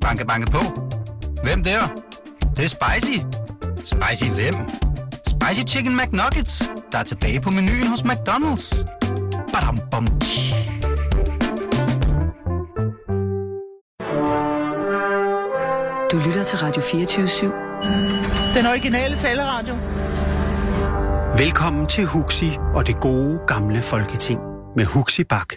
Banke, 0.00 0.26
banke 0.26 0.50
på. 0.50 0.60
Hvem 1.42 1.62
der? 1.62 1.80
Det, 2.40 2.56
det 2.56 2.64
er 2.64 2.68
spicy. 2.68 3.18
Spicy 3.84 4.30
hvem? 4.30 4.54
Spicy 5.26 5.74
Chicken 5.74 5.96
McNuggets, 5.96 6.70
der 6.92 6.98
er 6.98 7.02
tilbage 7.02 7.40
på 7.40 7.50
menuen 7.50 7.86
hos 7.86 8.00
McDonald's. 8.00 8.84
Badum, 9.52 9.78
bom, 9.90 10.06
tji. 10.20 10.54
Du 16.10 16.18
lytter 16.26 16.42
til 16.42 16.58
Radio 16.58 16.82
24 16.82 17.52
Den 18.54 18.66
originale 18.66 19.16
taleradio. 19.16 19.74
Velkommen 21.38 21.86
til 21.86 22.06
Huxi 22.06 22.50
og 22.74 22.86
det 22.86 23.00
gode 23.00 23.40
gamle 23.46 23.82
folketing 23.82 24.40
med 24.76 24.84
Huxi 24.84 25.24
Bak. 25.24 25.54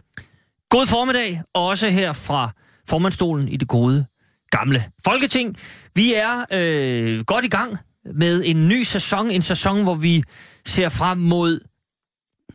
God 0.69 0.87
formiddag, 0.87 1.41
også 1.53 1.87
her 1.87 2.13
fra 2.13 2.51
formandstolen 2.87 3.47
i 3.47 3.57
det 3.57 3.67
gode 3.67 4.05
gamle 4.51 4.83
Folketing. 5.05 5.57
Vi 5.95 6.13
er 6.13 6.45
øh, 6.51 7.19
godt 7.25 7.45
i 7.45 7.47
gang 7.47 7.77
med 8.15 8.43
en 8.45 8.67
ny 8.67 8.83
sæson, 8.83 9.31
en 9.31 9.41
sæson, 9.41 9.83
hvor 9.83 9.95
vi 9.95 10.23
ser 10.65 10.89
frem 10.89 11.17
mod 11.17 11.59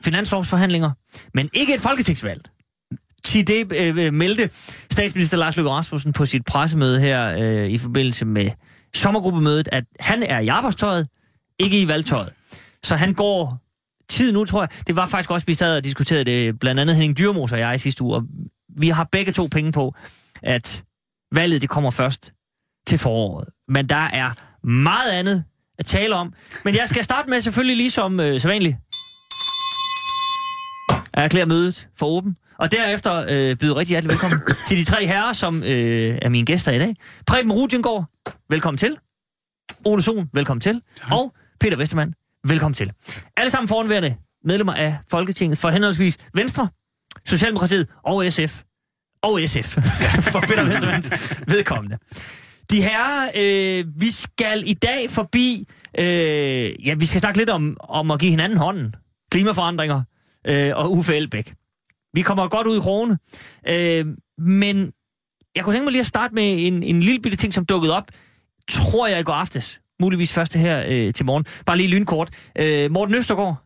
finanslovsforhandlinger, 0.01 0.91
men 1.35 1.49
ikke 1.53 1.75
et 1.75 1.81
folketingsvalg. 1.81 2.43
Til 3.25 3.47
det 3.47 3.73
øh, 3.73 4.15
meldte 4.15 4.51
statsminister 4.91 5.37
Lars 5.37 5.57
Løkke 5.57 5.71
Rasmussen 5.71 6.13
på 6.13 6.27
sit 6.27 6.45
pressemøde 6.45 7.01
her 7.01 7.37
øh, 7.39 7.71
i 7.71 7.79
forbindelse 7.79 8.25
med 8.25 8.51
sommergruppemødet, 8.95 9.69
at 9.73 9.85
han 10.01 10.23
er 10.23 10.39
i 10.39 10.49
arbejdstøjet, 10.49 11.09
ikke 11.59 11.81
i 11.81 11.89
valgtøjet. 11.89 12.33
Så 12.83 12.97
han 12.97 13.15
går 13.15 13.59
tid 14.09 14.33
nu, 14.33 14.45
tror 14.45 14.63
jeg. 14.63 14.69
Det 14.87 14.97
var 14.97 15.07
faktisk 15.07 15.31
også, 15.31 15.47
vi 15.47 15.55
sad 15.55 15.77
og 15.77 15.85
diskuterede 15.85 16.25
det, 16.25 16.59
blandt 16.59 16.81
andet 16.81 16.97
Henning 16.97 17.19
Dyrmos 17.19 17.53
og 17.53 17.59
jeg 17.59 17.75
i 17.75 17.79
sidste 17.79 18.05
uge, 18.05 18.15
og 18.17 18.23
vi 18.77 18.89
har 18.89 19.05
begge 19.13 19.33
to 19.33 19.47
penge 19.47 19.73
på, 19.73 19.95
at 20.43 20.85
valget 21.33 21.63
det 21.63 21.71
kommer 21.71 21.91
først 21.91 22.33
til 22.87 22.99
foråret. 22.99 23.49
Men 23.69 23.89
der 23.89 23.97
er 24.13 24.31
meget 24.67 25.11
andet 25.11 25.45
at 25.79 25.87
tale 25.87 26.15
om. 26.15 26.35
Men 26.65 26.75
jeg 26.75 26.89
skal 26.89 27.05
starte 27.05 27.31
med 27.31 27.41
selvfølgelig 27.41 27.77
ligesom 27.77 28.21
øh, 28.21 28.41
sædvanligt. 28.41 28.77
Jeg 31.17 31.25
erklærer 31.25 31.47
mødet 31.47 31.89
for 31.97 32.07
åben. 32.07 32.37
Og 32.59 32.73
derefter 32.73 33.27
øh, 33.31 33.57
byder 33.57 33.77
rigtig 33.77 33.93
hjertelig 33.93 34.13
velkommen 34.13 34.41
til 34.69 34.79
de 34.79 34.85
tre 34.85 35.07
herrer, 35.07 35.33
som 35.33 35.63
øh, 35.63 36.19
er 36.23 36.29
mine 36.29 36.47
gæster 36.47 36.73
i 36.73 36.79
dag. 36.79 36.97
Preben 37.27 37.53
Rudjengård, 37.53 38.05
velkommen 38.51 38.79
til. 38.79 38.99
Ole 39.85 40.03
Sohn, 40.03 40.31
velkommen 40.33 40.61
til. 40.61 40.83
Og 41.11 41.35
Peter 41.61 41.77
Vestermann, 41.77 42.15
velkommen 42.45 42.75
til. 42.75 42.93
Alle 43.37 43.51
sammen 43.51 43.69
foranværende 43.69 44.17
medlemmer 44.45 44.75
af 44.75 44.99
Folketinget 45.11 45.59
for 45.59 45.69
henholdsvis 45.71 46.19
Venstre, 46.35 46.69
Socialdemokratiet 47.27 47.89
og 48.05 48.33
SF. 48.33 48.63
Og 49.23 49.41
SF, 49.47 49.79
for 50.33 50.41
Peter 50.41 50.65
Vestermanns 50.65 51.11
vedkommende. 51.47 51.99
De 52.71 52.83
herrer, 52.83 53.31
øh, 53.37 53.85
vi 53.97 54.11
skal 54.11 54.63
i 54.67 54.73
dag 54.73 55.11
forbi, 55.11 55.69
øh, 55.99 56.87
ja, 56.87 56.95
vi 56.95 57.07
skal 57.07 57.21
snakke 57.21 57.39
lidt 57.39 57.51
om, 57.51 57.77
om 57.81 58.11
at 58.11 58.21
give 58.21 58.31
hinanden 58.31 58.59
hånden. 58.59 58.95
Klimaforandringer 59.31 60.03
øh, 60.47 60.73
og 60.77 60.93
Uffe 60.93 61.17
Elbæk. 61.17 61.55
Vi 62.15 62.23
kommer 62.23 62.49
godt 62.49 62.67
ud 62.67 62.77
i 62.77 62.81
krone. 62.81 63.19
Øh, 63.69 64.07
men 64.39 64.93
jeg 65.57 65.65
kunne 65.65 65.75
tænke 65.75 65.85
mig 65.85 65.93
lige 65.93 66.01
at 66.01 66.07
starte 66.07 66.35
med 66.35 66.67
en, 66.67 66.83
en 66.83 67.01
lille 67.01 67.21
bitte 67.21 67.39
ting, 67.39 67.55
som 67.55 67.65
dukkede 67.65 67.97
op, 67.97 68.05
tror 68.71 69.07
jeg 69.07 69.21
i 69.21 69.23
går 69.23 69.33
aftes. 69.33 69.81
Muligvis 70.01 70.33
første 70.33 70.59
her 70.59 70.85
øh, 70.89 71.13
til 71.13 71.27
morgen. 71.27 71.45
Bare 71.67 71.77
lige 71.77 71.89
lynkort. 71.89 72.31
Øh, 72.59 72.91
Morten 72.91 73.15
Østergaard, 73.15 73.57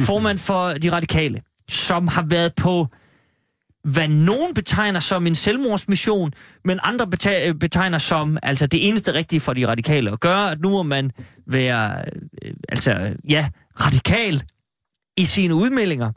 formand 0.00 0.38
for 0.38 0.72
De 0.72 0.92
Radikale, 0.92 1.42
som 1.68 2.08
har 2.08 2.22
været 2.22 2.54
på, 2.54 2.88
hvad 3.84 4.08
nogen 4.08 4.54
betegner 4.54 5.00
som 5.00 5.26
en 5.26 5.34
selvmordsmission, 5.34 6.32
men 6.64 6.78
andre 6.82 7.06
øh, 7.46 7.54
betegner 7.54 7.98
som 7.98 8.38
altså 8.42 8.66
det 8.66 8.88
eneste 8.88 9.14
rigtige 9.14 9.40
for 9.40 9.52
De 9.52 9.68
Radikale 9.68 10.10
at 10.10 10.20
gøre, 10.20 10.50
at 10.50 10.60
nu 10.60 10.70
må 10.70 10.82
man 10.82 11.10
være 11.46 12.04
øh, 12.42 12.54
altså, 12.68 13.14
ja, 13.30 13.48
radikal 13.80 14.42
i 15.16 15.24
sine 15.24 15.54
udmeldinger. 15.54 16.12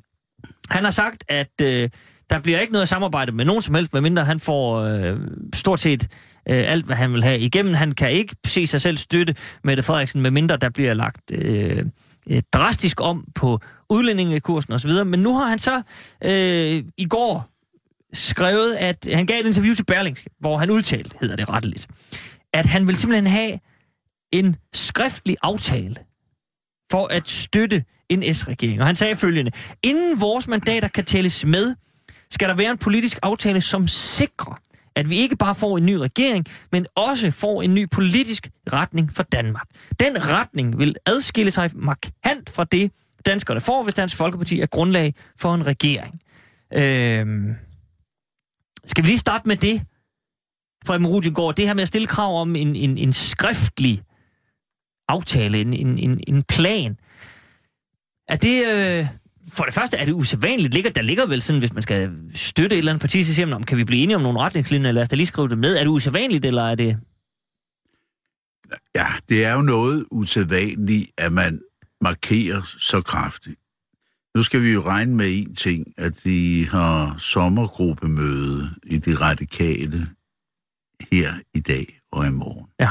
Han 0.70 0.84
har 0.84 0.92
sagt, 0.92 1.24
at 1.28 1.62
øh, 1.62 1.90
der 2.30 2.40
bliver 2.40 2.60
ikke 2.60 2.74
noget 2.74 2.90
samarbejde 2.90 3.32
med 3.32 3.46
nogen 3.46 3.62
som 3.62 3.76
helst, 3.76 3.94
medmindre 3.94 4.26
han 4.26 4.40
får 4.40 4.80
øh, 4.80 5.18
stort 5.54 5.80
set 5.80 6.04
øh, 6.50 6.72
alt, 6.72 6.86
hvad 6.86 6.96
han 6.96 7.14
vil 7.14 7.24
have 7.24 7.40
igennem. 7.40 7.74
Han 7.74 7.92
kan 7.92 8.12
ikke 8.12 8.36
se 8.46 8.68
sig 8.68 8.82
selv 8.82 8.98
støtte 8.98 9.36
Mette 9.64 9.84
Frederiksen, 9.84 10.22
medmindre 10.22 10.58
der 10.58 10.70
bliver 10.70 10.94
lagt 10.94 11.32
øh, 11.34 11.86
øh, 12.32 12.42
drastisk 12.54 13.02
om 13.02 13.26
på 13.36 13.60
udlændingekursen 13.90 14.74
osv. 14.74 14.92
Men 15.06 15.20
nu 15.20 15.38
har 15.38 15.48
han 15.48 15.60
så 15.60 15.82
øh, 16.24 16.84
i 16.98 17.06
går 17.06 17.50
skrevet, 18.14 18.76
at 18.76 19.08
han 19.14 19.26
gav 19.26 19.40
et 19.40 19.46
interview 19.46 19.74
til 19.74 19.84
Berlingske, 19.86 20.30
hvor 20.40 20.58
han 20.58 20.70
udtalte, 20.70 21.16
hedder 21.22 21.36
det 21.36 21.50
retteligt, 21.50 21.88
at 22.54 22.66
han 22.66 22.88
vil 22.88 22.98
simpelthen 22.98 23.28
have 23.28 23.60
en 24.32 24.56
skriftlig 24.74 25.38
aftale 25.42 25.96
for 26.92 27.08
at 27.08 27.30
støtte 27.30 27.84
en 28.10 28.34
S-regering. 28.34 28.82
Og 28.82 28.86
han 28.86 28.96
sagde 28.96 29.16
følgende, 29.16 29.52
inden 29.84 30.22
vores 30.22 30.48
mandater 30.48 30.88
kan 30.88 31.06
tælles 31.06 31.46
med, 31.46 31.76
skal 32.32 32.50
der 32.50 32.56
være 32.56 32.72
en 32.72 32.78
politisk 32.78 33.20
aftale, 33.22 33.62
som 33.62 33.88
sikrer, 33.88 34.62
at 35.00 35.10
vi 35.10 35.18
ikke 35.18 35.36
bare 35.36 35.56
får 35.56 35.78
en 35.78 35.86
ny 35.86 35.94
regering, 35.94 36.46
men 36.72 36.86
også 36.96 37.32
får 37.32 37.62
en 37.62 37.74
ny 37.74 37.90
politisk 37.90 38.50
retning 38.74 39.14
for 39.14 39.24
Danmark. 39.24 39.68
Den 40.00 40.28
retning 40.30 40.80
vil 40.80 40.96
adskille 41.06 41.52
sig 41.52 41.72
markant 41.76 42.50
fra 42.50 42.64
det, 42.64 42.92
danskerne 43.26 43.62
får, 43.62 43.84
hvis 43.84 43.94
Dansk 43.94 44.16
Folkeparti 44.16 44.60
er 44.60 44.66
grundlag 44.66 45.14
for 45.38 45.54
en 45.54 45.68
regering. 45.68 46.22
Øhm. 46.74 47.56
Skal 48.86 49.04
vi 49.04 49.08
lige 49.08 49.18
starte 49.18 49.48
med 49.48 49.56
det, 49.56 49.82
fra 50.86 51.30
går 51.32 51.52
Det 51.52 51.68
her 51.68 51.74
med 51.74 51.82
at 51.82 51.88
stille 51.88 52.08
krav 52.08 52.42
om 52.42 52.56
en, 52.56 52.76
en, 52.76 52.98
en 52.98 53.14
skriftlig 53.14 54.02
aftale, 55.08 55.62
en, 55.62 55.74
en, 55.74 56.00
en, 56.00 56.24
en 56.28 56.44
plan. 56.44 56.98
Er 58.28 58.36
det... 58.36 58.68
Øh, 58.68 59.08
for 59.52 59.64
det 59.64 59.74
første 59.74 59.98
er 59.98 60.06
det 60.06 60.14
usædvanligt. 60.14 60.74
Ligger, 60.74 60.92
der 60.92 61.02
ligger 61.02 61.26
vel 61.26 61.42
sådan, 61.42 61.60
hvis 61.60 61.74
man 61.74 61.82
skal 61.82 62.12
støtte 62.34 62.76
et 62.76 62.78
eller 62.78 62.92
andet 62.92 63.02
parti, 63.02 63.24
så 63.24 63.34
siger 63.34 63.46
man, 63.46 63.54
om 63.54 63.64
kan 63.64 63.78
vi 63.78 63.84
blive 63.84 64.04
enige 64.04 64.16
om 64.16 64.22
nogle 64.22 64.40
retningslinjer, 64.40 64.90
eller 64.90 65.00
lad 65.00 65.02
os 65.02 65.10
da 65.10 65.16
lige 65.16 65.26
skrive 65.26 65.48
det 65.48 65.58
med. 65.58 65.76
Er 65.76 65.80
det 65.80 65.88
usædvanligt, 65.88 66.46
eller 66.46 66.64
er 66.64 66.76
det... 66.76 66.98
Ja, 68.96 69.08
det 69.30 69.46
er 69.46 69.54
jo 69.54 69.62
noget 69.62 70.06
usædvanligt, 70.12 71.12
at 71.18 71.34
man 71.34 71.62
markerer 72.02 72.76
så 72.78 73.02
kraftigt. 73.02 73.60
Nu 74.36 74.44
skal 74.44 74.62
vi 74.62 74.70
jo 74.70 74.82
regne 74.82 75.16
med 75.16 75.40
en 75.40 75.56
ting, 75.56 75.88
at 75.98 76.24
de 76.24 76.68
har 76.68 77.18
sommergruppemøde 77.18 78.70
i 78.84 78.98
de 78.98 79.16
radikale 79.16 80.08
her 81.12 81.34
i 81.54 81.60
dag 81.60 82.00
og 82.12 82.28
i 82.28 82.30
morgen. 82.30 82.68
Ja. 82.80 82.90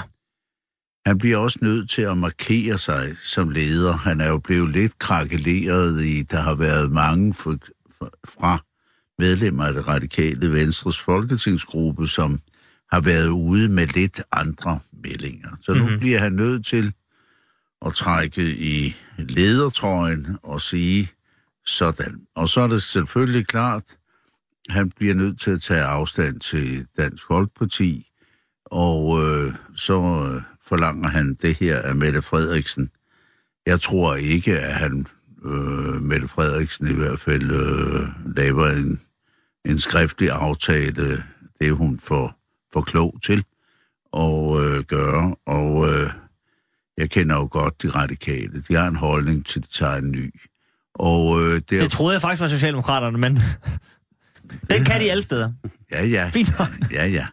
Han 1.09 1.19
bliver 1.19 1.37
også 1.37 1.59
nødt 1.63 1.91
til 1.91 2.03
at 2.03 2.19
markere 2.19 2.79
sig 2.79 3.17
som 3.25 3.51
leder. 3.51 3.93
Han 3.93 4.21
er 4.21 4.29
jo 4.29 4.39
blevet 4.39 4.71
lidt 4.71 4.99
krakeleret 4.99 6.05
i, 6.05 6.23
der 6.23 6.41
har 6.41 6.55
været 6.55 6.93
mange 6.93 7.35
for, 7.35 7.57
for, 7.99 8.13
fra 8.25 8.65
medlemmer 9.19 9.65
af 9.65 9.75
det 9.75 9.89
radikale 9.89 10.53
Venstres 10.53 10.99
folketingsgruppe, 10.99 12.09
som 12.09 12.39
har 12.93 13.01
været 13.01 13.29
ude 13.29 13.69
med 13.69 13.87
lidt 13.87 14.21
andre 14.33 14.79
meldinger. 14.93 15.49
Så 15.63 15.75
nu 15.75 15.83
mm-hmm. 15.83 15.99
bliver 15.99 16.19
han 16.19 16.33
nødt 16.33 16.67
til 16.67 16.93
at 17.87 17.95
trække 17.95 18.43
i 18.57 18.97
ledertrøjen 19.19 20.39
og 20.43 20.61
sige 20.61 21.11
sådan. 21.67 22.21
Og 22.37 22.49
så 22.49 22.61
er 22.61 22.69
det 22.69 22.83
selvfølgelig 22.83 23.47
klart, 23.47 23.85
han 24.69 24.91
bliver 24.91 25.15
nødt 25.15 25.41
til 25.41 25.51
at 25.51 25.63
tage 25.63 25.83
afstand 25.83 26.41
til 26.41 26.87
Dansk 26.97 27.23
Folkeparti, 27.27 28.11
og 28.65 29.25
øh, 29.25 29.53
så 29.77 30.31
øh, 30.35 30.43
forlanger 30.69 31.09
han 31.09 31.35
det 31.35 31.57
her 31.59 31.83
af 31.83 31.95
Mette 31.95 32.23
Frederiksen. 32.23 32.91
Jeg 33.67 33.81
tror 33.81 34.15
ikke, 34.15 34.59
at 34.59 34.75
han, 34.75 35.07
øh, 35.45 36.03
Mette 36.03 36.29
Frederiksen 36.29 36.89
i 36.89 36.95
hvert 36.95 37.21
fald, 37.21 37.51
øh, 37.51 38.37
laver 38.37 38.67
en, 38.67 39.01
en 39.65 39.79
skriftlig 39.79 40.31
aftale. 40.31 41.25
Det 41.61 41.73
hun 41.73 41.99
for, 41.99 42.37
for 42.73 42.81
klog 42.81 43.15
til 43.25 43.45
at 44.17 44.61
øh, 44.61 44.85
gøre. 44.85 45.37
Og 45.47 45.89
øh, 45.89 46.11
jeg 46.99 47.11
kender 47.11 47.37
jo 47.37 47.49
godt 47.51 47.83
de 47.83 47.89
radikale. 47.89 48.63
De 48.69 48.75
har 48.75 48.89
en 48.89 48.97
holdning 48.97 49.47
til, 49.47 49.59
at 49.61 49.65
de 49.65 49.71
tager 49.79 49.97
en 49.97 50.11
ny. 50.11 50.35
Og, 50.95 51.43
øh, 51.43 51.61
der... 51.71 51.81
Det 51.81 51.91
troede 51.91 52.13
jeg 52.13 52.23
faktisk 52.23 52.41
var 52.41 52.47
Socialdemokraterne, 52.47 53.19
men 53.19 53.39
den 54.71 54.85
kan 54.85 55.01
de 55.01 55.11
alle 55.11 55.23
steder. 55.23 55.53
Ja, 55.91 56.05
ja. 56.05 56.31
Fint 56.33 56.53
Ja, 56.93 57.07
ja. 57.07 57.27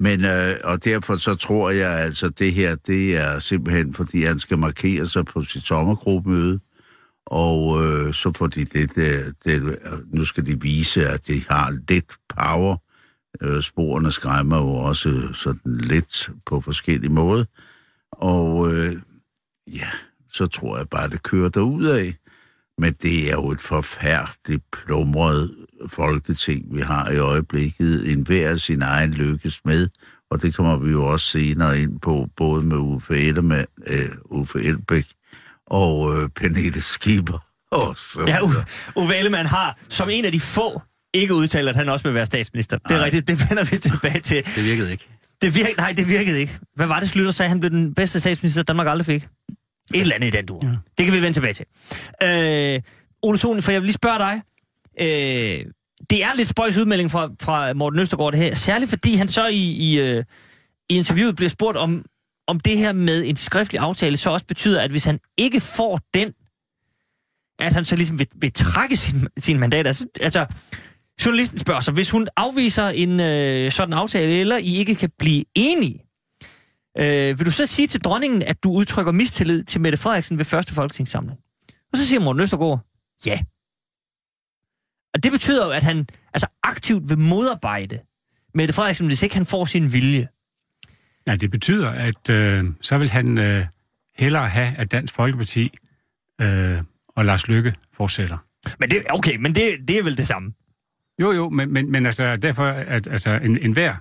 Men, 0.00 0.24
øh, 0.24 0.54
og 0.64 0.84
derfor 0.84 1.16
så 1.16 1.34
tror 1.34 1.70
jeg 1.70 1.92
altså, 1.92 2.28
det 2.28 2.52
her, 2.52 2.74
det 2.74 3.16
er 3.16 3.38
simpelthen, 3.38 3.94
fordi 3.94 4.22
han 4.22 4.38
skal 4.38 4.58
markere 4.58 5.06
sig 5.06 5.24
på 5.24 5.42
sit 5.42 5.62
sommergruppemøde, 5.62 6.60
og 7.26 7.84
øh, 7.84 8.14
så 8.14 8.32
får 8.36 8.46
de 8.46 8.64
det, 8.64 8.94
det, 8.94 9.26
øh, 9.26 9.32
det, 9.44 9.78
nu 10.12 10.24
skal 10.24 10.46
de 10.46 10.60
vise, 10.60 11.08
at 11.08 11.26
de 11.26 11.42
har 11.48 11.78
lidt 11.88 12.12
power. 12.28 12.76
Øh, 13.42 13.62
sporene 13.62 14.10
skræmmer 14.10 14.58
jo 14.58 14.68
også 14.68 15.28
sådan 15.32 15.76
lidt 15.80 16.30
på 16.46 16.60
forskellige 16.60 17.12
måder. 17.12 17.44
Og 18.12 18.72
øh, 18.72 18.96
ja, 19.66 19.88
så 20.32 20.46
tror 20.46 20.78
jeg 20.78 20.88
bare, 20.88 21.08
det 21.08 21.22
kører 21.22 21.48
derud 21.48 21.84
af. 21.84 22.14
Men 22.78 22.92
det 22.92 23.30
er 23.30 23.32
jo 23.32 23.50
et 23.50 23.60
forfærdeligt 23.60 24.64
plumret 24.72 25.54
folketing, 25.88 26.64
vi 26.76 26.80
har 26.80 27.10
i 27.10 27.16
øjeblikket. 27.18 28.10
En 28.12 28.22
hver 28.22 28.56
sin 28.56 28.82
egen 28.82 29.10
lykkes 29.10 29.60
med, 29.64 29.88
og 30.30 30.42
det 30.42 30.54
kommer 30.54 30.76
vi 30.76 30.90
jo 30.90 31.06
også 31.06 31.26
senere 31.30 31.80
ind 31.80 32.00
på, 32.00 32.28
både 32.36 32.62
med 32.62 32.76
Uffe, 32.76 33.18
Ellemann, 33.18 33.66
uh, 33.90 34.38
Uffe 34.40 34.58
Elbæk 34.62 35.06
og 35.66 36.00
uh, 36.00 36.28
Pernille 36.28 36.80
Skipper. 36.80 37.38
Og 37.72 37.96
så 37.96 38.24
Ja, 38.26 38.38
U- 38.38 38.64
Uffe 38.96 39.16
Ellemann 39.16 39.48
har 39.48 39.78
som 39.88 40.08
en 40.10 40.24
af 40.24 40.32
de 40.32 40.40
få 40.40 40.82
ikke 41.14 41.34
udtalt, 41.34 41.68
at 41.68 41.76
han 41.76 41.88
også 41.88 42.02
vil 42.08 42.14
være 42.14 42.26
statsminister. 42.26 42.78
Det 42.78 42.90
er 42.90 42.96
Nej. 42.96 43.04
rigtigt, 43.04 43.28
det 43.28 43.50
vender 43.50 43.64
vi 43.64 43.78
tilbage 43.78 44.20
til. 44.20 44.44
Det 44.56 44.64
virkede 44.64 44.92
ikke. 44.92 45.06
Det 45.42 45.54
virke, 45.54 45.74
nej, 45.78 45.92
det 45.96 46.08
virkede 46.08 46.40
ikke. 46.40 46.58
Hvad 46.76 46.86
var 46.86 47.00
det, 47.00 47.08
Slytter 47.08 47.30
sagde, 47.30 47.48
han 47.48 47.60
blev 47.60 47.70
den 47.70 47.94
bedste 47.94 48.20
statsminister, 48.20 48.62
Danmark 48.62 48.86
aldrig 48.86 49.06
fik? 49.06 49.22
Et 49.94 50.00
eller 50.00 50.14
andet 50.14 50.28
i 50.28 50.30
den 50.36 50.46
dur. 50.46 50.60
Ja. 50.62 50.68
Det 50.98 51.06
kan 51.06 51.12
vi 51.14 51.22
vende 51.22 51.32
tilbage 51.32 51.52
til. 51.52 51.66
Øh, 52.22 52.80
Ole 53.22 53.38
Sohn, 53.38 53.62
for 53.62 53.72
jeg 53.72 53.80
vil 53.80 53.86
lige 53.86 53.94
spørge 53.94 54.18
dig. 54.18 54.42
Øh, 55.00 55.64
det 56.10 56.24
er 56.24 56.34
lidt 56.36 56.48
spøjs 56.48 56.76
udmelding 56.76 57.10
fra, 57.10 57.30
fra 57.42 57.72
Morten 57.72 57.98
Østergaard, 57.98 58.32
det 58.32 58.40
her. 58.40 58.54
Særligt 58.54 58.90
fordi 58.90 59.14
han 59.14 59.28
så 59.28 59.46
i, 59.46 59.70
i, 59.70 60.00
øh, 60.00 60.24
i 60.90 60.96
interviewet 60.96 61.36
bliver 61.36 61.48
spurgt 61.48 61.76
om, 61.76 62.04
om 62.46 62.60
det 62.60 62.78
her 62.78 62.92
med 62.92 63.24
en 63.26 63.36
skriftlig 63.36 63.80
aftale 63.80 64.16
så 64.16 64.30
også 64.30 64.46
betyder, 64.46 64.80
at 64.80 64.90
hvis 64.90 65.04
han 65.04 65.18
ikke 65.36 65.60
får 65.60 66.00
den, 66.14 66.32
at 67.58 67.74
han 67.74 67.84
så 67.84 67.96
ligesom 67.96 68.18
vil, 68.18 68.28
vil 68.34 68.52
trække 68.52 68.96
sin, 68.96 69.28
sin 69.38 69.58
mandat. 69.58 69.86
Altså, 69.86 70.06
altså, 70.20 70.46
journalisten 71.24 71.58
spørger 71.58 71.80
sig, 71.80 71.94
hvis 71.94 72.10
hun 72.10 72.28
afviser 72.36 72.88
en 72.88 73.20
øh, 73.20 73.70
sådan 73.70 73.94
aftale, 73.94 74.32
eller 74.32 74.56
I 74.56 74.76
ikke 74.76 74.94
kan 74.94 75.10
blive 75.18 75.44
enige, 75.54 76.04
øh, 76.98 77.38
vil 77.38 77.46
du 77.46 77.50
så 77.50 77.66
sige 77.66 77.88
til 77.88 78.00
dronningen, 78.00 78.42
at 78.42 78.62
du 78.64 78.72
udtrykker 78.72 79.12
mistillid 79.12 79.64
til 79.64 79.80
Mette 79.80 79.98
Frederiksen 79.98 80.38
ved 80.38 80.44
første 80.44 80.74
folketingssamling? 80.74 81.38
Og 81.92 81.98
så 81.98 82.06
siger 82.06 82.20
Morten 82.20 82.42
Østergaard, 82.42 82.80
ja. 83.26 83.38
Og 85.14 85.24
det 85.24 85.32
betyder 85.32 85.64
jo, 85.64 85.70
at 85.70 85.82
han 85.82 86.06
altså 86.34 86.46
aktivt 86.62 87.08
vil 87.08 87.18
modarbejde 87.18 87.98
Mette 88.54 88.74
Frederiksen, 88.74 89.06
hvis 89.06 89.22
ikke 89.22 89.34
han 89.34 89.46
får 89.46 89.64
sin 89.64 89.92
vilje. 89.92 90.28
Ja, 91.26 91.36
det 91.36 91.50
betyder, 91.50 91.90
at 91.90 92.30
øh, 92.30 92.64
så 92.80 92.98
vil 92.98 93.10
han 93.10 93.38
øh, 93.38 93.66
hellere 94.16 94.48
have, 94.48 94.74
at 94.76 94.92
Dansk 94.92 95.14
Folkeparti 95.14 95.78
øh, 96.40 96.82
og 97.08 97.24
Lars 97.24 97.48
Lykke 97.48 97.74
fortsætter. 97.92 98.38
Men 98.80 98.90
det, 98.90 99.02
okay, 99.10 99.36
men 99.36 99.54
det, 99.54 99.88
det 99.88 99.98
er 99.98 100.02
vel 100.02 100.16
det 100.16 100.26
samme. 100.26 100.52
Jo, 101.20 101.32
jo, 101.32 101.48
men, 101.48 101.72
men, 101.72 101.92
men 101.92 102.06
altså, 102.06 102.36
derfor, 102.36 102.64
at 102.64 103.06
altså, 103.06 103.30
en, 103.30 103.58
en 103.62 103.72
hver, 103.72 103.94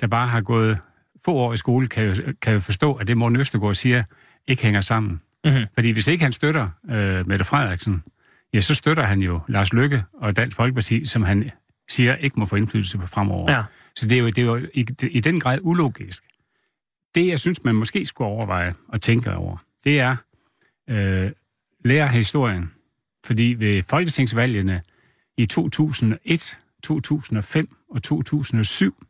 der 0.00 0.06
bare 0.06 0.28
har 0.28 0.40
gået 0.40 0.78
få 1.24 1.34
år 1.34 1.52
i 1.52 1.56
skole, 1.56 1.88
kan 1.88 2.04
jo, 2.04 2.32
kan 2.42 2.52
jo 2.52 2.60
forstå, 2.60 2.94
at 2.94 3.08
det 3.08 3.16
Morten 3.16 3.40
Østergaard 3.40 3.74
siger, 3.74 4.02
ikke 4.46 4.62
hænger 4.62 4.80
sammen. 4.80 5.20
Mhm. 5.44 5.66
Fordi 5.74 5.90
hvis 5.90 6.06
ikke 6.06 6.24
han 6.24 6.32
støtter 6.32 6.68
øh, 6.90 7.28
Mette 7.28 7.44
Frederiksen, 7.44 8.02
ja, 8.54 8.60
så 8.60 8.74
støtter 8.74 9.02
han 9.02 9.20
jo 9.20 9.40
Lars 9.48 9.72
Lykke 9.72 10.04
og 10.12 10.36
Dansk 10.36 10.56
Folkeparti, 10.56 11.04
som 11.04 11.22
han 11.22 11.50
siger 11.88 12.16
ikke 12.16 12.40
må 12.40 12.46
få 12.46 12.56
indflydelse 12.56 12.98
på 12.98 13.06
fremover. 13.06 13.52
Ja. 13.52 13.64
Så 13.96 14.06
det 14.06 14.18
er 14.18 14.22
jo, 14.22 14.26
det 14.26 14.38
er 14.38 14.42
jo 14.42 14.56
i, 14.74 14.86
i 15.10 15.20
den 15.20 15.40
grad 15.40 15.58
ulogisk. 15.62 16.24
Det, 17.14 17.26
jeg 17.26 17.40
synes, 17.40 17.64
man 17.64 17.74
måske 17.74 18.04
skulle 18.04 18.28
overveje 18.28 18.74
og 18.88 19.02
tænke 19.02 19.34
over, 19.34 19.56
det 19.84 20.00
er 20.00 20.16
øh, 20.90 21.30
lære 21.84 22.08
historien. 22.08 22.70
Fordi 23.24 23.54
ved 23.58 23.82
folketingsvalgene 23.82 24.82
i 25.36 25.46
2001, 25.46 26.58
2005 26.82 27.76
og 27.90 28.02
2007, 28.02 29.04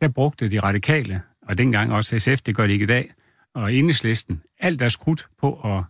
der 0.00 0.08
brugte 0.08 0.50
de 0.50 0.60
radikale, 0.60 1.22
og 1.42 1.58
dengang 1.58 1.92
også 1.92 2.18
SF, 2.18 2.42
det 2.42 2.56
gør 2.56 2.66
de 2.66 2.72
ikke 2.72 2.82
i 2.82 2.86
dag, 2.86 3.10
og 3.54 3.74
enhedslisten, 3.74 4.42
alt 4.60 4.78
deres 4.78 4.96
krudt 4.96 5.28
på 5.40 5.60
at 5.64 5.84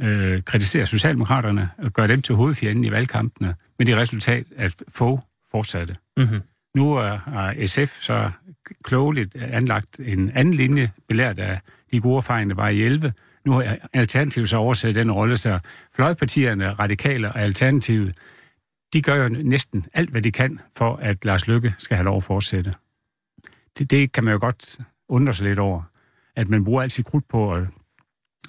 øh, 0.00 0.42
kritisere 0.42 0.86
Socialdemokraterne 0.86 1.70
og 1.78 1.92
gøre 1.92 2.08
dem 2.08 2.22
til 2.22 2.34
hovedfjenden 2.34 2.84
i 2.84 2.90
valgkampene, 2.90 3.54
med 3.78 3.86
det 3.86 3.96
resultat, 3.96 4.46
at 4.56 4.74
få 4.88 5.20
fortsatte. 5.50 5.96
Mm-hmm. 6.16 6.40
Nu 6.76 6.92
er- 6.94 7.16
har 7.16 7.66
SF 7.66 8.00
så 8.02 8.30
klogeligt 8.84 9.36
anlagt 9.36 9.98
en 10.00 10.30
anden 10.30 10.54
linje, 10.54 10.90
belært 11.08 11.38
af 11.38 11.60
de 11.90 12.00
gode 12.00 12.16
erfaringer, 12.16 12.54
der 12.54 12.62
var 12.62 12.68
i 12.68 12.82
11. 12.82 13.12
Nu 13.46 13.52
har 13.52 13.76
Alternativet 13.92 14.48
så 14.48 14.56
overtaget 14.56 14.94
den 14.94 15.12
rolle, 15.12 15.36
så 15.36 15.58
fløjpartierne, 15.94 16.72
radikale 16.72 17.32
og 17.32 17.40
Alternativet, 17.40 18.14
de 18.92 19.02
gør 19.02 19.14
jo 19.14 19.28
næsten 19.28 19.86
alt, 19.94 20.10
hvad 20.10 20.22
de 20.22 20.32
kan, 20.32 20.60
for 20.76 20.96
at 20.96 21.24
Lars 21.24 21.48
Lykke 21.48 21.74
skal 21.78 21.96
have 21.96 22.04
lov 22.04 22.16
at 22.16 22.22
fortsætte. 22.22 22.74
Det, 23.78 23.90
det 23.90 24.12
kan 24.12 24.24
man 24.24 24.32
jo 24.32 24.38
godt 24.40 24.78
undre 25.08 25.34
sig 25.34 25.46
lidt 25.46 25.58
over, 25.58 25.82
at 26.36 26.48
man 26.48 26.64
bruger 26.64 26.82
altid 26.82 27.04
krudt 27.04 27.28
på 27.28 27.54
at, 27.54 27.64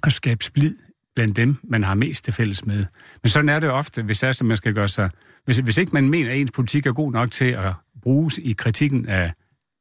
at 0.03 0.13
skabe 0.13 0.43
splid 0.43 0.75
blandt 1.15 1.35
dem, 1.35 1.55
man 1.63 1.83
har 1.83 1.93
mest 1.95 2.23
til 2.23 2.33
fælles 2.33 2.65
med. 2.65 2.85
Men 3.23 3.29
sådan 3.29 3.49
er 3.49 3.59
det 3.59 3.69
ofte, 3.71 4.03
hvis 4.03 4.23
er, 4.23 4.31
som 4.31 4.47
man 4.47 4.57
skal 4.57 4.73
gøre 4.73 4.87
sig... 4.87 5.09
Hvis, 5.45 5.57
hvis 5.57 5.77
ikke 5.77 5.91
man 5.91 6.09
mener, 6.09 6.29
at 6.31 6.37
ens 6.37 6.51
politik 6.51 6.85
er 6.85 6.93
god 6.93 7.11
nok 7.11 7.31
til 7.31 7.45
at 7.45 7.73
bruges 8.01 8.37
i 8.37 8.53
kritikken 8.53 9.05
af 9.07 9.33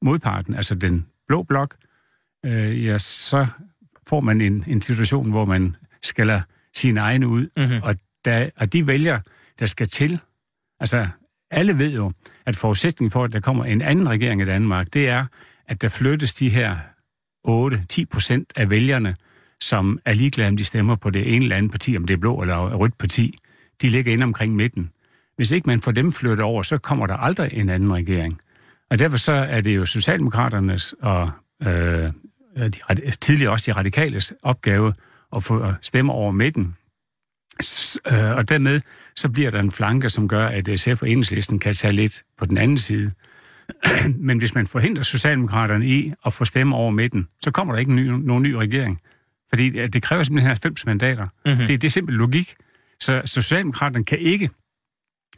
modparten, 0.02 0.54
altså 0.54 0.74
den 0.74 1.06
blå 1.28 1.42
blok, 1.42 1.74
øh, 2.46 2.84
ja, 2.84 2.98
så 2.98 3.46
får 4.06 4.20
man 4.20 4.40
en, 4.40 4.64
en 4.66 4.82
situation, 4.82 5.30
hvor 5.30 5.44
man 5.44 5.76
skælder 6.02 6.40
sine 6.74 7.00
egne 7.00 7.28
ud, 7.28 7.48
Mhm. 7.56 7.82
og, 7.82 7.94
der, 8.24 8.50
og 8.56 8.72
de 8.72 8.86
vælger, 8.86 9.20
der 9.58 9.66
skal 9.66 9.88
til. 9.88 10.20
Altså, 10.80 11.08
alle 11.50 11.78
ved 11.78 11.94
jo, 11.94 12.12
at 12.46 12.56
forudsætningen 12.56 13.10
for, 13.10 13.24
at 13.24 13.32
der 13.32 13.40
kommer 13.40 13.64
en 13.64 13.82
anden 13.82 14.08
regering 14.08 14.42
i 14.42 14.44
Danmark, 14.44 14.86
det 14.92 15.08
er, 15.08 15.26
at 15.68 15.82
der 15.82 15.88
flyttes 15.88 16.34
de 16.34 16.48
her 16.50 16.76
8-10 17.48 18.04
procent 18.10 18.52
af 18.56 18.70
vælgerne, 18.70 19.16
som 19.64 19.98
er 20.04 20.12
ligeglade, 20.12 20.48
om 20.48 20.56
de 20.56 20.64
stemmer 20.64 20.96
på 20.96 21.10
det 21.10 21.34
ene 21.34 21.44
eller 21.44 21.56
andet 21.56 21.70
parti, 21.70 21.96
om 21.96 22.04
det 22.04 22.14
er 22.14 22.18
blå 22.18 22.40
eller 22.40 22.74
rødt 22.74 22.98
parti. 22.98 23.38
De 23.82 23.88
ligger 23.88 24.12
inde 24.12 24.24
omkring 24.24 24.54
midten. 24.56 24.90
Hvis 25.36 25.50
ikke 25.50 25.66
man 25.66 25.80
får 25.80 25.92
dem 25.92 26.12
flyttet 26.12 26.40
over, 26.40 26.62
så 26.62 26.78
kommer 26.78 27.06
der 27.06 27.14
aldrig 27.14 27.50
en 27.52 27.68
anden 27.68 27.92
regering. 27.92 28.40
Og 28.90 28.98
derfor 28.98 29.16
så 29.16 29.32
er 29.32 29.60
det 29.60 29.76
jo 29.76 29.86
Socialdemokraternes 29.86 30.94
og 31.02 31.30
øh, 31.62 32.12
de, 32.56 33.10
tidligere 33.20 33.52
også 33.52 33.72
de 33.72 33.76
radikales 33.76 34.32
opgave 34.42 34.92
at 35.36 35.44
få 35.44 35.64
øh, 35.66 35.72
stemmer 35.82 36.12
over 36.12 36.32
midten. 36.32 36.76
S- 37.62 37.98
øh, 38.12 38.30
og 38.30 38.48
dermed 38.48 38.80
så 39.16 39.28
bliver 39.28 39.50
der 39.50 39.60
en 39.60 39.70
flanke, 39.70 40.10
som 40.10 40.28
gør, 40.28 40.46
at 40.46 40.68
øh, 40.68 40.78
SF 40.78 41.02
og 41.02 41.08
Enhedslisten 41.08 41.58
kan 41.58 41.74
tage 41.74 41.92
lidt 41.92 42.22
på 42.38 42.46
den 42.46 42.58
anden 42.58 42.78
side. 42.78 43.12
Men 44.28 44.38
hvis 44.38 44.54
man 44.54 44.66
forhindrer 44.66 45.02
Socialdemokraterne 45.02 45.86
i 45.86 46.12
at 46.26 46.32
få 46.32 46.44
stemmer 46.44 46.76
over 46.76 46.90
midten, 46.90 47.28
så 47.40 47.50
kommer 47.50 47.74
der 47.74 47.78
ikke 47.80 47.90
en 47.90 47.96
ny, 47.96 48.08
nogen 48.08 48.42
ny 48.42 48.52
regering. 48.52 49.00
Fordi 49.48 49.70
det 49.70 49.92
det 49.92 50.02
kræver 50.02 50.22
simpelthen 50.22 50.48
90 50.48 50.86
mandater. 50.86 51.26
Mm-hmm. 51.46 51.66
Det, 51.66 51.82
det 51.82 51.84
er 51.88 51.90
simpel 51.90 52.14
logik. 52.14 52.54
Så, 53.00 53.22
Socialdemokraterne 53.24 54.04
kan 54.04 54.18
ikke 54.18 54.50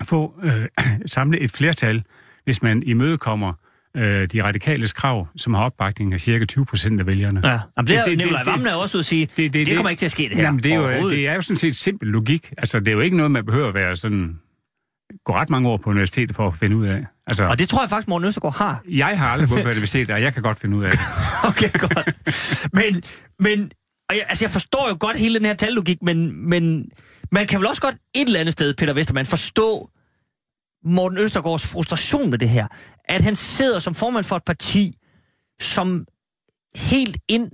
få 0.03 0.35
øh, 0.43 0.87
samle 1.07 1.41
et 1.41 1.51
flertal, 1.51 2.03
hvis 2.45 2.63
man 2.63 2.83
imødekommer 2.83 3.53
øh, 3.97 4.27
de 4.27 4.43
radikales 4.43 4.93
krav, 4.93 5.29
som 5.37 5.55
har 5.55 5.65
opbakning 5.65 6.13
af 6.13 6.21
cirka 6.21 6.45
20 6.45 6.67
procent 6.67 7.01
af 7.01 7.07
vælgerne. 7.07 7.41
Ja. 7.45 7.51
Jamen, 7.51 7.61
det, 7.79 7.89
det, 7.89 8.05
det- 8.07 8.19
Nicolaj 8.19 8.43
det- 8.43 8.51
Vammen 8.53 8.67
er 8.69 8.75
også 8.75 8.97
ude 8.97 9.01
at 9.01 9.07
sige, 9.07 9.27
det, 9.37 9.53
det, 9.55 9.67
det 9.67 9.77
kommer 9.77 9.91
ikke 9.91 10.01
til 10.01 10.07
at 10.07 10.13
ske, 10.13 10.23
det 10.29 10.37
her. 10.37 10.43
Jamen, 10.45 10.63
det, 10.63 10.73
er 10.73 10.77
jo, 10.77 11.11
det 11.11 11.29
er 11.29 11.35
jo 11.35 11.43
sådan 11.43 11.57
set 11.57 11.77
simpel 11.77 12.09
logik. 12.09 12.53
Altså, 12.59 12.81
det 12.81 12.89
er 12.89 12.93
jo 12.93 13.01
ikke 13.01 13.17
noget, 13.17 13.31
man 13.33 13.47
behøver 13.47 13.69
at 13.69 13.75
være 13.75 13.97
sådan... 13.97 14.39
Gå 15.25 15.35
ret 15.35 15.51
mange 15.51 15.69
år 15.69 15.77
på 15.77 15.91
universitetet 15.91 16.37
for 16.37 16.47
at 16.49 16.55
finde 16.55 16.77
ud 16.77 16.87
af. 16.87 17.05
Altså, 17.27 17.45
Og 17.45 17.59
det 17.59 17.69
tror 17.69 17.83
jeg 17.83 17.91
faktisk, 17.91 18.09
Morten 18.09 18.29
Østergaard 18.29 18.57
har. 18.57 18.83
jeg 18.89 19.19
har 19.19 19.27
aldrig 19.27 19.49
gået 19.49 19.63
på 19.63 19.69
universitetet, 19.71 20.11
og 20.15 20.23
jeg 20.23 20.35
kan 20.35 20.43
godt 20.43 20.61
finde 20.61 20.77
ud 20.77 20.85
af 20.85 20.91
det. 20.91 21.01
Okay, 21.49 21.71
godt. 21.79 22.17
Men, 22.73 23.03
men 23.39 23.71
og 24.09 24.17
jeg, 24.17 24.25
altså, 24.29 24.45
jeg 24.45 24.51
forstår 24.51 24.89
jo 24.89 24.97
godt 25.01 25.17
hele 25.17 25.35
den 25.35 25.47
her 25.47 25.55
tallogik, 25.55 26.03
men, 26.03 26.49
men 26.49 26.91
man 27.33 27.47
kan 27.47 27.59
vel 27.59 27.67
også 27.67 27.83
godt 27.83 27.95
et 28.15 28.27
eller 28.27 28.41
andet 28.41 28.53
sted, 28.53 28.75
Peter 28.75 28.93
Vestermann, 28.93 29.27
forstå 29.27 29.91
Morten 30.85 31.19
Østergaards 31.19 31.67
frustration 31.67 32.31
med 32.31 32.39
det 32.39 32.49
her. 32.49 32.67
At 33.05 33.21
han 33.21 33.37
sidder 33.37 33.79
som 33.79 33.95
formand 33.95 34.25
for 34.25 34.37
et 34.37 34.45
parti, 34.45 34.97
som 35.61 36.05
helt 36.75 37.19
ind 37.29 37.51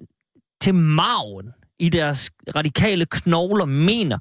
til 0.60 0.74
maven 0.74 1.52
i 1.78 1.88
deres 1.88 2.30
radikale 2.56 3.06
knogler 3.06 3.64
mener, 3.64 4.18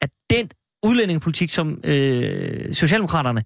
at 0.00 0.10
den 0.30 0.50
udlændingepolitik, 0.82 1.50
som 1.50 1.80
øh, 1.84 2.74
Socialdemokraterne 2.74 3.42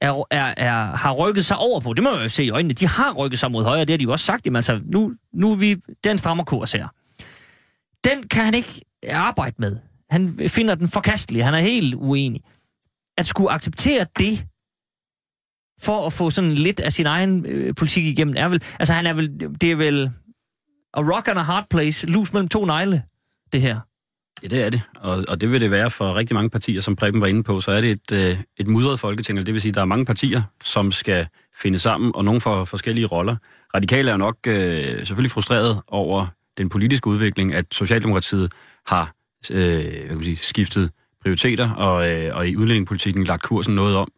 er, 0.00 0.22
er, 0.30 0.54
er, 0.56 0.96
har 0.96 1.12
rykket 1.12 1.44
sig 1.44 1.56
over 1.56 1.80
på, 1.80 1.92
det 1.92 2.04
må 2.04 2.10
man 2.10 2.22
jo 2.22 2.28
se 2.28 2.44
i 2.44 2.50
øjnene, 2.50 2.74
de 2.74 2.86
har 2.86 3.12
rykket 3.12 3.38
sig 3.38 3.50
mod 3.50 3.64
højre, 3.64 3.80
det 3.80 3.90
har 3.90 3.96
de 3.96 4.04
jo 4.04 4.12
også 4.12 4.24
sagt, 4.24 4.46
jamen, 4.46 4.56
altså, 4.56 4.80
nu, 4.84 5.14
nu 5.34 5.52
er 5.52 5.56
vi, 5.56 5.76
den 6.04 6.18
strammer 6.18 6.44
kurs 6.44 6.72
her. 6.72 6.88
Den 8.04 8.28
kan 8.28 8.44
han 8.44 8.54
ikke 8.54 8.80
arbejde 9.10 9.54
med. 9.58 9.76
Han 10.10 10.48
finder 10.48 10.74
den 10.74 10.88
forkastelig, 10.88 11.44
han 11.44 11.54
er 11.54 11.58
helt 11.58 11.94
uenig. 11.94 12.42
At 13.18 13.26
skulle 13.26 13.50
acceptere 13.50 14.06
det, 14.18 14.46
for 15.80 16.06
at 16.06 16.12
få 16.12 16.30
sådan 16.30 16.54
lidt 16.54 16.80
af 16.80 16.92
sin 16.92 17.06
egen 17.06 17.46
øh, 17.46 17.74
politik 17.74 18.04
igennem, 18.04 18.34
er 18.38 18.48
vel, 18.48 18.62
altså 18.78 18.92
han 18.92 19.06
er 19.06 19.12
vel, 19.12 19.40
det 19.60 19.72
er 19.72 19.76
vel 19.76 20.10
a 20.94 21.00
rock 21.00 21.28
and 21.28 21.38
a 21.38 21.42
hard 21.42 21.66
place, 21.70 22.06
lus 22.06 22.32
mellem 22.32 22.48
to 22.48 22.64
negle, 22.64 23.02
det 23.52 23.60
her. 23.60 23.80
Ja, 24.42 24.48
det 24.48 24.62
er 24.62 24.70
det. 24.70 24.82
Og, 24.96 25.24
og 25.28 25.40
det 25.40 25.52
vil 25.52 25.60
det 25.60 25.70
være 25.70 25.90
for 25.90 26.14
rigtig 26.14 26.34
mange 26.34 26.50
partier, 26.50 26.80
som 26.80 26.96
Preben 26.96 27.20
var 27.20 27.26
inde 27.26 27.42
på. 27.42 27.60
Så 27.60 27.70
er 27.70 27.80
det 27.80 27.90
et, 27.90 28.12
øh, 28.12 28.38
et 28.56 28.66
mudret 28.66 29.00
folketing, 29.00 29.46
det 29.46 29.54
vil 29.54 29.60
sige, 29.60 29.70
at 29.70 29.74
der 29.74 29.80
er 29.80 29.84
mange 29.84 30.04
partier, 30.04 30.42
som 30.64 30.92
skal 30.92 31.26
finde 31.62 31.78
sammen, 31.78 32.12
og 32.14 32.24
nogle 32.24 32.40
for 32.40 32.64
forskellige 32.64 33.06
roller. 33.06 33.36
Radikale 33.74 34.10
er 34.10 34.16
nok 34.16 34.36
øh, 34.46 35.06
selvfølgelig 35.06 35.30
frustreret 35.30 35.82
over 35.88 36.26
den 36.58 36.68
politiske 36.68 37.06
udvikling, 37.06 37.54
at 37.54 37.64
Socialdemokratiet 37.72 38.52
har 38.86 39.12
øh, 39.50 39.82
hvad 39.82 40.08
kan 40.08 40.16
man 40.16 40.24
sige, 40.24 40.36
skiftet 40.36 40.90
prioriteter, 41.22 41.70
og, 41.70 42.10
øh, 42.10 42.36
og 42.36 42.48
i 42.48 42.56
udlændingepolitikken 42.56 43.24
lagt 43.24 43.42
kursen 43.42 43.74
noget 43.74 43.96
om. 43.96 44.08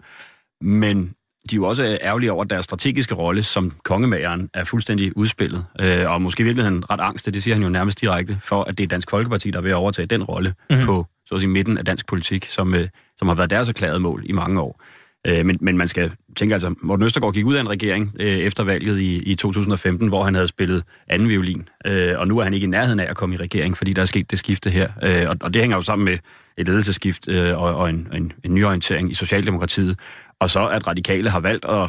Men 0.61 1.14
de 1.50 1.54
er 1.54 1.56
jo 1.56 1.64
også 1.64 1.99
ærgerlige 2.02 2.32
over, 2.32 2.44
at 2.44 2.50
deres 2.50 2.64
strategiske 2.64 3.14
rolle 3.14 3.42
som 3.42 3.73
kongemageren 3.85 4.50
er 4.54 4.64
fuldstændig 4.64 5.16
udspillet. 5.16 5.64
Øh, 5.80 6.11
og 6.11 6.23
måske 6.23 6.40
i 6.40 6.44
virkeligheden 6.44 6.90
ret 6.90 7.00
angst, 7.00 7.26
det 7.26 7.42
siger 7.42 7.54
han 7.54 7.62
jo 7.62 7.68
nærmest 7.68 8.00
direkte, 8.00 8.38
for 8.40 8.64
at 8.64 8.78
det 8.78 8.85
er 8.85 8.88
Dansk 8.88 9.11
Folkeparti, 9.11 9.50
der 9.50 9.59
er 9.59 9.62
ved 9.62 9.70
at 9.70 9.76
overtage 9.76 10.06
den 10.06 10.23
rolle 10.23 10.54
mm-hmm. 10.70 10.87
på 10.87 11.06
så 11.26 11.35
at 11.35 11.40
sige, 11.40 11.50
midten 11.50 11.78
af 11.78 11.85
dansk 11.85 12.06
politik, 12.06 12.47
som, 12.47 12.75
øh, 12.75 12.88
som 13.18 13.28
har 13.28 13.35
været 13.35 13.50
deres 13.50 13.68
erklærede 13.68 14.00
mål 14.00 14.23
i 14.26 14.32
mange 14.32 14.61
år. 14.61 14.82
Øh, 15.26 15.46
men, 15.46 15.58
men 15.60 15.76
man 15.76 15.88
skal 15.88 16.12
tænke 16.36 16.54
altså, 16.54 16.74
Morten 16.82 17.04
Østergaard 17.04 17.34
gik 17.34 17.46
ud 17.46 17.54
af 17.54 17.60
en 17.60 17.68
regering 17.68 18.12
øh, 18.20 18.26
efter 18.26 18.64
valget 18.64 19.00
i, 19.00 19.16
i 19.16 19.34
2015, 19.34 20.08
hvor 20.08 20.24
han 20.24 20.34
havde 20.34 20.48
spillet 20.48 20.84
anden 21.08 21.28
violin, 21.28 21.68
øh, 21.86 22.18
og 22.18 22.28
nu 22.28 22.38
er 22.38 22.44
han 22.44 22.54
ikke 22.54 22.64
i 22.64 22.70
nærheden 22.70 23.00
af 23.00 23.06
at 23.10 23.16
komme 23.16 23.34
i 23.34 23.38
regering, 23.38 23.76
fordi 23.76 23.92
der 23.92 24.02
er 24.02 24.06
sket 24.06 24.30
det 24.30 24.38
skifte 24.38 24.70
her. 24.70 24.88
Øh, 25.02 25.28
og, 25.28 25.36
og 25.40 25.54
det 25.54 25.62
hænger 25.62 25.76
jo 25.76 25.82
sammen 25.82 26.04
med 26.04 26.18
et 26.58 26.68
ledelsesskift 26.68 27.28
øh, 27.28 27.62
og, 27.62 27.74
og 27.74 27.90
en, 27.90 28.08
en, 28.14 28.32
en 28.44 28.54
nyorientering 28.54 29.10
i 29.10 29.14
Socialdemokratiet, 29.14 29.98
og 30.40 30.50
så 30.50 30.68
at 30.68 30.86
radikale 30.86 31.30
har 31.30 31.40
valgt 31.40 31.64
at, 31.64 31.88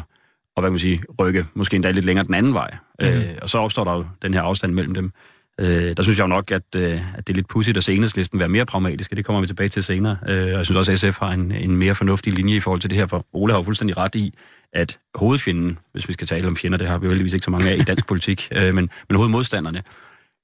og, 0.56 0.60
hvad 0.60 0.62
kan 0.62 0.72
man 0.72 0.78
sige, 0.78 1.02
rykke 1.20 1.46
måske 1.54 1.74
endda 1.74 1.90
lidt 1.90 2.04
længere 2.04 2.26
den 2.26 2.34
anden 2.34 2.54
vej. 2.54 2.70
Mm. 3.00 3.06
Øh, 3.06 3.24
og 3.42 3.50
så 3.50 3.58
opstår 3.58 3.84
der 3.84 3.94
jo 3.94 4.04
den 4.22 4.34
her 4.34 4.42
afstand 4.42 4.72
mellem 4.72 4.94
dem. 4.94 5.12
Øh, 5.60 5.96
der 5.96 6.02
synes 6.02 6.18
jeg 6.18 6.22
jo 6.22 6.28
nok, 6.28 6.50
at, 6.50 6.62
øh, 6.76 7.16
at 7.18 7.26
det 7.26 7.32
er 7.32 7.36
lidt 7.36 7.48
pudsigt 7.48 7.76
at 7.76 7.84
se 7.84 7.94
enhedslisten 7.94 8.38
være 8.38 8.48
mere 8.48 8.66
pragmatisk, 8.66 9.10
og 9.10 9.16
det 9.16 9.24
kommer 9.24 9.40
vi 9.40 9.46
tilbage 9.46 9.68
til 9.68 9.84
senere. 9.84 10.16
Øh, 10.28 10.42
og 10.42 10.50
jeg 10.50 10.64
synes 10.64 10.76
også, 10.76 10.92
at 10.92 10.98
SF 10.98 11.18
har 11.18 11.32
en, 11.32 11.52
en 11.52 11.76
mere 11.76 11.94
fornuftig 11.94 12.32
linje 12.32 12.56
i 12.56 12.60
forhold 12.60 12.80
til 12.80 12.90
det 12.90 12.98
her, 12.98 13.06
for 13.06 13.26
Ole 13.32 13.52
har 13.52 13.58
jo 13.58 13.64
fuldstændig 13.64 13.96
ret 13.96 14.14
i, 14.14 14.34
at 14.72 14.98
hovedfjenden, 15.14 15.78
hvis 15.92 16.08
vi 16.08 16.12
skal 16.12 16.26
tale 16.26 16.46
om 16.46 16.56
fjender, 16.56 16.78
det 16.78 16.88
har 16.88 16.98
vi 16.98 17.06
jo 17.06 17.10
heldigvis 17.10 17.32
ikke 17.32 17.44
så 17.44 17.50
mange 17.50 17.70
af 17.70 17.76
i 17.76 17.82
dansk 17.82 18.06
politik, 18.06 18.48
øh, 18.56 18.74
men, 18.74 18.90
men 19.08 19.16
hovedmodstanderne, 19.16 19.82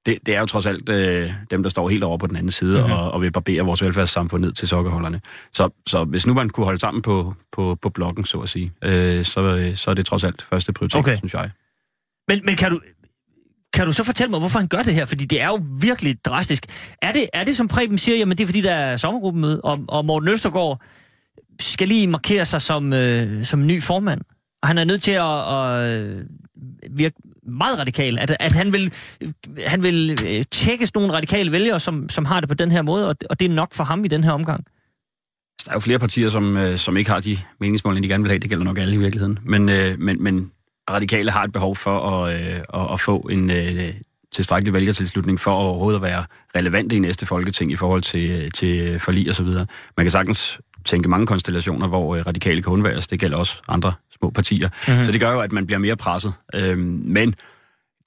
det, 0.06 0.18
det 0.26 0.34
er 0.34 0.40
jo 0.40 0.46
trods 0.46 0.66
alt 0.66 0.88
øh, 0.88 1.32
dem, 1.50 1.62
der 1.62 1.70
står 1.70 1.88
helt 1.88 2.04
over 2.04 2.18
på 2.18 2.26
den 2.26 2.36
anden 2.36 2.52
side 2.52 2.78
mm-hmm. 2.78 2.92
og, 2.92 3.10
og 3.10 3.22
vil 3.22 3.32
barbere 3.32 3.62
vores 3.62 3.82
velfærdssamfund 3.82 4.44
ned 4.44 4.52
til 4.52 4.68
sokkerholderne. 4.68 5.20
Så, 5.52 5.68
så 5.86 6.04
hvis 6.04 6.26
nu 6.26 6.34
man 6.34 6.50
kunne 6.50 6.64
holde 6.64 6.80
sammen 6.80 7.02
på, 7.02 7.34
på, 7.52 7.78
på 7.82 7.88
blokken, 7.88 8.24
så 8.24 8.38
at 8.38 8.48
sige, 8.48 8.72
øh, 8.84 9.24
så, 9.24 9.72
så 9.74 9.90
er 9.90 9.94
det 9.94 10.06
trods 10.06 10.24
alt 10.24 10.42
første 10.42 10.72
prioritet, 10.72 10.98
okay. 10.98 11.16
synes 11.16 11.34
jeg. 11.34 11.50
Men, 12.28 12.40
men 12.44 12.56
kan 12.56 12.70
du, 12.70 12.80
kan 13.72 13.86
du 13.86 13.92
så 13.92 14.04
fortælle 14.04 14.30
mig, 14.30 14.38
hvorfor 14.38 14.58
han 14.58 14.68
gør 14.68 14.82
det 14.82 14.94
her? 14.94 15.06
Fordi 15.06 15.24
det 15.24 15.40
er 15.40 15.46
jo 15.46 15.60
virkelig 15.80 16.24
drastisk. 16.24 16.66
Er 17.02 17.12
det, 17.12 17.28
er 17.32 17.44
det 17.44 17.56
som 17.56 17.68
Preben 17.68 17.98
siger, 17.98 18.18
jamen 18.18 18.38
det 18.38 18.44
er 18.44 18.46
fordi, 18.46 18.60
der 18.60 18.72
er 18.72 18.96
sommergruppemøde, 18.96 19.60
og, 19.60 19.78
og 19.88 20.04
Morten 20.04 20.28
Østergaard 20.28 20.80
skal 21.60 21.88
lige 21.88 22.06
markere 22.06 22.44
sig 22.44 22.62
som, 22.62 22.92
øh, 22.92 23.44
som 23.44 23.66
ny 23.66 23.82
formand? 23.82 24.20
Og 24.62 24.68
han 24.68 24.78
er 24.78 24.84
nødt 24.84 25.02
til 25.02 25.10
at, 25.10 25.54
at 25.54 25.84
øh, 25.84 26.24
virke 26.90 27.16
meget 27.42 27.78
radikal. 27.78 28.18
At, 28.18 28.36
at 28.40 28.52
han 28.52 28.72
vil, 28.72 28.92
øh, 29.20 29.28
han 29.66 29.82
vil 29.82 30.16
tjekkes 30.16 30.50
tjekke 30.50 30.90
nogle 30.94 31.12
radikale 31.12 31.52
vælgere, 31.52 31.80
som, 31.80 32.08
som 32.08 32.24
har 32.24 32.40
det 32.40 32.48
på 32.48 32.54
den 32.54 32.70
her 32.70 32.82
måde, 32.82 33.08
og, 33.08 33.16
og 33.30 33.40
det 33.40 33.50
er 33.50 33.54
nok 33.54 33.74
for 33.74 33.84
ham 33.84 34.04
i 34.04 34.08
den 34.08 34.24
her 34.24 34.32
omgang. 34.32 34.64
Altså, 35.58 35.64
der 35.64 35.70
er 35.70 35.76
jo 35.76 35.80
flere 35.80 35.98
partier, 35.98 36.30
som, 36.30 36.76
som 36.76 36.96
ikke 36.96 37.10
har 37.10 37.20
de 37.20 37.38
meningsmål, 37.60 38.02
de 38.02 38.08
gerne 38.08 38.24
vil 38.24 38.30
have. 38.30 38.38
Det 38.38 38.50
gælder 38.50 38.64
nok 38.64 38.78
alle 38.78 38.94
i 38.94 38.98
virkeligheden. 38.98 39.38
Men, 39.42 39.64
men, 39.98 40.22
men 40.22 40.50
radikale 40.90 41.30
har 41.30 41.44
et 41.44 41.52
behov 41.52 41.76
for 41.76 42.00
at, 42.00 42.34
øh, 42.34 42.60
at, 42.74 42.92
at 42.92 43.00
få 43.00 43.18
en 43.18 43.50
øh, 43.50 43.94
tilstrækkelig 44.32 44.74
vælgertilslutning 44.74 45.40
for 45.40 45.50
overhovedet 45.50 45.98
at 45.98 46.02
være 46.02 46.24
relevante 46.56 46.96
i 46.96 46.98
næste 46.98 47.26
folketing 47.26 47.72
i 47.72 47.76
forhold 47.76 48.02
til, 48.02 48.50
til 48.52 48.98
forlig 48.98 49.28
og 49.28 49.34
så 49.34 49.42
videre. 49.42 49.66
Man 49.96 50.04
kan 50.04 50.10
sagtens 50.10 50.60
tænke 50.84 51.08
mange 51.08 51.26
konstellationer, 51.26 51.88
hvor 51.88 52.16
øh, 52.16 52.26
radikale 52.26 52.62
kan 52.62 52.72
undværes. 52.72 53.06
Det 53.06 53.20
gælder 53.20 53.36
også 53.36 53.62
andre 53.68 53.92
små 54.18 54.30
partier. 54.30 54.68
Mm-hmm. 54.68 55.04
Så 55.04 55.12
det 55.12 55.20
gør 55.20 55.32
jo, 55.32 55.40
at 55.40 55.52
man 55.52 55.66
bliver 55.66 55.78
mere 55.78 55.96
presset. 55.96 56.32
Øhm, 56.54 57.02
men 57.04 57.34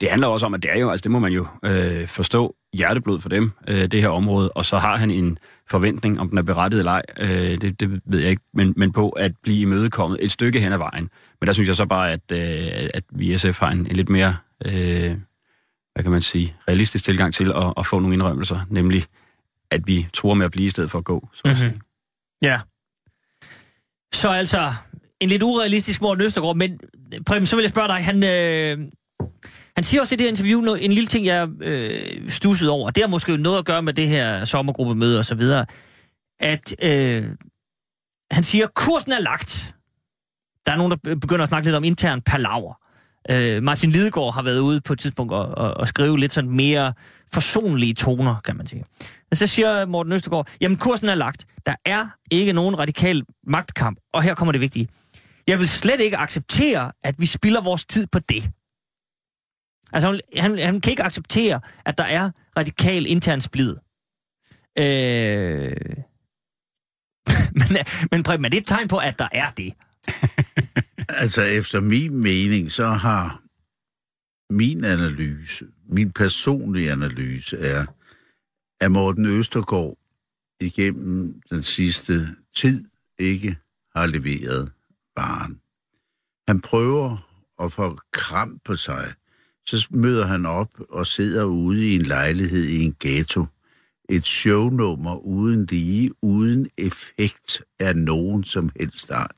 det 0.01 0.09
handler 0.09 0.27
også 0.27 0.45
om, 0.45 0.53
at 0.53 0.63
det 0.63 0.71
er 0.71 0.79
jo, 0.79 0.89
altså 0.89 1.03
det 1.03 1.11
må 1.11 1.19
man 1.19 1.31
jo 1.31 1.47
øh, 1.65 2.07
forstå, 2.07 2.55
hjerteblod 2.73 3.19
for 3.19 3.29
dem, 3.29 3.51
øh, 3.67 3.87
det 3.87 4.01
her 4.01 4.09
område, 4.09 4.51
og 4.51 4.65
så 4.65 4.77
har 4.77 4.97
han 4.97 5.11
en 5.11 5.37
forventning, 5.71 6.19
om 6.19 6.29
den 6.29 6.37
er 6.37 6.41
berettiget 6.41 6.79
eller 6.79 6.91
ej, 6.91 7.01
øh, 7.19 7.61
det, 7.61 7.79
det 7.79 8.01
ved 8.05 8.19
jeg 8.19 8.29
ikke, 8.29 8.43
men, 8.53 8.73
men 8.77 8.91
på 8.91 9.09
at 9.09 9.31
blive 9.43 9.61
imødekommet 9.61 10.19
et 10.21 10.31
stykke 10.31 10.59
hen 10.59 10.73
ad 10.73 10.77
vejen. 10.77 11.09
Men 11.41 11.47
der 11.47 11.53
synes 11.53 11.67
jeg 11.67 11.75
så 11.75 11.85
bare, 11.85 12.11
at, 12.11 12.31
øh, 12.31 12.89
at 12.93 13.03
vi 13.09 13.33
i 13.33 13.37
SF 13.37 13.59
har 13.59 13.71
en, 13.71 13.79
en 13.79 13.95
lidt 13.95 14.09
mere, 14.09 14.35
øh, 14.65 15.15
hvad 15.93 16.03
kan 16.03 16.11
man 16.11 16.21
sige, 16.21 16.55
realistisk 16.67 17.03
tilgang 17.03 17.33
til 17.33 17.51
at, 17.51 17.73
at 17.77 17.85
få 17.85 17.99
nogle 17.99 18.13
indrømmelser, 18.13 18.59
nemlig 18.69 19.05
at 19.71 19.87
vi 19.87 20.07
tror 20.13 20.33
med 20.33 20.45
at 20.45 20.51
blive 20.51 20.65
i 20.65 20.69
stedet 20.69 20.91
for 20.91 20.99
at 20.99 21.05
gå. 21.05 21.29
Så 21.33 21.41
mm-hmm. 21.45 21.81
Ja. 22.41 22.59
Så 24.13 24.29
altså, 24.29 24.73
en 25.19 25.29
lidt 25.29 25.43
urealistisk 25.43 26.01
Morten 26.01 26.23
Østergaard, 26.23 26.55
men 26.55 26.79
Preben, 27.25 27.45
så 27.45 27.55
vil 27.55 27.63
jeg 27.63 27.69
spørge 27.69 27.87
dig, 27.87 27.95
han, 27.95 28.23
øh, 28.23 28.91
han 29.75 29.83
siger 29.83 30.01
også 30.01 30.15
i 30.15 30.17
det 30.17 30.23
her 30.23 30.29
interview 30.29 30.61
noget, 30.61 30.85
en 30.85 30.91
lille 30.91 31.07
ting, 31.07 31.25
jeg 31.25 31.49
øh, 31.61 32.29
stussede 32.29 32.71
over. 32.71 32.89
Det 32.89 33.03
har 33.03 33.07
måske 33.07 33.37
noget 33.37 33.59
at 33.59 33.65
gøre 33.65 33.81
med 33.81 33.93
det 33.93 34.07
her 34.07 34.45
sommergruppemøde 34.45 35.19
og 35.19 35.25
så 35.25 35.35
videre. 35.35 35.65
At 36.39 36.75
øh, 36.83 37.25
han 38.31 38.43
siger, 38.43 38.65
at 38.65 38.73
kursen 38.73 39.11
er 39.11 39.19
lagt. 39.19 39.75
Der 40.65 40.71
er 40.71 40.77
nogen, 40.77 40.91
der 40.91 41.15
begynder 41.15 41.43
at 41.43 41.49
snakke 41.49 41.67
lidt 41.67 41.75
om 41.75 41.83
intern 41.83 42.21
palaver. 42.21 42.73
Øh, 43.29 43.63
Martin 43.63 43.91
Lidegaard 43.91 44.33
har 44.33 44.41
været 44.41 44.59
ude 44.59 44.81
på 44.81 44.93
et 44.93 44.99
tidspunkt 44.99 45.33
og, 45.33 45.45
og, 45.45 45.73
og 45.77 45.87
skrive 45.87 46.19
lidt 46.19 46.33
sådan 46.33 46.49
mere 46.49 46.93
forsonlige 47.33 47.93
toner, 47.93 48.35
kan 48.45 48.57
man 48.57 48.67
sige. 48.67 48.83
Og 49.31 49.37
så 49.37 49.47
siger 49.47 49.85
Morten 49.85 50.13
Østergaard, 50.13 50.47
jamen 50.61 50.77
kursen 50.77 51.09
er 51.09 51.15
lagt. 51.15 51.45
Der 51.65 51.75
er 51.85 52.07
ikke 52.31 52.53
nogen 52.53 52.79
radikal 52.79 53.23
magtkamp. 53.47 53.99
Og 54.13 54.23
her 54.23 54.35
kommer 54.35 54.51
det 54.51 54.61
vigtige. 54.61 54.87
Jeg 55.47 55.59
vil 55.59 55.67
slet 55.67 55.99
ikke 55.99 56.17
acceptere, 56.17 56.91
at 57.03 57.15
vi 57.17 57.25
spilder 57.25 57.61
vores 57.61 57.85
tid 57.85 58.07
på 58.07 58.19
det. 58.19 58.51
Altså, 59.93 60.21
han, 60.37 60.57
han 60.57 60.81
kan 60.81 60.91
ikke 60.91 61.03
acceptere, 61.03 61.61
at 61.85 61.97
der 61.97 62.03
er 62.03 62.31
radikal 62.57 63.05
intern 63.05 63.41
splid. 63.41 63.75
Øh... 64.77 65.75
men, 67.59 67.77
men 68.11 68.23
Preben, 68.23 68.45
er 68.45 68.49
det 68.49 68.57
et 68.57 68.67
tegn 68.67 68.87
på, 68.87 68.97
at 68.97 69.19
der 69.19 69.27
er 69.31 69.51
det? 69.51 69.73
altså, 71.21 71.41
efter 71.41 71.79
min 71.79 72.15
mening, 72.15 72.71
så 72.71 72.87
har 72.87 73.41
min 74.53 74.83
analyse, 74.83 75.65
min 75.85 76.11
personlige 76.11 76.91
analyse 76.91 77.57
er, 77.57 77.85
at 78.79 78.91
Morten 78.91 79.25
Østergaard 79.25 79.97
igennem 80.61 81.41
den 81.49 81.63
sidste 81.63 82.35
tid 82.55 82.85
ikke 83.19 83.57
har 83.95 84.05
leveret 84.05 84.71
varen. 85.17 85.61
Han 86.47 86.61
prøver 86.61 87.17
at 87.63 87.71
få 87.71 87.99
kram 88.11 88.59
på 88.65 88.75
sig. 88.75 89.13
Så 89.65 89.87
møder 89.91 90.25
han 90.25 90.45
op 90.45 90.69
og 90.89 91.07
sidder 91.07 91.43
ude 91.43 91.87
i 91.87 91.95
en 91.95 92.01
lejlighed 92.01 92.63
i 92.63 92.83
en 92.83 92.95
ghetto. 92.99 93.45
Et 94.09 94.27
shownummer 94.27 95.15
uden 95.15 95.65
lige, 95.65 96.11
uden 96.23 96.69
effekt 96.77 97.63
af 97.79 97.95
nogen 97.95 98.43
som 98.43 98.69
helst 98.79 99.11
art, 99.11 99.31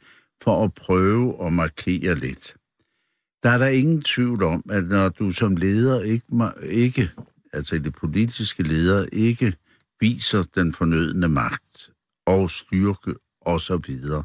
for 0.44 0.64
at 0.64 0.74
prøve 0.74 1.46
at 1.46 1.54
markere 1.54 2.16
lidt. 2.16 2.56
Der 3.44 3.50
er 3.50 3.58
der 3.58 3.68
ingen 3.68 4.02
tvivl 4.02 4.44
om, 4.44 4.64
at 4.70 4.84
når 4.84 5.10
du 5.10 5.32
som 5.32 5.56
leder 5.56 6.02
ikke, 6.02 6.26
ikke 6.70 7.10
altså 7.54 7.78
det 7.78 7.96
politiske 7.96 8.64
leder, 8.64 9.06
ikke 9.12 9.54
viser 10.00 10.44
den 10.44 10.74
fornødne 10.74 11.28
magt 11.28 11.92
og 12.26 12.52
styrke 12.52 13.16
og 13.42 13.62
så 13.62 13.78
videre, 13.78 14.24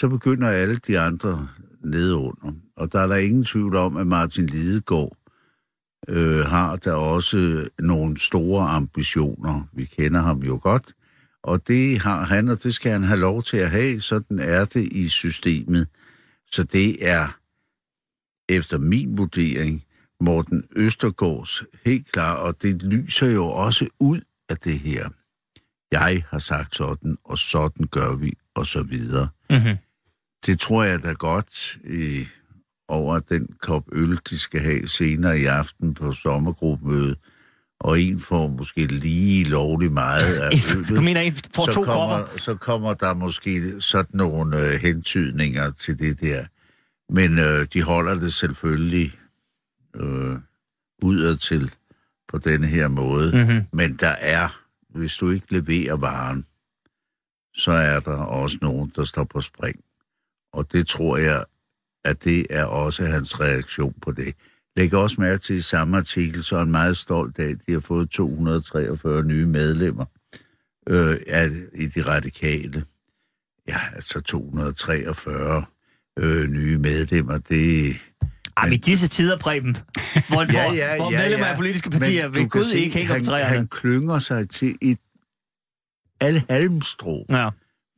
så 0.00 0.08
begynder 0.08 0.48
alle 0.48 0.76
de 0.76 0.98
andre 0.98 1.48
nedunder. 1.84 2.52
Og 2.76 2.92
der 2.92 3.00
er 3.00 3.06
der 3.06 3.16
ingen 3.16 3.44
tvivl 3.44 3.76
om, 3.76 3.96
at 3.96 4.06
Martin 4.06 4.46
Lidegaard 4.46 5.16
øh, 6.08 6.40
har 6.40 6.76
der 6.76 6.92
også 6.92 7.68
nogle 7.78 8.20
store 8.20 8.68
ambitioner. 8.68 9.68
Vi 9.72 9.84
kender 9.84 10.20
ham 10.20 10.42
jo 10.42 10.58
godt. 10.62 10.92
Og 11.42 11.68
det 11.68 11.98
har 11.98 12.24
han, 12.24 12.48
og 12.48 12.62
det 12.62 12.74
skal 12.74 12.92
han 12.92 13.02
have 13.02 13.20
lov 13.20 13.42
til 13.42 13.56
at 13.56 13.70
have. 13.70 14.00
Sådan 14.00 14.38
er 14.38 14.64
det 14.64 14.92
i 14.92 15.08
systemet. 15.08 15.88
Så 16.52 16.62
det 16.62 17.08
er, 17.08 17.38
efter 18.48 18.78
min 18.78 19.18
vurdering, 19.18 19.84
Morten 20.20 20.64
Østergaards 20.76 21.62
helt 21.84 22.12
klar, 22.12 22.36
og 22.36 22.62
det 22.62 22.82
lyser 22.82 23.26
jo 23.30 23.44
også 23.46 23.88
ud 24.00 24.20
af 24.48 24.56
det 24.56 24.78
her. 24.78 25.08
Jeg 25.92 26.24
har 26.28 26.38
sagt 26.38 26.76
sådan, 26.76 27.16
og 27.24 27.38
sådan 27.38 27.86
gør 27.86 28.14
vi, 28.14 28.32
og 28.54 28.66
så 28.66 28.82
videre. 28.82 29.28
Mm-hmm. 29.50 29.76
Det 30.46 30.60
tror 30.60 30.84
jeg 30.84 31.02
da 31.02 31.12
godt 31.12 31.78
i, 31.84 32.26
over 32.88 33.18
den 33.18 33.48
kop 33.62 33.84
øl, 33.92 34.18
de 34.30 34.38
skal 34.38 34.60
have 34.60 34.88
senere 34.88 35.38
i 35.38 35.44
aften 35.44 35.94
på 35.94 36.12
sommergruppemødet, 36.12 37.18
og 37.80 38.00
en 38.00 38.20
får 38.20 38.48
måske 38.48 38.86
lige 38.86 39.44
lovlig 39.44 39.92
meget 39.92 40.34
af 40.40 40.50
øllet. 40.76 40.88
Du 40.88 41.00
mener, 41.00 41.20
en 41.20 41.32
får 41.54 41.64
så 41.64 41.72
to 41.72 41.82
kommer, 41.82 42.18
kopper? 42.18 42.38
Så 42.38 42.54
kommer 42.54 42.94
der 42.94 43.14
måske 43.14 43.80
sådan 43.80 44.16
nogle 44.16 44.58
øh, 44.58 44.80
hentydninger 44.80 45.70
til 45.70 45.98
det 45.98 46.20
der. 46.20 46.44
Men 47.12 47.38
øh, 47.38 47.66
de 47.72 47.82
holder 47.82 48.14
det 48.14 48.34
selvfølgelig 48.34 49.18
øh, 49.96 50.36
udad 51.02 51.36
til 51.36 51.70
på 52.28 52.38
denne 52.38 52.66
her 52.66 52.88
måde. 52.88 53.36
Mm-hmm. 53.36 53.66
Men 53.72 53.96
der 53.96 54.14
er, 54.20 54.60
hvis 54.98 55.16
du 55.16 55.30
ikke 55.30 55.46
leverer 55.50 55.96
varen, 55.96 56.44
så 57.54 57.72
er 57.72 58.00
der 58.00 58.16
også 58.16 58.58
nogen, 58.62 58.92
der 58.96 59.04
står 59.04 59.24
på 59.24 59.40
spring. 59.40 59.80
Og 60.52 60.72
det 60.72 60.86
tror 60.86 61.16
jeg, 61.16 61.44
at 62.04 62.24
det 62.24 62.46
er 62.50 62.64
også 62.64 63.04
hans 63.04 63.40
reaktion 63.40 63.94
på 64.02 64.12
det. 64.12 64.34
Læg 64.76 64.94
også 64.94 65.20
mærke 65.20 65.42
til 65.42 65.56
i 65.56 65.60
samme 65.60 65.96
artikel, 65.96 66.44
så 66.44 66.54
er 66.54 66.58
han 66.58 66.70
meget 66.70 66.96
stolt 66.96 67.38
af, 67.38 67.48
at 67.48 67.66
de 67.66 67.72
har 67.72 67.80
fået 67.80 68.10
243 68.10 69.22
nye 69.22 69.46
medlemmer 69.46 70.04
øh, 70.88 71.16
er 71.26 71.50
i 71.74 71.86
de 71.86 72.02
radikale. 72.02 72.84
Ja, 73.68 73.78
altså 73.94 74.20
243 74.20 75.64
øh, 76.18 76.48
nye 76.48 76.78
medlemmer, 76.78 77.38
det... 77.38 77.96
Ej, 78.56 78.66
i 78.66 78.76
disse 78.76 79.08
tider, 79.08 79.38
Preben, 79.38 79.76
hvor, 80.28 80.52
ja, 80.52 80.72
ja, 80.72 80.96
hvor 80.96 81.12
ja, 81.12 81.18
medlemmer 81.18 81.46
ja. 81.46 81.52
af 81.52 81.56
politiske 81.56 81.90
partier 81.90 82.28
Men 82.28 82.34
kan 82.34 82.48
Gud 82.48 82.64
se, 82.64 82.78
ikke 82.78 82.96
hænge 82.96 83.14
om 83.14 83.34
han, 83.34 83.46
han 83.46 83.66
klynger 83.66 84.18
sig 84.18 84.50
til 84.50 84.76
et 84.82 84.98
alle 86.20 86.42
halmstrå 86.50 87.26
Ja. 87.30 87.50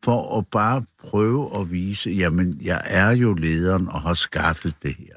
for 0.05 0.39
at 0.39 0.47
bare 0.47 0.85
prøve 0.99 1.61
at 1.61 1.71
vise, 1.71 2.11
jamen, 2.11 2.59
jeg 2.63 2.83
er 2.85 3.11
jo 3.11 3.35
lederen 3.35 3.89
og 3.89 4.01
har 4.03 4.15
skaffet 4.15 4.75
det 4.83 4.95
her. 4.95 5.17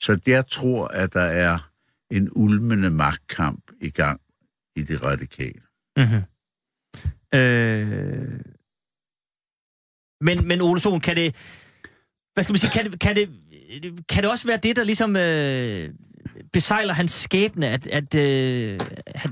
Så 0.00 0.20
jeg 0.26 0.46
tror, 0.46 0.88
at 0.88 1.12
der 1.12 1.20
er 1.20 1.70
en 2.10 2.28
ulmende 2.32 2.90
magtkamp 2.90 3.64
i 3.80 3.90
gang 3.90 4.20
i 4.76 4.82
det 4.82 5.02
radikale. 5.02 5.60
Mm-hmm. 5.96 6.22
Øh... 7.38 8.40
Men, 10.20 10.48
men 10.48 10.60
Ole 10.60 10.80
Sohn, 10.80 11.00
kan 11.00 11.16
det... 11.16 11.34
Hvad 12.34 12.44
skal 12.44 12.52
man 12.52 12.58
sige? 12.58 12.70
Kan 12.70 12.90
det, 12.90 13.00
kan 13.00 13.16
det, 13.16 13.30
kan 14.08 14.22
det 14.22 14.30
også 14.30 14.46
være 14.46 14.56
det, 14.56 14.76
der 14.76 14.84
ligesom 14.84 15.16
øh, 15.16 15.88
besejler 16.52 16.94
hans 16.94 17.10
skæbne, 17.10 17.68
at, 17.68 17.86
at 17.86 18.14
øh, 18.14 18.78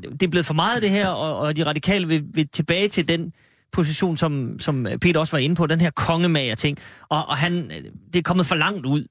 det 0.02 0.23
er 0.23 0.28
blevet 0.28 0.47
for 0.47 0.54
meget 0.54 0.83
det 0.83 0.90
her, 0.90 1.09
og, 1.09 1.38
og 1.38 1.57
de 1.57 1.66
radikale 1.66 2.09
vil, 2.09 2.25
vil 2.35 2.49
tilbage 2.49 2.88
til 2.88 3.09
den 3.09 3.33
position, 3.73 4.16
som, 4.16 4.59
som 4.59 4.87
Peter 5.00 5.21
også 5.21 5.33
var 5.33 5.38
inde 5.38 5.57
på, 5.57 5.66
den 5.66 5.80
her 5.80 5.90
kongemager-ting, 5.90 6.78
og, 7.09 7.28
og 7.28 7.37
han, 7.37 7.71
det 8.12 8.18
er 8.18 8.23
kommet 8.23 8.47
for 8.47 8.54
langt 8.54 8.87
ud 8.87 9.00
med 9.00 9.07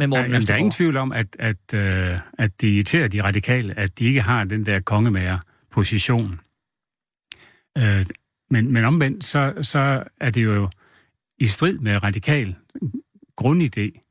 Ja, 0.00 0.06
Morten 0.06 0.32
jamen, 0.32 0.46
der 0.46 0.52
er 0.54 0.58
ingen 0.58 0.72
tvivl 0.72 0.96
om, 0.96 1.12
at, 1.12 1.26
at, 1.38 1.74
øh, 1.74 2.18
at 2.38 2.60
det 2.60 2.68
irriterer 2.68 3.08
de 3.08 3.22
radikale, 3.22 3.78
at 3.78 3.98
de 3.98 4.04
ikke 4.04 4.20
har 4.20 4.44
den 4.44 4.66
der 4.66 4.80
kongemager-position. 4.80 6.40
Øh, 7.78 8.04
men, 8.50 8.72
men 8.72 8.84
omvendt, 8.84 9.24
så, 9.24 9.54
så 9.62 10.02
er 10.20 10.30
det 10.30 10.44
jo 10.44 10.68
i 11.38 11.46
strid 11.46 11.78
med 11.78 12.02
radikal 12.02 12.54
grundidé 13.40 14.09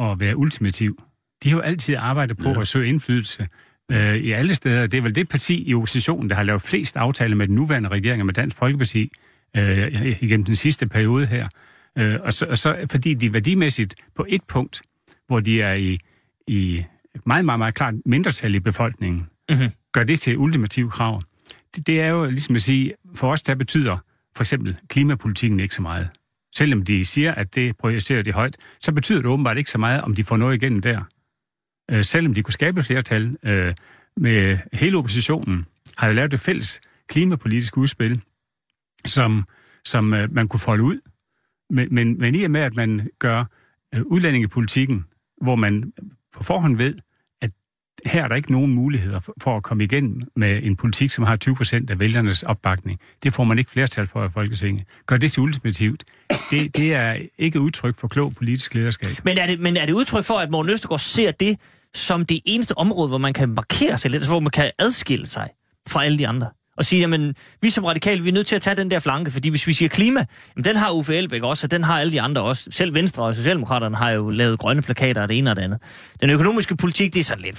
at 0.00 0.20
være 0.20 0.36
ultimativ. 0.36 1.02
De 1.42 1.48
har 1.48 1.56
jo 1.56 1.62
altid 1.62 1.96
arbejdet 1.98 2.36
på 2.38 2.48
ja. 2.48 2.60
at 2.60 2.68
søge 2.68 2.88
indflydelse 2.88 3.48
øh, 3.92 4.16
i 4.16 4.30
alle 4.32 4.54
steder. 4.54 4.86
Det 4.86 4.98
er 4.98 5.02
vel 5.02 5.14
det 5.14 5.28
parti 5.28 5.64
i 5.70 5.74
oppositionen, 5.74 6.30
der 6.30 6.36
har 6.36 6.42
lavet 6.42 6.62
flest 6.62 6.96
aftaler 6.96 7.36
med 7.36 7.46
den 7.46 7.54
nuværende 7.54 7.88
regering 7.88 8.22
og 8.22 8.26
med 8.26 8.34
Dansk 8.34 8.56
Folkeparti 8.56 9.10
øh, 9.56 10.16
igennem 10.22 10.44
den 10.44 10.56
sidste 10.56 10.86
periode 10.88 11.26
her. 11.26 11.48
Øh, 11.98 12.16
og, 12.22 12.34
så, 12.34 12.46
og 12.46 12.58
så 12.58 12.86
fordi 12.90 13.14
de 13.14 13.32
værdimæssigt 13.34 13.94
på 14.16 14.26
et 14.28 14.42
punkt, 14.48 14.82
hvor 15.26 15.40
de 15.40 15.62
er 15.62 15.74
i, 15.74 15.98
i 16.46 16.84
meget, 17.26 17.44
meget, 17.44 17.58
meget 17.58 17.74
klart 17.74 17.94
mindretal 18.06 18.54
i 18.54 18.60
befolkningen, 18.60 19.26
Mhm. 19.50 19.70
gør 19.92 20.04
det 20.04 20.20
til 20.20 20.32
et 20.32 20.36
ultimativt 20.36 20.92
krav. 20.92 21.22
Det, 21.76 21.86
det 21.86 22.00
er 22.00 22.06
jo 22.08 22.24
ligesom 22.24 22.54
at 22.54 22.62
sige, 22.62 22.92
for 23.14 23.32
os 23.32 23.42
der 23.42 23.54
betyder 23.54 23.96
for 24.36 24.42
eksempel 24.42 24.76
klimapolitikken 24.88 25.60
ikke 25.60 25.74
så 25.74 25.82
meget. 25.82 26.08
Selvom 26.56 26.82
de 26.82 27.04
siger, 27.04 27.34
at 27.34 27.54
det 27.54 27.76
projicerer 27.76 28.22
de 28.22 28.32
højt, 28.32 28.56
så 28.80 28.92
betyder 28.92 29.18
det 29.18 29.26
åbenbart 29.26 29.58
ikke 29.58 29.70
så 29.70 29.78
meget, 29.78 30.00
om 30.02 30.14
de 30.14 30.24
får 30.24 30.36
noget 30.36 30.54
igennem 30.54 30.80
der. 30.80 31.00
Øh, 31.90 32.04
selvom 32.04 32.34
de 32.34 32.42
kunne 32.42 32.52
skabe 32.52 32.82
flertal 32.82 33.36
øh, 33.42 33.74
med 34.16 34.58
hele 34.72 34.98
oppositionen, 34.98 35.66
har 35.96 36.06
jo 36.06 36.12
lavet 36.12 36.34
et 36.34 36.40
fælles 36.40 36.80
klimapolitisk 37.08 37.76
udspil, 37.76 38.20
som, 39.04 39.44
som 39.84 40.14
øh, 40.14 40.32
man 40.32 40.48
kunne 40.48 40.60
folde 40.60 40.82
ud. 40.82 41.00
Men, 41.70 41.94
men, 41.94 42.18
men 42.18 42.34
i 42.34 42.44
og 42.44 42.50
med, 42.50 42.60
at 42.60 42.74
man 42.74 43.10
gør 43.18 43.44
øh, 43.94 44.02
udlændingepolitikken, 44.02 45.04
hvor 45.42 45.56
man 45.56 45.92
på 46.32 46.42
forhånd 46.42 46.76
ved, 46.76 46.94
her 48.06 48.24
er 48.24 48.28
der 48.28 48.36
ikke 48.36 48.52
nogen 48.52 48.74
muligheder 48.74 49.20
for, 49.40 49.56
at 49.56 49.62
komme 49.62 49.84
igennem 49.84 50.22
med 50.36 50.60
en 50.62 50.76
politik, 50.76 51.10
som 51.10 51.24
har 51.24 51.36
20 51.36 51.54
procent 51.54 51.90
af 51.90 51.98
vælgernes 51.98 52.42
opbakning. 52.42 53.00
Det 53.22 53.34
får 53.34 53.44
man 53.44 53.58
ikke 53.58 53.70
flertal 53.70 54.06
for 54.06 54.24
i 54.24 54.28
Folketinget. 54.28 54.84
Gør 55.06 55.16
det 55.16 55.32
til 55.32 55.42
ultimativt. 55.42 56.04
Det, 56.50 56.76
det 56.76 56.94
er 56.94 57.16
ikke 57.38 57.60
udtryk 57.60 57.96
for 57.96 58.08
klog 58.08 58.34
politisk 58.34 58.74
lederskab. 58.74 59.24
Men 59.24 59.38
er, 59.38 59.46
det, 59.46 59.60
men 59.60 59.76
er 59.76 59.86
det 59.86 59.92
udtryk 59.92 60.24
for, 60.24 60.34
at 60.34 60.50
Morten 60.50 60.72
Østergaard 60.72 61.00
ser 61.00 61.30
det 61.30 61.58
som 61.94 62.24
det 62.24 62.40
eneste 62.44 62.78
område, 62.78 63.08
hvor 63.08 63.18
man 63.18 63.32
kan 63.32 63.48
markere 63.48 63.98
sig 63.98 64.10
lidt, 64.10 64.20
altså 64.20 64.30
hvor 64.30 64.40
man 64.40 64.50
kan 64.50 64.70
adskille 64.78 65.26
sig 65.26 65.48
fra 65.88 66.04
alle 66.04 66.18
de 66.18 66.28
andre? 66.28 66.46
Og 66.78 66.84
sige, 66.84 67.00
jamen, 67.00 67.34
vi 67.62 67.70
som 67.70 67.84
radikale, 67.84 68.22
vi 68.22 68.28
er 68.28 68.32
nødt 68.32 68.46
til 68.46 68.56
at 68.56 68.62
tage 68.62 68.76
den 68.76 68.90
der 68.90 68.98
flanke, 68.98 69.30
fordi 69.30 69.48
hvis 69.48 69.66
vi 69.66 69.72
siger 69.72 69.88
klima, 69.88 70.24
jamen, 70.56 70.64
den 70.64 70.76
har 70.76 70.92
Uffe 70.92 71.16
Elbæk 71.16 71.42
også, 71.42 71.66
og 71.66 71.70
den 71.70 71.84
har 71.84 72.00
alle 72.00 72.12
de 72.12 72.20
andre 72.20 72.42
også. 72.42 72.68
Selv 72.70 72.94
Venstre 72.94 73.22
og 73.22 73.36
Socialdemokraterne 73.36 73.96
har 73.96 74.10
jo 74.10 74.30
lavet 74.30 74.58
grønne 74.58 74.82
plakater 74.82 75.22
af 75.22 75.28
det 75.28 75.38
ene 75.38 75.50
og 75.50 75.56
det 75.56 75.62
andet. 75.62 75.78
Den 76.20 76.30
økonomiske 76.30 76.76
politik, 76.76 77.14
det 77.14 77.20
er 77.20 77.24
sådan 77.24 77.44
lidt... 77.44 77.56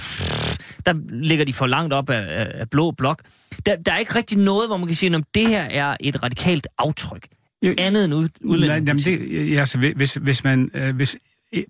Der 0.85 0.93
ligger 1.09 1.45
de 1.45 1.53
for 1.53 1.67
langt 1.67 1.93
op 1.93 2.09
af, 2.09 2.41
af, 2.41 2.51
af 2.53 2.69
blå 2.69 2.91
blok. 2.91 3.21
Der, 3.65 3.75
der 3.75 3.91
er 3.91 3.97
ikke 3.97 4.15
rigtig 4.15 4.37
noget, 4.37 4.69
hvor 4.69 4.77
man 4.77 4.87
kan 4.87 4.95
sige, 4.95 5.15
at 5.15 5.23
det 5.35 5.47
her 5.47 5.61
er 5.61 5.97
et 5.99 6.23
radikalt 6.23 6.67
aftryk. 6.77 7.27
Jo, 7.61 7.75
Andet 7.77 8.05
end 8.05 8.13
ud, 8.13 8.27
jamen 8.41 8.51
udlændingepolitik. 8.51 9.19
det, 9.19 9.53
ja, 9.53 9.59
altså, 9.59 9.77
hvis, 9.95 10.13
hvis 10.13 10.43
man, 10.43 10.71
øh, 10.73 10.95
hvis 10.95 11.17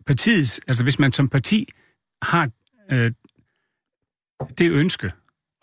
partiets, 0.06 0.62
altså 0.68 0.84
hvis 0.84 1.00
man 1.00 1.12
som 1.12 1.30
parti 1.30 1.68
har 2.22 2.50
øh, 2.92 3.12
det 4.58 4.72
ønske 4.72 5.12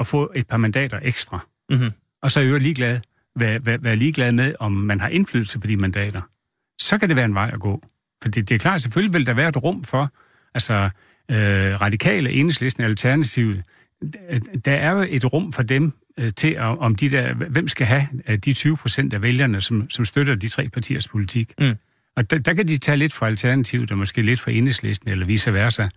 at 0.01 0.07
få 0.07 0.33
et 0.35 0.47
par 0.47 0.57
mandater 0.57 0.99
ekstra, 1.03 1.47
Mhm. 1.71 1.93
og 2.23 2.33
så 2.33 2.41
er 2.41 2.45
jeg 2.45 2.61
ligeglad, 2.61 3.01
være, 3.37 3.67
være, 3.67 3.85
være 3.85 3.97
ligeglad 3.97 4.33
med, 4.33 4.55
om 4.61 4.73
man 4.73 5.01
har 5.01 5.09
indflydelse 5.09 5.59
på 5.59 5.67
de 5.67 5.77
mandater, 5.77 6.23
så 6.81 6.99
kan 6.99 7.09
det 7.09 7.17
være 7.17 7.25
en 7.25 7.35
vej 7.35 7.51
at 7.53 7.61
gå. 7.61 7.83
For 8.23 8.29
det, 8.29 8.49
det 8.49 8.55
er 8.55 8.59
klart, 8.59 8.83
selvfølgelig 8.83 9.15
vil 9.15 9.27
der 9.27 9.35
være 9.35 9.49
et 9.49 9.63
rum 9.63 9.85
for, 9.85 10.13
altså 10.55 10.91
øh, 11.31 11.81
radikale, 11.81 12.31
enhedslisten, 12.31 12.85
alternativet, 12.85 13.63
der 14.65 14.73
er 14.73 14.91
jo 14.91 15.07
et 15.09 15.33
rum 15.33 15.53
for 15.53 15.63
dem 15.63 15.93
øh, 16.19 16.33
til, 16.33 16.49
at, 16.49 16.79
om 16.79 16.95
de 16.95 17.11
der, 17.11 17.35
hvem 17.35 17.69
skal 17.69 17.87
have 17.87 18.09
øh, 18.29 18.39
de 18.39 18.53
20 18.53 18.77
procent 18.77 19.13
af 19.13 19.23
vælgerne, 19.23 19.61
som, 19.61 19.91
som 19.91 20.05
støtter 20.05 20.35
de 20.35 20.49
tre 20.49 20.69
partiers 20.69 21.09
politik. 21.09 21.53
Mm. 21.61 21.75
Og 22.17 22.31
der, 22.31 22.39
der 22.39 22.55
kan 22.55 22.69
de 22.69 22.79
tage 22.79 22.97
lidt 22.97 23.13
fra 23.13 23.27
alternativet, 23.27 23.91
og 23.91 23.99
måske 23.99 24.23
lidt 24.23 24.41
fra 24.41 24.51
enhedslisten, 24.51 25.11
eller 25.11 25.27
vice 25.27 25.53
versa. 25.53 25.89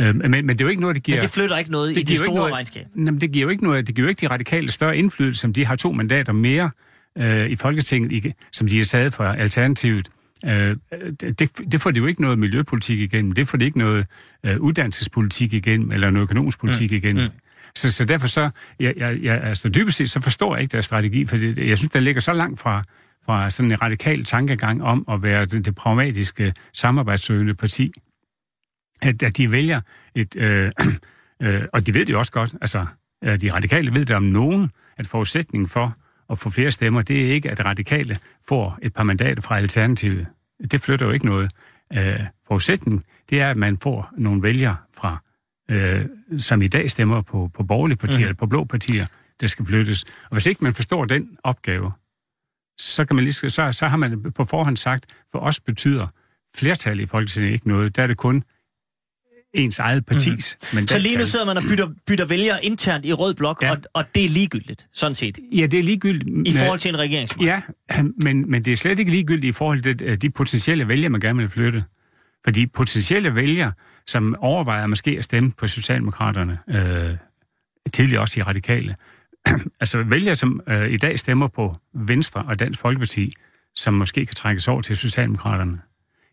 Øh, 0.00 0.14
men, 0.16 0.30
men 0.30 0.48
det 0.48 0.60
er 0.60 0.64
jo 0.64 0.68
ikke 0.68 0.80
noget, 0.80 0.96
det 0.96 1.02
giver... 1.02 1.16
Men 1.16 1.22
det 1.22 1.30
flytter 1.30 1.56
ikke 1.58 1.70
noget 1.70 1.94
Det 1.94 2.00
i 2.00 2.04
det 2.04 2.18
store 2.18 2.34
noget- 2.34 2.52
regnskab. 2.54 2.86
Jamen, 2.96 3.20
det 3.20 3.32
giver 3.32 3.42
jo 3.42 3.50
ikke 3.50 3.64
noget, 3.64 3.86
det 3.86 3.94
giver 3.94 4.06
jo 4.06 4.08
ikke 4.08 4.20
de 4.20 4.26
radikale 4.26 4.70
større 4.72 4.96
indflydelse, 4.96 5.40
som 5.40 5.52
de 5.52 5.66
har 5.66 5.76
to 5.76 5.92
mandater 5.92 6.32
mere 6.32 6.70
øh, 7.18 7.50
i 7.50 7.56
Folketinget, 7.56 8.12
ikke, 8.12 8.34
som 8.52 8.68
de 8.68 8.78
har 8.78 8.84
taget 8.84 9.14
fra 9.14 9.36
Alternativet. 9.36 10.08
Øh, 10.46 10.76
det, 11.20 11.50
det 11.72 11.80
får 11.80 11.90
de 11.90 11.98
jo 11.98 12.06
ikke 12.06 12.20
noget 12.22 12.38
miljøpolitik 12.38 12.98
igennem, 13.00 13.32
det 13.32 13.48
får 13.48 13.58
de 13.58 13.64
ikke 13.64 13.78
noget 13.78 14.06
øh, 14.46 14.56
uddannelsespolitik 14.60 15.52
igennem, 15.52 15.92
eller 15.92 16.10
noget 16.10 16.22
økonomisk 16.24 16.58
politik 16.60 16.90
mm. 16.90 16.96
igennem. 16.96 17.24
Mm. 17.24 17.30
Så, 17.74 17.90
så 17.92 18.04
derfor 18.04 18.26
så, 18.26 18.50
jeg, 18.80 18.94
jeg, 18.96 19.18
jeg, 19.22 19.40
altså 19.42 19.68
dybest 19.68 19.96
set, 19.96 20.10
så 20.10 20.20
forstår 20.20 20.54
jeg 20.56 20.62
ikke 20.62 20.72
deres 20.72 20.84
strategi, 20.84 21.26
for 21.26 21.36
det, 21.36 21.58
jeg 21.68 21.78
synes, 21.78 21.92
der 21.92 22.00
ligger 22.00 22.20
så 22.20 22.32
langt 22.32 22.60
fra, 22.60 22.82
fra 23.26 23.50
sådan 23.50 23.70
en 23.70 23.82
radikal 23.82 24.24
tankegang 24.24 24.82
om 24.82 25.04
at 25.12 25.22
være 25.22 25.44
det, 25.44 25.64
det 25.64 25.74
pragmatiske, 25.74 26.52
samarbejdssøgende 26.72 27.54
parti, 27.54 27.92
at, 29.02 29.22
at 29.22 29.36
de 29.36 29.50
vælger 29.50 29.80
et... 30.14 30.36
Øh, 30.36 30.70
øh, 31.42 31.62
og 31.72 31.86
de 31.86 31.94
ved 31.94 32.06
det 32.06 32.12
jo 32.12 32.18
også 32.18 32.32
godt, 32.32 32.54
altså 32.60 32.86
de 33.22 33.52
radikale 33.52 33.94
ved 33.94 34.04
det 34.04 34.16
om 34.16 34.22
nogen, 34.22 34.70
at 34.96 35.06
forudsætningen 35.06 35.68
for 35.68 35.96
at 36.30 36.38
få 36.38 36.50
flere 36.50 36.70
stemmer, 36.70 37.02
det 37.02 37.26
er 37.26 37.32
ikke, 37.32 37.50
at 37.50 37.64
radikale 37.64 38.18
får 38.48 38.78
et 38.82 38.94
par 38.94 39.02
mandater 39.02 39.42
fra 39.42 39.56
Alternativet. 39.56 40.26
Det 40.70 40.80
flytter 40.80 41.06
jo 41.06 41.12
ikke 41.12 41.26
noget. 41.26 41.52
Øh, 41.92 42.20
forudsætningen, 42.46 43.04
det 43.30 43.40
er, 43.40 43.50
at 43.50 43.56
man 43.56 43.78
får 43.78 44.10
nogle 44.16 44.42
vælgere 44.42 44.76
fra, 44.94 45.22
øh, 45.70 46.06
som 46.38 46.62
i 46.62 46.68
dag 46.68 46.90
stemmer 46.90 47.22
på, 47.22 47.50
på 47.54 47.62
borgerlige 47.62 47.98
partier, 47.98 48.18
mm. 48.18 48.24
eller 48.24 48.36
på 48.36 48.46
blå 48.46 48.64
partier, 48.64 49.06
der 49.40 49.46
skal 49.46 49.64
flyttes. 49.64 50.04
Og 50.04 50.32
hvis 50.32 50.46
ikke 50.46 50.64
man 50.64 50.74
forstår 50.74 51.04
den 51.04 51.38
opgave, 51.44 51.92
så, 52.78 53.04
kan 53.04 53.16
man 53.16 53.24
lige, 53.24 53.32
så, 53.32 53.72
så 53.72 53.88
har 53.88 53.96
man 53.96 54.32
på 54.32 54.44
forhånd 54.44 54.76
sagt, 54.76 55.06
for 55.30 55.38
os 55.38 55.60
betyder 55.60 56.06
flertal 56.56 57.00
i 57.00 57.06
Folketinget 57.06 57.52
ikke 57.52 57.68
noget. 57.68 57.96
Der 57.96 58.02
er 58.02 58.06
det 58.06 58.16
kun 58.16 58.44
ens 59.54 59.78
eget 59.78 60.06
partis 60.06 60.56
mm. 60.72 60.86
Så 60.86 60.98
lige 60.98 61.16
nu 61.16 61.26
sidder 61.26 61.46
man 61.46 61.56
og 61.56 61.62
bytter, 61.62 61.88
bytter 62.06 62.24
vælgere 62.24 62.64
internt 62.64 63.04
i 63.04 63.12
rød 63.12 63.34
blok, 63.34 63.62
ja. 63.62 63.70
Og, 63.70 63.78
og 63.94 64.04
det 64.14 64.24
er 64.24 64.28
ligegyldigt, 64.28 64.86
sådan 64.92 65.14
set, 65.14 65.38
Ja, 65.52 65.66
det 65.66 65.78
er 65.78 65.82
ligegyldigt. 65.82 66.48
i 66.48 66.52
forhold 66.58 66.78
til 66.78 66.88
en 66.88 66.98
regeringsmagt. 66.98 67.46
Ja, 67.46 67.62
men, 68.22 68.50
men 68.50 68.64
det 68.64 68.72
er 68.72 68.76
slet 68.76 68.98
ikke 68.98 69.10
ligegyldigt 69.10 69.50
i 69.50 69.52
forhold 69.52 69.82
til 69.82 70.22
de 70.22 70.30
potentielle 70.30 70.88
vælgere, 70.88 71.10
man 71.10 71.20
gerne 71.20 71.38
vil 71.38 71.48
flytte. 71.48 71.84
Fordi 72.44 72.66
potentielle 72.66 73.34
vælgere, 73.34 73.72
som 74.06 74.36
overvejer 74.38 74.86
måske 74.86 75.10
at 75.18 75.24
stemme 75.24 75.52
på 75.58 75.66
Socialdemokraterne, 75.66 76.58
øh, 76.68 77.16
tidligere 77.92 78.22
også 78.22 78.40
i 78.40 78.42
Radikale, 78.42 78.96
altså 79.80 80.02
vælgere, 80.02 80.36
som 80.36 80.60
øh, 80.68 80.90
i 80.90 80.96
dag 80.96 81.18
stemmer 81.18 81.48
på 81.48 81.76
Venstre 81.94 82.42
og 82.42 82.58
Dansk 82.58 82.80
Folkeparti, 82.80 83.32
som 83.74 83.94
måske 83.94 84.26
kan 84.26 84.34
trækkes 84.34 84.68
over 84.68 84.82
til 84.82 84.96
Socialdemokraterne, 84.96 85.78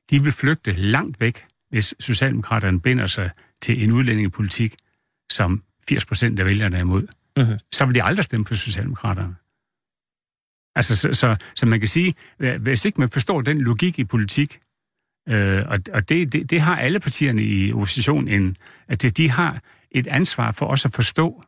de 0.09 0.23
vil 0.23 0.31
flygte 0.31 0.71
langt 0.71 1.19
væk, 1.19 1.45
hvis 1.75 1.95
Socialdemokraterne 1.99 2.81
binder 2.81 3.05
sig 3.05 3.29
til 3.61 3.83
en 3.83 3.91
udlændingepolitik, 3.91 4.75
som 5.31 5.63
80 5.89 6.05
procent 6.05 6.39
af 6.39 6.45
vælgerne 6.45 6.77
er 6.77 6.81
imod. 6.81 7.07
Mhm. 7.37 7.59
Så 7.71 7.85
vil 7.85 7.95
de 7.95 8.03
aldrig 8.03 8.23
stemme 8.23 8.45
på 8.45 8.53
Socialdemokraterne. 8.53 9.35
Altså, 10.75 10.95
så, 10.95 11.13
så, 11.13 11.35
så 11.55 11.65
man 11.65 11.79
kan 11.79 11.87
sige, 11.87 12.15
øh, 12.39 12.61
hvis 12.61 12.85
ikke 12.85 13.01
man 13.01 13.09
forstår 13.09 13.41
den 13.41 13.61
logik 13.61 13.99
i 13.99 14.03
politik, 14.03 14.59
øh, 15.29 15.63
og, 15.67 15.79
og 15.93 16.09
det, 16.09 16.33
det, 16.33 16.49
det 16.49 16.61
har 16.61 16.75
alle 16.75 16.99
partierne 16.99 17.43
i 17.43 17.73
oppositionen, 17.73 18.27
en, 18.27 18.57
at 18.87 19.01
det, 19.01 19.17
de 19.17 19.29
har 19.31 19.61
et 19.91 20.07
ansvar 20.07 20.51
for 20.51 20.65
også 20.65 20.87
at 20.87 20.93
forstå 20.93 21.43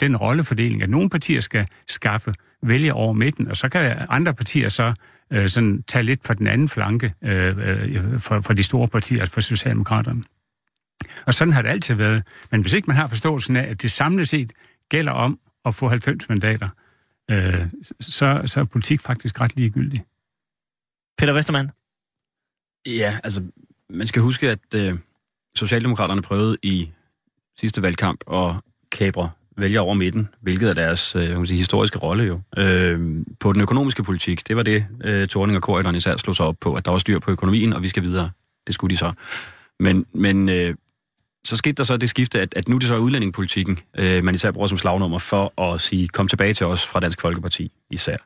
den 0.00 0.16
rollefordeling, 0.16 0.82
at 0.82 0.90
nogle 0.90 1.10
partier 1.10 1.40
skal 1.40 1.66
skaffe 1.88 2.34
vælge 2.62 2.94
over 2.94 3.12
midten, 3.12 3.48
og 3.48 3.56
så 3.56 3.68
kan 3.68 4.06
andre 4.08 4.34
partier 4.34 4.68
så 4.68 4.94
øh, 5.32 5.48
sådan 5.48 5.82
tage 5.82 6.02
lidt 6.02 6.22
på 6.22 6.34
den 6.34 6.46
anden 6.46 6.68
flanke 6.68 7.14
øh, 7.22 7.58
øh, 7.58 8.20
for, 8.20 8.40
for 8.40 8.52
de 8.52 8.62
store 8.62 8.88
partier, 8.88 9.20
altså 9.20 9.34
for 9.34 9.40
Socialdemokraterne. 9.40 10.24
Og 11.26 11.34
sådan 11.34 11.52
har 11.52 11.62
det 11.62 11.68
altid 11.68 11.94
været. 11.94 12.22
Men 12.50 12.60
hvis 12.60 12.72
ikke 12.72 12.86
man 12.86 12.96
har 12.96 13.06
forståelsen 13.06 13.56
af, 13.56 13.70
at 13.70 13.82
det 13.82 13.90
samlet 13.90 14.28
set 14.28 14.52
gælder 14.88 15.12
om 15.12 15.38
at 15.64 15.74
få 15.74 15.88
90 15.88 16.28
mandater, 16.28 16.68
øh, 17.30 17.66
så, 18.00 18.42
så 18.46 18.60
er 18.60 18.64
politik 18.64 19.00
faktisk 19.00 19.40
ret 19.40 19.56
ligegyldig. 19.56 20.04
Peter 21.18 21.32
Vestermann? 21.32 21.70
Ja, 22.86 23.18
altså, 23.24 23.42
man 23.90 24.06
skal 24.06 24.22
huske, 24.22 24.50
at 24.50 24.74
øh, 24.74 24.98
Socialdemokraterne 25.54 26.22
prøvede 26.22 26.56
i 26.62 26.90
sidste 27.60 27.82
valgkamp 27.82 28.20
at 28.32 28.54
kabre 28.92 29.30
vælger 29.62 29.80
over 29.80 29.94
midten, 29.94 30.28
hvilket 30.40 30.68
er 30.68 30.74
deres 30.74 31.16
øh, 31.16 31.28
kan 31.28 31.46
sige, 31.46 31.58
historiske 31.58 31.98
rolle 31.98 32.24
jo. 32.24 32.40
Øh, 32.56 33.00
på 33.40 33.52
den 33.52 33.60
økonomiske 33.60 34.02
politik, 34.02 34.48
det 34.48 34.56
var 34.56 34.62
det, 34.62 34.86
øh, 35.04 35.28
Torning 35.28 35.56
og 35.56 35.62
Korydon 35.62 35.94
især 35.94 36.16
slog 36.16 36.36
sig 36.36 36.46
op 36.46 36.56
på, 36.60 36.74
at 36.74 36.84
der 36.84 36.90
var 36.90 36.98
styr 36.98 37.18
på 37.18 37.30
økonomien, 37.30 37.72
og 37.72 37.82
vi 37.82 37.88
skal 37.88 38.02
videre. 38.02 38.30
Det 38.66 38.74
skulle 38.74 38.92
de 38.92 38.96
så. 38.96 39.12
Men, 39.80 40.06
men 40.14 40.48
øh, 40.48 40.74
så 41.44 41.56
skete 41.56 41.74
der 41.74 41.84
så 41.84 41.96
det 41.96 42.10
skifte, 42.10 42.40
at, 42.40 42.54
at 42.56 42.68
nu 42.68 42.78
det 42.78 42.88
så 42.88 42.96
udlændingepolitikken, 42.96 43.78
øh, 43.98 44.24
man 44.24 44.34
især 44.34 44.50
bruger 44.50 44.68
som 44.68 44.78
slagnummer 44.78 45.18
for 45.18 45.60
at 45.60 45.80
sige, 45.80 46.08
kom 46.08 46.28
tilbage 46.28 46.54
til 46.54 46.66
os 46.66 46.86
fra 46.86 47.00
Dansk 47.00 47.20
Folkeparti 47.20 47.72
især. 47.90 48.16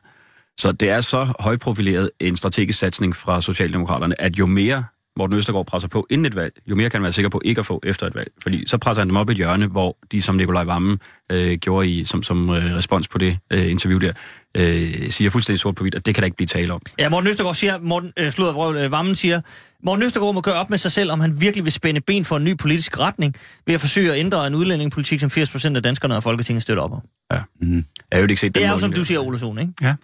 Så 0.59 0.71
det 0.71 0.89
er 0.89 1.01
så 1.01 1.33
højprofileret 1.39 2.09
en 2.19 2.35
strategisk 2.35 2.79
satsning 2.79 3.15
fra 3.15 3.41
Socialdemokraterne, 3.41 4.21
at 4.21 4.39
jo 4.39 4.45
mere 4.45 4.85
Morten 5.17 5.35
Østergaard 5.35 5.65
presser 5.65 5.87
på 5.89 6.07
inden 6.09 6.25
et 6.25 6.35
valg, 6.35 6.53
jo 6.69 6.75
mere 6.75 6.89
kan 6.89 7.01
man 7.01 7.03
være 7.03 7.11
sikker 7.11 7.29
på 7.29 7.41
ikke 7.45 7.59
at 7.59 7.65
få 7.65 7.81
efter 7.83 8.07
et 8.07 8.15
valg. 8.15 8.31
Fordi 8.43 8.67
så 8.67 8.77
presser 8.77 9.01
han 9.01 9.07
dem 9.07 9.17
op 9.17 9.29
i 9.29 9.31
et 9.31 9.37
hjørne, 9.37 9.67
hvor 9.67 9.97
de, 10.11 10.21
som 10.21 10.35
Nikolaj 10.35 10.63
Vammen 10.63 10.99
øh, 11.31 11.57
gjorde 11.57 11.87
i, 11.87 12.05
som, 12.05 12.23
som 12.23 12.49
øh, 12.49 12.75
respons 12.75 13.07
på 13.07 13.17
det 13.17 13.37
øh, 13.53 13.71
interview 13.71 13.99
der, 13.99 14.11
øh, 14.57 15.11
siger 15.11 15.29
fuldstændig 15.29 15.59
sort 15.59 15.75
på 15.75 15.83
hvidt, 15.83 15.95
at 15.95 16.05
det 16.05 16.15
kan 16.15 16.21
der 16.21 16.25
ikke 16.25 16.35
blive 16.35 16.47
tale 16.47 16.73
om. 16.73 16.81
Ja, 16.99 17.09
Morten 17.09 17.29
Østergaard 17.29 17.55
siger, 17.55 17.79
Morten, 17.79 18.13
øh, 18.17 18.31
slået 18.31 18.83
øh, 18.83 18.91
Vammen 18.91 19.15
siger, 19.15 19.41
Morten 19.83 20.03
Østergaard 20.03 20.33
må 20.33 20.41
gøre 20.41 20.55
op 20.55 20.69
med 20.69 20.77
sig 20.77 20.91
selv, 20.91 21.11
om 21.11 21.19
han 21.19 21.41
virkelig 21.41 21.65
vil 21.65 21.71
spænde 21.71 22.01
ben 22.01 22.25
for 22.25 22.37
en 22.37 22.43
ny 22.43 22.57
politisk 22.57 22.99
retning, 22.99 23.35
ved 23.65 23.75
at 23.75 23.81
forsøge 23.81 24.11
at 24.13 24.19
ændre 24.19 24.47
en 24.47 24.55
udlændingepolitik, 24.55 25.19
som 25.19 25.29
80% 25.29 25.75
af 25.75 25.83
danskerne 25.83 26.15
og 26.15 26.23
Folketinget 26.23 26.61
støtter 26.61 26.83
op 26.83 26.91
om. 26.91 27.01
Ja. 27.33 27.41
Mm. 27.61 27.75
Jeg 27.75 27.83
har 28.11 28.19
jo 28.19 28.23
ikke 28.23 28.35
set 28.35 28.55
det 28.55 28.63
er 28.63 28.69
jo, 28.69 28.77
som 28.77 28.93
du 28.93 29.03
siger, 29.03 29.19
Ole 29.19 29.39
Sohn, 29.39 29.59
ikke? 29.59 29.73
Ja. 29.81 29.95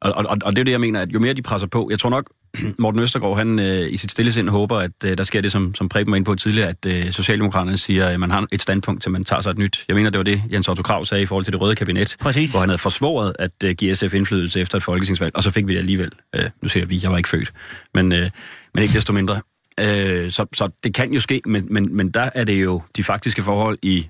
Og, 0.00 0.12
og, 0.12 0.26
og, 0.26 0.36
og 0.44 0.56
det 0.56 0.60
er 0.60 0.64
det, 0.64 0.72
jeg 0.72 0.80
mener, 0.80 1.00
at 1.00 1.08
jo 1.12 1.18
mere 1.18 1.34
de 1.34 1.42
presser 1.42 1.68
på, 1.68 1.88
jeg 1.90 1.98
tror 1.98 2.10
nok, 2.10 2.30
Morten 2.78 3.00
Østergaard, 3.00 3.36
han 3.36 3.58
øh, 3.58 3.92
i 3.92 3.96
sit 3.96 4.10
stillesind 4.10 4.48
håber, 4.48 4.78
at 4.78 4.90
øh, 5.04 5.18
der 5.18 5.24
sker 5.24 5.40
det, 5.40 5.52
som, 5.52 5.74
som 5.74 5.88
Preben 5.88 6.10
var 6.10 6.16
inde 6.16 6.24
på 6.24 6.34
tidligere, 6.34 6.68
at 6.68 6.86
øh, 6.86 7.12
Socialdemokraterne 7.12 7.78
siger, 7.78 8.06
at 8.06 8.20
man 8.20 8.30
har 8.30 8.46
et 8.52 8.62
standpunkt 8.62 9.02
til, 9.02 9.10
man 9.10 9.24
tager 9.24 9.40
sig 9.40 9.50
et 9.50 9.58
nyt. 9.58 9.84
Jeg 9.88 9.96
mener, 9.96 10.10
det 10.10 10.18
var 10.18 10.24
det, 10.24 10.42
Jens 10.52 10.68
Otto 10.68 10.82
Krav 10.82 11.04
sagde 11.04 11.22
i 11.22 11.26
forhold 11.26 11.44
til 11.44 11.52
det 11.52 11.60
røde 11.60 11.74
kabinet, 11.74 12.16
Præcis. 12.20 12.50
hvor 12.50 12.60
han 12.60 12.68
havde 12.68 12.78
forsvoret 12.78 13.36
at 13.38 13.50
øh, 13.64 13.74
give 13.74 13.96
SF 13.96 14.14
indflydelse 14.14 14.60
efter 14.60 14.76
et 14.76 14.82
folketingsvalg, 14.82 15.36
og 15.36 15.42
så 15.42 15.50
fik 15.50 15.66
vi 15.66 15.72
det 15.72 15.78
alligevel. 15.78 16.10
Øh, 16.36 16.44
nu 16.62 16.68
siger 16.68 16.86
vi, 16.86 17.00
jeg 17.02 17.10
var 17.10 17.16
ikke 17.16 17.28
født, 17.28 17.52
men, 17.94 18.12
øh, 18.12 18.30
men 18.74 18.82
ikke 18.82 18.94
desto 18.94 19.12
mindre. 19.12 19.40
Øh, 19.80 20.30
så, 20.30 20.46
så 20.52 20.68
det 20.84 20.94
kan 20.94 21.12
jo 21.12 21.20
ske, 21.20 21.40
men, 21.46 21.66
men, 21.70 21.96
men 21.96 22.10
der 22.10 22.30
er 22.34 22.44
det 22.44 22.62
jo 22.62 22.82
de 22.96 23.04
faktiske 23.04 23.42
forhold 23.42 23.78
i 23.82 24.08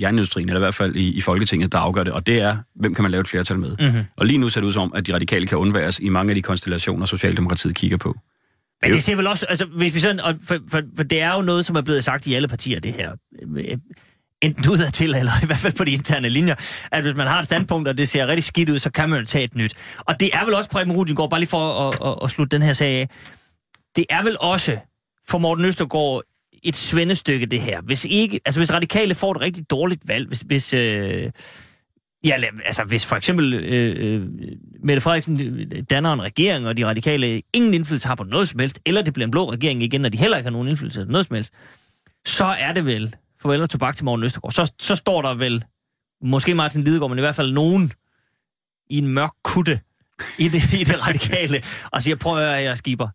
jernindustrien, 0.00 0.48
eller 0.48 0.60
i 0.60 0.64
hvert 0.64 0.74
fald 0.74 0.96
i, 0.96 1.16
i 1.16 1.20
Folketinget, 1.20 1.72
der 1.72 1.78
afgør 1.78 2.04
det, 2.04 2.12
og 2.12 2.26
det 2.26 2.40
er, 2.40 2.56
hvem 2.80 2.94
kan 2.94 3.02
man 3.02 3.10
lave 3.10 3.20
et 3.20 3.28
flertal 3.28 3.58
med. 3.58 3.76
Mhm. 3.92 4.04
Og 4.16 4.26
lige 4.26 4.38
nu 4.38 4.48
ser 4.48 4.60
det 4.60 4.68
ud 4.68 4.72
som, 4.72 4.92
at 4.94 5.06
de 5.06 5.14
radikale 5.14 5.46
kan 5.46 5.58
undværes 5.58 5.98
i 5.98 6.08
mange 6.08 6.30
af 6.30 6.34
de 6.34 6.42
konstellationer, 6.42 7.06
Socialdemokratiet 7.06 7.74
kigger 7.74 7.96
på. 7.96 8.14
Men 8.82 8.92
det 8.92 9.02
ser 9.02 9.16
vel 9.16 9.26
også, 9.26 9.46
altså 9.48 9.66
hvis 9.66 9.94
vi 9.94 10.00
sådan, 10.00 10.20
og 10.20 10.34
for, 10.44 10.58
for, 10.68 10.82
for 10.96 11.04
det 11.04 11.20
er 11.20 11.34
jo 11.34 11.42
noget, 11.42 11.66
som 11.66 11.76
er 11.76 11.80
blevet 11.80 12.04
sagt 12.04 12.26
i 12.26 12.34
alle 12.34 12.48
partier, 12.48 12.80
det 12.80 12.92
her. 12.92 13.12
Enten 14.42 14.70
udadtil, 14.70 15.14
eller 15.14 15.32
i 15.42 15.46
hvert 15.46 15.58
fald 15.58 15.72
på 15.76 15.84
de 15.84 15.90
interne 15.90 16.28
linjer, 16.28 16.54
at 16.92 17.02
hvis 17.02 17.14
man 17.14 17.26
har 17.26 17.38
et 17.38 17.44
standpunkt, 17.44 17.88
og 17.88 17.98
det 17.98 18.08
ser 18.08 18.26
rigtig 18.26 18.44
skidt 18.44 18.68
ud, 18.68 18.78
så 18.78 18.90
kan 18.90 19.08
man 19.08 19.20
jo 19.20 19.26
tage 19.26 19.44
et 19.44 19.54
nyt. 19.54 19.74
Og 19.98 20.20
det 20.20 20.30
er 20.32 20.44
vel 20.44 20.54
også, 20.54 20.70
Preben 20.70 20.92
Rudingård, 20.92 21.30
bare 21.30 21.40
lige 21.40 21.48
for 21.48 21.88
at, 21.88 22.10
at, 22.10 22.18
at 22.22 22.30
slutte 22.30 22.56
den 22.56 22.66
her 22.66 22.72
sag 22.72 23.00
af, 23.00 23.08
det 23.96 24.04
er 24.10 24.22
vel 24.22 24.36
også 24.40 24.76
for 25.28 25.38
Morten 25.38 25.64
Østergaard 25.64 26.22
et 26.68 26.76
svendestykke, 26.76 27.46
det 27.46 27.60
her. 27.60 27.80
Hvis 27.80 28.04
ikke, 28.04 28.40
altså 28.44 28.60
hvis 28.60 28.72
radikale 28.72 29.14
får 29.14 29.30
et 29.30 29.40
rigtig 29.40 29.70
dårligt 29.70 30.08
valg, 30.08 30.28
hvis, 30.28 30.40
hvis 30.40 30.74
øh, 30.74 31.30
Ja, 32.24 32.36
altså 32.64 32.84
hvis 32.84 33.06
for 33.06 33.16
eksempel 33.16 33.54
øh, 33.54 33.96
øh 33.98 34.28
Mette 34.82 35.00
Frederiksen 35.00 35.40
øh, 35.40 35.82
danner 35.90 36.12
en 36.12 36.22
regering, 36.22 36.66
og 36.66 36.76
de 36.76 36.86
radikale 36.86 37.42
ingen 37.52 37.74
indflydelse 37.74 38.08
har 38.08 38.14
på 38.14 38.24
noget 38.24 38.48
som 38.48 38.60
helst, 38.60 38.80
eller 38.86 39.02
det 39.02 39.14
bliver 39.14 39.24
en 39.24 39.30
blå 39.30 39.52
regering 39.52 39.82
igen, 39.82 40.04
og 40.04 40.12
de 40.12 40.18
heller 40.18 40.36
ikke 40.36 40.46
har 40.46 40.52
nogen 40.52 40.68
indflydelse 40.68 41.06
på 41.06 41.12
noget 41.12 41.26
som 41.26 41.34
helst, 41.34 41.52
så 42.26 42.44
er 42.44 42.72
det 42.72 42.86
vel 42.86 43.14
farvel 43.42 43.62
og 43.62 43.70
tobak 43.70 43.96
til 43.96 44.04
Morten 44.04 44.24
Østergaard. 44.24 44.52
Så, 44.52 44.72
så 44.78 44.94
står 44.94 45.22
der 45.22 45.34
vel, 45.34 45.64
måske 46.22 46.54
Martin 46.54 46.84
Lidegaard, 46.84 47.10
men 47.10 47.18
i 47.18 47.20
hvert 47.20 47.34
fald 47.34 47.52
nogen 47.52 47.92
i 48.90 48.98
en 48.98 49.08
mørk 49.08 49.32
kutte 49.44 49.80
i 50.38 50.48
det, 50.48 50.72
i 50.80 50.84
det 50.84 51.08
radikale, 51.08 51.62
og 51.92 52.02
siger, 52.02 52.16
prøv 52.16 52.38
at 52.38 52.44
høre, 52.44 52.52
jeg 52.52 52.78
skiber. 52.78 53.08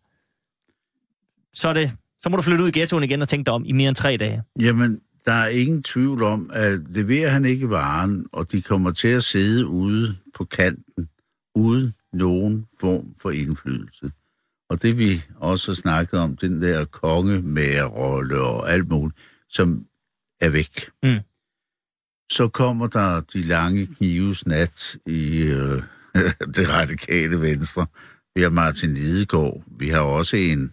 Så, 1.53 1.69
er 1.69 1.73
det, 1.73 1.91
så 2.21 2.29
må 2.29 2.37
du 2.37 2.41
flytte 2.41 2.63
ud 2.63 2.69
i 2.69 2.79
ghettoen 2.79 3.03
igen 3.03 3.21
og 3.21 3.29
tænke 3.29 3.45
dig 3.45 3.53
om 3.53 3.65
i 3.65 3.71
mere 3.71 3.89
end 3.89 3.95
tre 3.95 4.17
dage. 4.17 4.43
Jamen, 4.59 5.01
der 5.25 5.31
er 5.31 5.47
ingen 5.47 5.83
tvivl 5.83 6.23
om, 6.23 6.49
at 6.53 6.79
leverer 6.89 7.29
han 7.29 7.45
ikke 7.45 7.69
varen, 7.69 8.25
og 8.31 8.51
de 8.51 8.61
kommer 8.61 8.91
til 8.91 9.07
at 9.07 9.23
sidde 9.23 9.67
ude 9.67 10.17
på 10.35 10.43
kanten, 10.43 11.09
uden 11.55 11.93
nogen 12.13 12.65
form 12.79 13.05
for 13.21 13.31
indflydelse. 13.31 14.11
Og 14.69 14.81
det 14.81 14.97
vi 14.97 15.23
også 15.35 15.71
har 15.71 15.75
snakket 15.75 16.19
om, 16.19 16.37
den 16.37 16.61
der 16.61 16.85
kongemærerrolle 16.85 18.41
og 18.41 18.71
alt 18.71 18.89
muligt, 18.89 19.17
som 19.49 19.85
er 20.41 20.49
væk. 20.49 20.89
Mm. 21.03 21.19
Så 22.31 22.47
kommer 22.47 22.87
der 22.87 23.21
de 23.21 23.43
lange 23.43 23.85
knives 23.85 24.45
nat 24.45 24.97
i 25.05 25.41
øh, 25.41 25.83
det 26.55 26.69
radikale 26.69 27.41
venstre. 27.41 27.85
Vi 28.35 28.41
har 28.41 28.49
Martin 28.49 28.93
Lidegaard. 28.93 29.63
Vi 29.79 29.89
har 29.89 29.99
også 29.99 30.37
en 30.37 30.71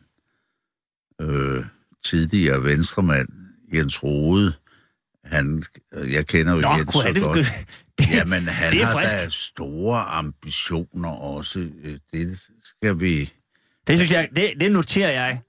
øh, 1.20 1.64
tidligere 2.04 2.64
venstremand, 2.64 3.28
Jens 3.74 4.02
Rode. 4.02 4.52
Han, 5.24 5.62
jeg 5.92 6.26
kender 6.26 6.54
jo 6.54 6.60
Nå, 6.60 6.68
Jens 6.76 6.92
så 6.92 7.00
han 7.00 7.14
det, 7.14 7.22
godt. 7.22 7.36
det, 7.98 8.06
Jamen, 8.14 8.42
han 8.48 8.72
det 8.72 8.80
er 8.82 8.86
har 8.86 8.92
frisk. 9.00 9.12
da 9.14 9.28
store 9.28 10.00
ambitioner 10.00 11.08
også. 11.10 11.58
Øh, 11.82 11.98
Det 12.12 12.38
skal 12.64 13.00
vi... 13.00 13.32
det 13.86 13.98
synes 13.98 14.12
jeg, 14.12 14.28
det, 14.36 14.52
det 14.60 14.72
noterer 14.72 15.10
jeg, 15.10 15.40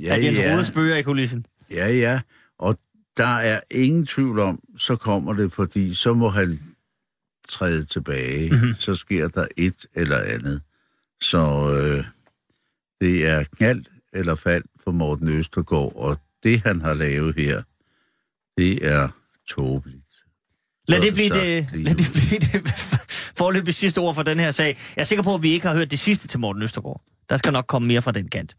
Ja, 0.00 0.16
at 0.16 0.24
Jens 0.24 0.38
ja, 0.38 0.52
Rode 0.54 0.64
spøger 0.64 0.96
i 0.96 1.02
kulissen. 1.02 1.46
ja, 1.70 1.88
ja. 1.92 2.20
Og 2.58 2.78
der 3.16 3.26
er 3.26 3.60
ingen 3.70 4.06
tvivl 4.06 4.38
om, 4.38 4.60
så 4.78 4.96
kommer 4.96 5.32
det, 5.32 5.52
fordi 5.52 5.94
så 5.94 6.14
må 6.14 6.28
han 6.28 6.60
træde 7.48 7.84
tilbage. 7.84 8.50
Mhm. 8.50 8.58
Mm-hmm. 8.60 8.74
Så 8.74 8.94
sker 8.94 9.28
der 9.28 9.46
et 9.56 9.86
eller 9.94 10.18
andet. 10.18 10.62
Så 11.22 11.38
øh, 11.80 12.04
det 13.00 13.26
er 13.28 13.44
knald 13.56 13.84
eller 14.18 14.34
fald 14.34 14.64
for 14.84 14.90
Morten 14.90 15.28
Østergaard, 15.28 15.92
og 15.96 16.16
det, 16.42 16.62
han 16.66 16.80
har 16.80 16.94
lavet 16.94 17.34
her, 17.36 17.62
det 18.58 18.86
er 18.86 19.08
tåbeligt. 19.48 20.04
Lad 20.88 21.00
det 21.00 21.14
blive 21.14 21.28
det, 21.28 21.68
lad 21.86 21.94
det, 21.94 22.06
blive 22.12 22.40
det 22.40 22.72
forløbige 23.38 23.72
sidste 23.72 23.98
ord 23.98 24.14
for 24.14 24.22
den 24.22 24.38
her 24.38 24.50
sag. 24.50 24.78
Jeg 24.96 25.00
er 25.00 25.04
sikker 25.04 25.22
på, 25.22 25.34
at 25.34 25.42
vi 25.42 25.52
ikke 25.52 25.66
har 25.66 25.74
hørt 25.74 25.90
det 25.90 25.98
sidste 25.98 26.28
til 26.28 26.40
Morten 26.40 26.62
Østergaard. 26.62 27.00
Der 27.30 27.36
skal 27.36 27.52
nok 27.52 27.66
komme 27.66 27.88
mere 27.88 28.02
fra 28.02 28.12
den 28.12 28.28
kant. 28.28 28.54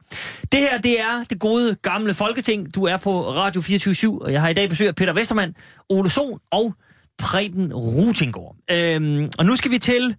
Det 0.52 0.60
her, 0.60 0.78
det 0.78 1.00
er 1.00 1.24
det 1.30 1.40
gode, 1.40 1.76
gamle 1.76 2.14
Folketing. 2.14 2.76
Du 2.76 2.84
er 2.84 2.98
på 2.98 3.32
Radio 3.32 3.62
24 3.62 4.22
og 4.22 4.32
jeg 4.32 4.42
har 4.42 4.50
i 4.50 4.54
dag 4.54 4.70
besøg 4.70 4.88
af 4.88 4.96
Peter 4.96 5.14
Vestermann, 5.14 5.56
Ole 5.90 6.10
Sohn 6.10 6.40
og 6.52 6.74
Preben 7.18 7.74
Rutingård. 7.74 8.56
Øhm, 8.72 9.30
og 9.40 9.46
nu 9.46 9.56
skal 9.56 9.72
vi 9.72 9.78
til, 9.78 10.16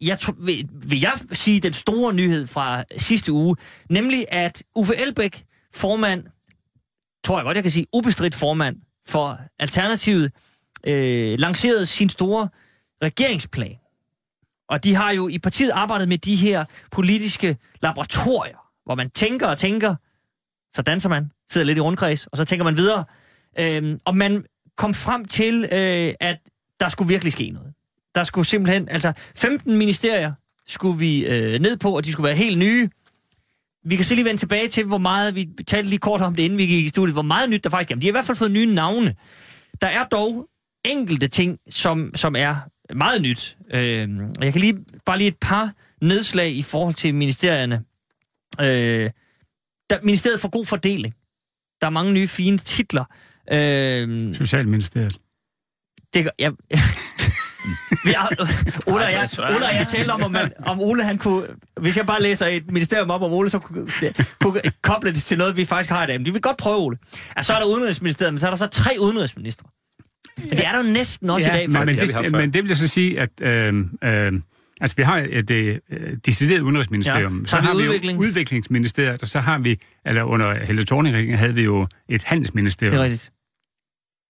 jeg 0.00 0.18
tror, 0.18 0.34
vil, 0.38 0.68
vil 0.72 1.00
jeg 1.00 1.12
sige, 1.32 1.60
den 1.60 1.72
store 1.72 2.14
nyhed 2.14 2.46
fra 2.46 2.84
sidste 2.96 3.32
uge, 3.32 3.56
nemlig 3.90 4.26
at 4.28 4.62
Uffe 4.74 4.96
Elbæk, 4.96 5.44
formand, 5.74 6.24
tror 7.24 7.38
jeg 7.38 7.44
godt, 7.44 7.56
jeg 7.56 7.64
kan 7.64 7.70
sige, 7.70 7.86
ubestridt 7.92 8.34
formand 8.34 8.76
for 9.06 9.40
Alternativet, 9.58 10.32
øh, 10.86 11.38
lancerede 11.38 11.86
sin 11.86 12.08
store 12.08 12.48
regeringsplan. 13.02 13.76
Og 14.68 14.84
de 14.84 14.94
har 14.94 15.10
jo 15.10 15.28
i 15.28 15.38
partiet 15.38 15.70
arbejdet 15.70 16.08
med 16.08 16.18
de 16.18 16.36
her 16.36 16.64
politiske 16.90 17.56
laboratorier, 17.82 18.58
hvor 18.84 18.94
man 18.94 19.10
tænker 19.10 19.46
og 19.46 19.58
tænker, 19.58 19.94
så 20.74 20.82
danser 20.82 21.08
man, 21.08 21.30
sidder 21.50 21.66
lidt 21.66 21.78
i 21.78 21.80
rundkreds, 21.80 22.26
og 22.26 22.36
så 22.36 22.44
tænker 22.44 22.64
man 22.64 22.76
videre. 22.76 23.04
Øh, 23.58 23.98
og 24.04 24.16
man 24.16 24.44
kom 24.76 24.94
frem 24.94 25.24
til, 25.24 25.68
øh, 25.72 26.14
at 26.20 26.38
der 26.80 26.88
skulle 26.88 27.08
virkelig 27.08 27.32
ske 27.32 27.50
noget. 27.50 27.72
Der 28.14 28.24
skulle 28.24 28.46
simpelthen, 28.46 28.88
altså 28.88 29.12
15 29.36 29.78
ministerier 29.78 30.32
skulle 30.66 30.98
vi 30.98 31.26
øh, 31.26 31.60
ned 31.60 31.76
på, 31.76 31.96
og 31.96 32.04
de 32.04 32.12
skulle 32.12 32.24
være 32.24 32.36
helt 32.36 32.58
nye. 32.58 32.88
Vi 33.84 33.96
kan 33.96 34.04
så 34.04 34.14
lige 34.14 34.24
vende 34.24 34.40
tilbage 34.40 34.68
til, 34.68 34.84
hvor 34.84 34.98
meget, 34.98 35.34
vi 35.34 35.48
talte 35.66 35.90
lige 35.90 35.98
kort 35.98 36.20
om 36.20 36.34
det, 36.34 36.42
inden 36.42 36.58
vi 36.58 36.66
gik 36.66 36.84
i 36.84 36.88
studiet, 36.88 37.14
hvor 37.14 37.22
meget 37.22 37.50
nyt 37.50 37.64
der 37.64 37.70
faktisk 37.70 37.90
er. 37.90 37.94
De 37.94 38.06
har 38.06 38.10
i 38.10 38.12
hvert 38.12 38.24
fald 38.24 38.36
fået 38.36 38.50
nye 38.50 38.74
navne. 38.74 39.14
Der 39.80 39.86
er 39.86 40.04
dog 40.04 40.48
enkelte 40.84 41.28
ting, 41.28 41.58
som, 41.70 42.12
som 42.14 42.36
er 42.36 42.56
meget 42.94 43.22
nyt. 43.22 43.58
Øh, 43.72 44.08
jeg 44.40 44.52
kan 44.52 44.60
lige 44.60 44.84
bare 45.06 45.18
lige 45.18 45.28
et 45.28 45.38
par 45.40 45.72
nedslag 46.02 46.50
i 46.50 46.62
forhold 46.62 46.94
til 46.94 47.14
ministerierne. 47.14 47.84
Øh, 48.60 49.10
der, 49.90 50.02
Ministeriet 50.02 50.40
for 50.40 50.48
god 50.48 50.66
fordeling. 50.66 51.14
Der 51.80 51.86
er 51.86 51.90
mange 51.90 52.12
nye 52.12 52.28
fine 52.28 52.58
titler. 52.58 53.04
Øh, 53.52 54.34
Socialministeriet. 54.34 55.18
Det 56.14 56.30
jeg, 56.38 56.52
vi 58.04 58.12
har, 58.12 58.28
Ole, 58.86 59.04
og 59.04 59.12
jeg, 59.12 59.28
Ole 59.38 59.66
og 59.66 59.74
jeg 59.74 59.86
talte 59.88 60.10
om, 60.10 60.22
om, 60.22 60.32
man, 60.32 60.52
om 60.66 60.80
Ole 60.80 61.04
han 61.04 61.18
kunne... 61.18 61.46
Hvis 61.80 61.96
jeg 61.96 62.06
bare 62.06 62.22
læser 62.22 62.46
et 62.46 62.70
ministerium 62.70 63.10
op 63.10 63.22
om 63.22 63.32
Ole, 63.32 63.50
så 63.50 63.58
kunne, 63.58 63.86
det, 64.00 64.34
kunne 64.40 64.60
koble 64.82 65.12
det 65.12 65.22
til 65.22 65.38
noget, 65.38 65.56
vi 65.56 65.64
faktisk 65.64 65.90
har 65.90 66.04
i 66.04 66.06
dag. 66.06 66.18
Men 66.18 66.26
de 66.26 66.32
vil 66.32 66.42
godt 66.42 66.56
prøve, 66.56 66.76
Ole. 66.76 66.98
Altså, 67.36 67.46
så 67.46 67.54
er 67.54 67.58
der 67.58 67.66
udenrigsministeriet, 67.66 68.34
men 68.34 68.40
så 68.40 68.46
er 68.46 68.50
der 68.50 68.56
så 68.56 68.66
tre 68.66 68.90
udenrigsministre. 69.00 69.68
Men 70.38 70.50
det 70.50 70.66
er 70.66 70.72
der 70.72 70.86
jo 70.86 70.92
næsten 70.92 71.30
også 71.30 71.48
i 71.48 71.52
dag, 71.52 71.70
men, 71.70 71.78
men, 71.78 71.88
faktisk. 71.88 72.06
det 72.06 72.18
vi 72.18 72.24
det, 72.24 72.32
men 72.32 72.52
det 72.52 72.62
vil 72.62 72.68
jeg 72.68 72.76
så 72.76 72.88
sige, 72.88 73.20
at 73.20 73.30
øh, 73.40 73.74
øh, 74.04 74.32
altså, 74.80 74.96
vi 74.96 75.02
har 75.02 75.26
et 75.30 75.50
øh, 75.50 75.78
decideret 76.26 76.60
udenrigsministerium. 76.60 77.40
Ja, 77.40 77.46
så 77.46 77.56
har 77.56 77.74
vi 77.74 77.82
vi 77.82 77.84
jo 77.84 77.92
udviklings- 77.92 78.18
udviklingsministeriet, 78.18 79.22
og 79.22 79.28
så 79.28 79.40
har 79.40 79.58
vi, 79.58 79.80
eller 80.06 80.22
under 80.22 80.64
Helle 80.64 80.84
thorning 80.84 81.38
havde 81.38 81.54
vi 81.54 81.62
jo 81.62 81.86
et 82.08 82.24
handelsministerium. 82.24 82.92
Det 82.92 83.00
er 83.00 83.04
rigtigt. 83.04 83.32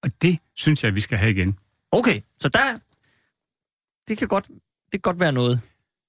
Og 0.03 0.11
det 0.23 0.39
synes 0.57 0.85
jeg, 0.85 0.95
vi 0.95 1.01
skal 1.01 1.19
have 1.19 1.31
igen. 1.31 1.57
Okay, 1.93 2.21
så 2.41 2.49
der... 2.49 2.61
Det 4.11 4.19
kan 4.19 4.29
godt, 4.29 4.47
det 4.47 4.93
kan 4.93 5.01
godt 5.01 5.21
være 5.21 5.33
noget. 5.33 5.61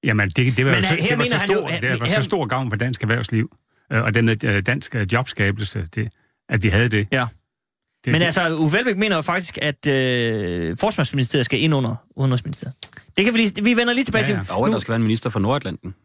Jamen, 0.04 0.30
det, 0.30 0.58
det 0.58 0.66
var, 0.66 0.72
Men 0.72 0.84
jo 0.84 0.90
det 1.10 1.18
var, 1.20 1.26
så, 1.26 1.38
han 1.38 1.50
jo- 1.50 1.58
stor, 1.58 1.68
han- 1.70 1.82
det 1.82 2.00
var 2.00 2.06
her- 2.06 2.14
så 2.16 2.24
stor 2.24 2.46
gavn 2.46 2.70
for 2.70 2.78
dansk 2.78 3.02
erhvervsliv, 3.02 3.52
øh, 3.94 4.04
og 4.04 4.16
dermed 4.16 4.44
øh, 4.44 4.66
dansk 4.66 4.96
øh, 4.96 5.14
jobskabelse, 5.14 5.88
det, 5.96 6.10
at 6.50 6.64
vi 6.64 6.68
havde 6.70 6.90
det. 6.90 7.08
Ja. 7.12 7.26
det 8.06 8.12
Men 8.12 8.22
det, 8.22 8.26
altså, 8.26 8.56
Uffe 8.56 8.78
Elbæk 8.80 8.98
mener 8.98 9.16
jo 9.16 9.22
faktisk, 9.22 9.58
at 9.62 9.88
øh, 9.88 10.78
Forsvarsministeriet 10.78 11.46
skal 11.46 11.62
ind 11.62 11.74
under 11.76 11.96
Udenrigsministeriet. 12.16 12.76
Det 13.18 13.26
kan 13.26 13.34
vi 13.34 13.40
lige, 13.40 13.64
vi 13.64 13.74
vender 13.78 13.94
lige 13.94 14.06
tilbage 14.06 14.26
Ja, 14.26 14.38
ja. 14.38 14.44
til. 14.44 14.52
Og 14.54 14.68
Nu, 14.68 14.74
der 14.74 14.80
skal 14.80 14.90
være 14.92 14.96
en 14.96 15.04
minister 15.04 15.30
for 15.30 15.40
Nordatlanten. 15.40 15.96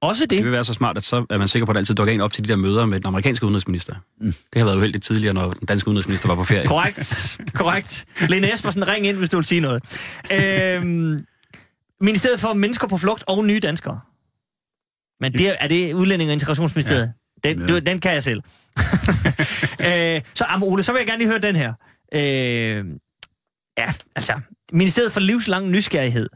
også 0.00 0.22
Det 0.24 0.30
det. 0.30 0.44
vil 0.44 0.52
være 0.52 0.64
så 0.64 0.74
smart, 0.74 0.96
at 0.96 1.04
så 1.04 1.26
er 1.30 1.38
man 1.38 1.48
sikker 1.48 1.66
på, 1.66 1.70
at 1.70 1.74
der 1.74 1.80
altid 1.80 1.94
dukker 1.94 2.14
en 2.14 2.20
op 2.20 2.32
til 2.32 2.44
de 2.44 2.48
der 2.48 2.56
møder 2.56 2.86
med 2.86 3.00
den 3.00 3.06
amerikanske 3.06 3.44
udenrigsminister. 3.46 3.94
Mm. 4.20 4.26
Det 4.26 4.58
har 4.60 4.64
været 4.64 4.76
uheldigt 4.76 5.04
tidligere, 5.04 5.34
når 5.34 5.50
den 5.52 5.66
danske 5.66 5.88
udenrigsminister 5.88 6.28
var 6.28 6.34
på 6.34 6.44
ferie. 6.44 6.66
Korrekt, 6.66 7.38
korrekt. 7.54 8.04
Lene 8.28 8.52
Espersen, 8.52 8.88
ring 8.88 9.06
ind, 9.06 9.16
hvis 9.16 9.30
du 9.30 9.36
vil 9.36 9.44
sige 9.44 9.60
noget. 9.60 9.82
Øhm, 10.32 11.26
Ministeriet 12.04 12.40
for 12.40 12.52
Mennesker 12.52 12.88
på 12.88 12.96
Flugt 12.96 13.24
og 13.26 13.44
Nye 13.44 13.60
Danskere. 13.60 14.00
Men 15.20 15.32
det, 15.32 15.56
er 15.60 15.68
det 15.68 15.94
Udlænding- 15.94 16.28
og 16.28 16.32
Integrationsministeriet? 16.32 17.12
Ja. 17.44 17.50
Den, 17.50 17.68
ja. 17.68 17.80
den 17.80 18.00
kan 18.00 18.12
jeg 18.12 18.22
selv. 18.22 18.42
øh, 19.88 20.22
så 20.34 20.44
Am 20.48 20.62
Ole, 20.62 20.82
så 20.82 20.92
vil 20.92 20.98
jeg 20.98 21.06
gerne 21.06 21.18
lige 21.18 21.28
høre 21.28 21.38
den 21.38 21.56
her. 21.56 21.72
Øh, 22.14 22.84
ja, 23.78 23.92
altså, 24.16 24.40
Ministeriet 24.72 25.12
for 25.12 25.20
Livslang 25.20 25.70
Nysgerrighed. 25.70 26.28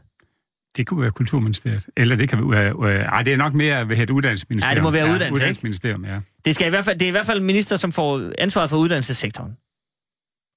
det 0.77 0.87
kunne 0.87 1.01
være 1.01 1.11
Kulturministeriet. 1.11 1.87
Eller 1.97 2.15
det 2.15 2.29
kan 2.29 2.51
være... 2.51 2.75
Øh, 2.83 3.05
ej, 3.05 3.23
det 3.23 3.33
er 3.33 3.37
nok 3.37 3.53
mere 3.53 3.89
ved 3.89 3.97
et 3.97 4.09
uddannelsesministerium. 4.09 4.71
Ja, 4.71 4.75
det 4.75 4.83
må 4.83 4.91
være 4.91 5.05
uddannelse, 5.05 5.23
ja, 5.23 5.25
ikke? 5.25 5.35
uddannelsesministerium, 5.35 6.05
ja. 6.05 6.19
Det, 6.45 6.55
skal 6.55 6.67
i 6.67 6.69
hvert 6.69 6.85
fald, 6.85 6.99
det 6.99 7.05
er 7.05 7.09
i 7.09 7.11
hvert 7.11 7.25
fald 7.25 7.39
minister, 7.39 7.75
som 7.75 7.91
får 7.91 8.31
ansvaret 8.37 8.69
for 8.69 8.77
uddannelsessektoren. 8.77 9.51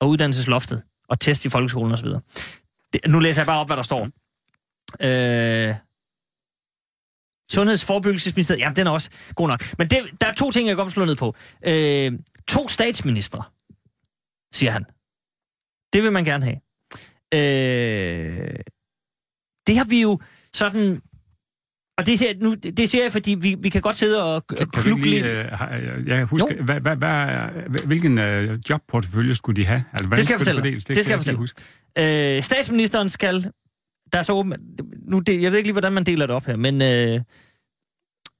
Og 0.00 0.08
uddannelsesloftet. 0.08 0.82
Og 1.08 1.20
test 1.20 1.44
i 1.44 1.48
folkeskolen 1.48 1.92
osv. 1.92 2.08
Det, 2.92 3.00
nu 3.06 3.18
læser 3.18 3.42
jeg 3.42 3.46
bare 3.46 3.60
op, 3.60 3.68
hvad 3.68 3.76
der 3.76 3.82
står. 3.82 4.08
Øh, 5.00 5.74
Sundhedsforebyggelsesministeriet, 7.52 8.60
jamen 8.60 8.76
den 8.76 8.86
er 8.86 8.90
også 8.90 9.10
god 9.34 9.48
nok. 9.48 9.78
Men 9.78 9.88
det, 9.88 9.98
der 10.20 10.26
er 10.26 10.32
to 10.34 10.50
ting, 10.50 10.68
jeg 10.68 10.76
godt 10.76 10.86
vil 10.86 10.92
slå 10.92 11.04
ned 11.04 11.16
på. 11.16 11.34
Øh, 11.66 12.12
to 12.48 12.68
statsministre, 12.68 13.42
siger 14.54 14.70
han. 14.70 14.84
Det 15.92 16.02
vil 16.02 16.12
man 16.12 16.24
gerne 16.24 16.44
have. 16.44 16.56
Øh, 17.34 18.54
det 19.66 19.76
har 19.76 19.84
vi 19.84 20.02
jo 20.02 20.20
sådan... 20.54 21.00
Og 21.98 22.06
det, 22.06 22.18
siger- 22.18 22.34
nu, 22.40 22.54
det 22.54 22.88
siger 22.88 23.02
jeg, 23.04 23.12
fordi 23.12 23.34
vi, 23.34 23.56
vi 23.60 23.68
kan 23.68 23.82
godt 23.82 23.96
sidde 23.96 24.34
og 24.34 24.46
Kan, 24.46 24.56
kan 24.58 24.66
vi 24.66 24.70
klukke 24.80 25.04
lige, 25.04 25.24
øh, 25.24 25.98
øh, 25.98 26.08
jeg 26.08 26.24
husker, 26.24 26.62
hvad, 26.62 26.80
hvad, 26.80 26.96
hvad, 26.96 27.84
hvilken 27.86 28.18
øh, 28.18 28.58
jobportefølje 28.70 29.34
skulle 29.34 29.62
de 29.62 29.66
have? 29.66 29.84
Altså, 29.92 30.08
Det 30.16 30.24
skal 30.24 30.32
jeg 30.34 30.40
fortælle 30.40 30.60
fordeles? 30.60 30.84
Det 30.84 30.96
skal 30.96 31.02
jeg 31.04 31.10
kan 31.10 31.18
fortælle. 31.18 31.38
huske. 31.38 31.62
Øh, 31.98 32.42
statsministeren 32.42 33.08
skal... 33.08 33.50
Der 34.12 34.18
er 34.18 34.22
så 34.22 34.32
åben, 34.32 34.54
nu, 35.08 35.18
det, 35.18 35.42
jeg 35.42 35.50
ved 35.50 35.58
ikke 35.58 35.68
lige, 35.68 35.72
hvordan 35.72 35.92
man 35.92 36.04
deler 36.04 36.26
det 36.26 36.36
op 36.36 36.46
her, 36.46 36.56
men 36.56 36.82
øh, 36.82 37.20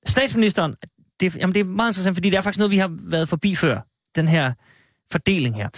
statsministeren... 0.07 0.75
Det, 1.21 1.37
jamen, 1.37 1.55
det 1.55 1.61
er 1.61 1.65
meget 1.65 1.91
interessant, 1.91 2.17
fordi 2.17 2.31
det 2.31 2.37
er 2.37 2.43
faktisk 2.43 2.59
noget, 2.59 2.71
vi 2.71 2.77
har 2.77 2.91
været 2.93 3.29
forbi 3.29 3.55
før. 3.55 3.81
Den 4.17 4.29
her 4.29 4.53
fordeling 5.13 5.57
her. 5.57 5.69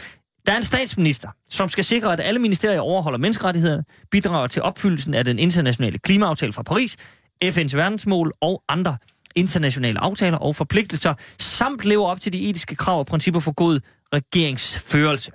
Der 0.46 0.52
er 0.52 0.56
en 0.56 0.62
statsminister, 0.62 1.28
som 1.48 1.68
skal 1.68 1.84
sikre, 1.84 2.12
at 2.12 2.20
alle 2.20 2.40
ministerier 2.40 2.80
overholder 2.80 3.18
menneskerettighederne, 3.18 3.84
bidrager 4.10 4.46
til 4.46 4.62
opfyldelsen 4.62 5.14
af 5.14 5.24
den 5.24 5.38
internationale 5.38 5.98
klimaaftale 5.98 6.52
fra 6.52 6.62
Paris, 6.62 6.96
FN's 7.44 7.76
verdensmål 7.76 8.32
og 8.40 8.62
andre 8.68 8.96
internationale 9.34 9.98
aftaler 10.00 10.38
og 10.38 10.56
forpligtelser, 10.56 11.14
samt 11.38 11.84
lever 11.84 12.06
op 12.06 12.20
til 12.20 12.32
de 12.32 12.48
etiske 12.48 12.74
krav 12.76 12.98
og 12.98 13.06
principper 13.06 13.40
for 13.40 13.52
god 13.52 13.80
regeringsførelse. 14.14 15.32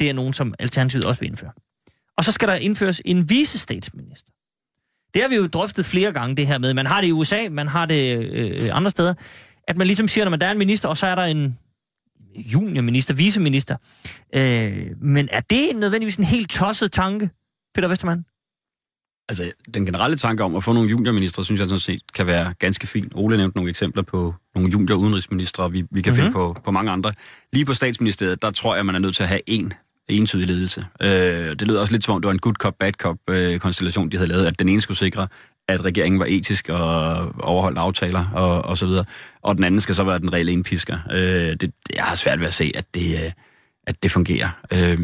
Det 0.00 0.10
er 0.10 0.12
nogen, 0.12 0.32
som 0.32 0.54
Alternativet 0.58 1.04
også 1.04 1.20
vil 1.20 1.28
indføre. 1.28 1.52
Og 2.16 2.24
så 2.24 2.32
skal 2.32 2.48
der 2.48 2.54
indføres 2.54 3.02
en 3.04 3.30
visestatsminister. 3.30 4.30
Det 5.14 5.22
har 5.22 5.28
vi 5.28 5.36
jo 5.36 5.46
drøftet 5.46 5.84
flere 5.84 6.12
gange, 6.12 6.36
det 6.36 6.46
her 6.46 6.58
med. 6.58 6.74
Man 6.74 6.86
har 6.86 7.00
det 7.00 7.08
i 7.08 7.12
USA, 7.12 7.48
man 7.50 7.68
har 7.68 7.86
det 7.86 8.18
øh, 8.32 8.68
andre 8.72 8.90
steder. 8.90 9.14
At 9.68 9.76
man 9.76 9.86
ligesom 9.86 10.08
siger, 10.08 10.24
når 10.24 10.30
man 10.30 10.40
der 10.40 10.46
er 10.46 10.52
en 10.52 10.58
minister, 10.58 10.88
og 10.88 10.96
så 10.96 11.06
er 11.06 11.14
der 11.14 11.24
en 11.24 11.58
juniorminister, 12.36 13.14
viceminister. 13.14 13.76
Øh, 14.34 14.72
men 15.00 15.28
er 15.32 15.40
det 15.40 15.70
nødvendigvis 15.74 16.16
en 16.16 16.24
helt 16.24 16.50
tosset 16.50 16.92
tanke, 16.92 17.30
Peter 17.74 17.88
Vestermann? 17.88 18.24
Altså, 19.28 19.52
den 19.74 19.86
generelle 19.86 20.16
tanke 20.16 20.44
om 20.44 20.56
at 20.56 20.64
få 20.64 20.72
nogle 20.72 20.90
juniorministre, 20.90 21.44
synes 21.44 21.60
jeg 21.60 21.68
sådan 21.68 21.80
set 21.80 22.00
kan 22.14 22.26
være 22.26 22.54
ganske 22.58 22.86
fint. 22.86 23.12
Ole 23.14 23.36
nævnte 23.36 23.56
nogle 23.58 23.70
eksempler 23.70 24.02
på 24.02 24.34
nogle 24.54 24.70
junior 24.70 24.96
udenrigsministre, 24.96 25.64
og 25.64 25.72
vi, 25.72 25.84
vi 25.90 26.02
kan 26.02 26.12
mm-hmm. 26.12 26.22
finde 26.22 26.32
på, 26.32 26.56
på 26.64 26.70
mange 26.70 26.90
andre. 26.90 27.12
Lige 27.52 27.64
på 27.64 27.74
statsministeriet, 27.74 28.42
der 28.42 28.50
tror 28.50 28.76
jeg, 28.76 28.86
man 28.86 28.94
er 28.94 28.98
nødt 28.98 29.16
til 29.16 29.22
at 29.22 29.28
have 29.28 29.40
en 29.46 29.72
entydig 30.08 30.46
ledelse. 30.46 30.84
Øh, 31.02 31.48
det 31.50 31.62
lød 31.62 31.76
også 31.76 31.92
lidt 31.92 32.04
som 32.04 32.14
om, 32.14 32.20
det 32.20 32.26
var 32.26 32.32
en 32.32 32.38
good 32.38 32.54
cop, 32.54 32.74
bad 32.80 32.92
cop 32.92 33.16
øh, 33.30 33.58
konstellation, 33.58 34.08
de 34.08 34.16
havde 34.16 34.28
lavet, 34.28 34.46
at 34.46 34.58
den 34.58 34.68
ene 34.68 34.80
skulle 34.80 34.98
sikre, 34.98 35.28
at 35.68 35.84
regeringen 35.84 36.20
var 36.20 36.26
etisk 36.28 36.68
og 36.68 37.16
overholdt 37.42 37.78
aftaler 37.78 38.24
og, 38.34 38.64
og 38.64 38.78
så 38.78 38.86
videre, 38.86 39.04
og 39.42 39.56
den 39.56 39.64
anden 39.64 39.80
skal 39.80 39.94
så 39.94 40.04
være 40.04 40.18
den 40.18 40.32
reelle 40.32 40.52
indpisker. 40.52 40.98
Øh, 41.12 41.56
det, 41.60 41.72
jeg 41.96 42.04
har 42.04 42.14
svært 42.14 42.40
ved 42.40 42.46
at 42.46 42.54
se, 42.54 42.72
at 42.74 42.84
det, 42.94 43.24
øh, 43.24 43.32
at 43.86 44.02
det 44.02 44.10
fungerer. 44.10 44.48
Øh, 44.72 45.00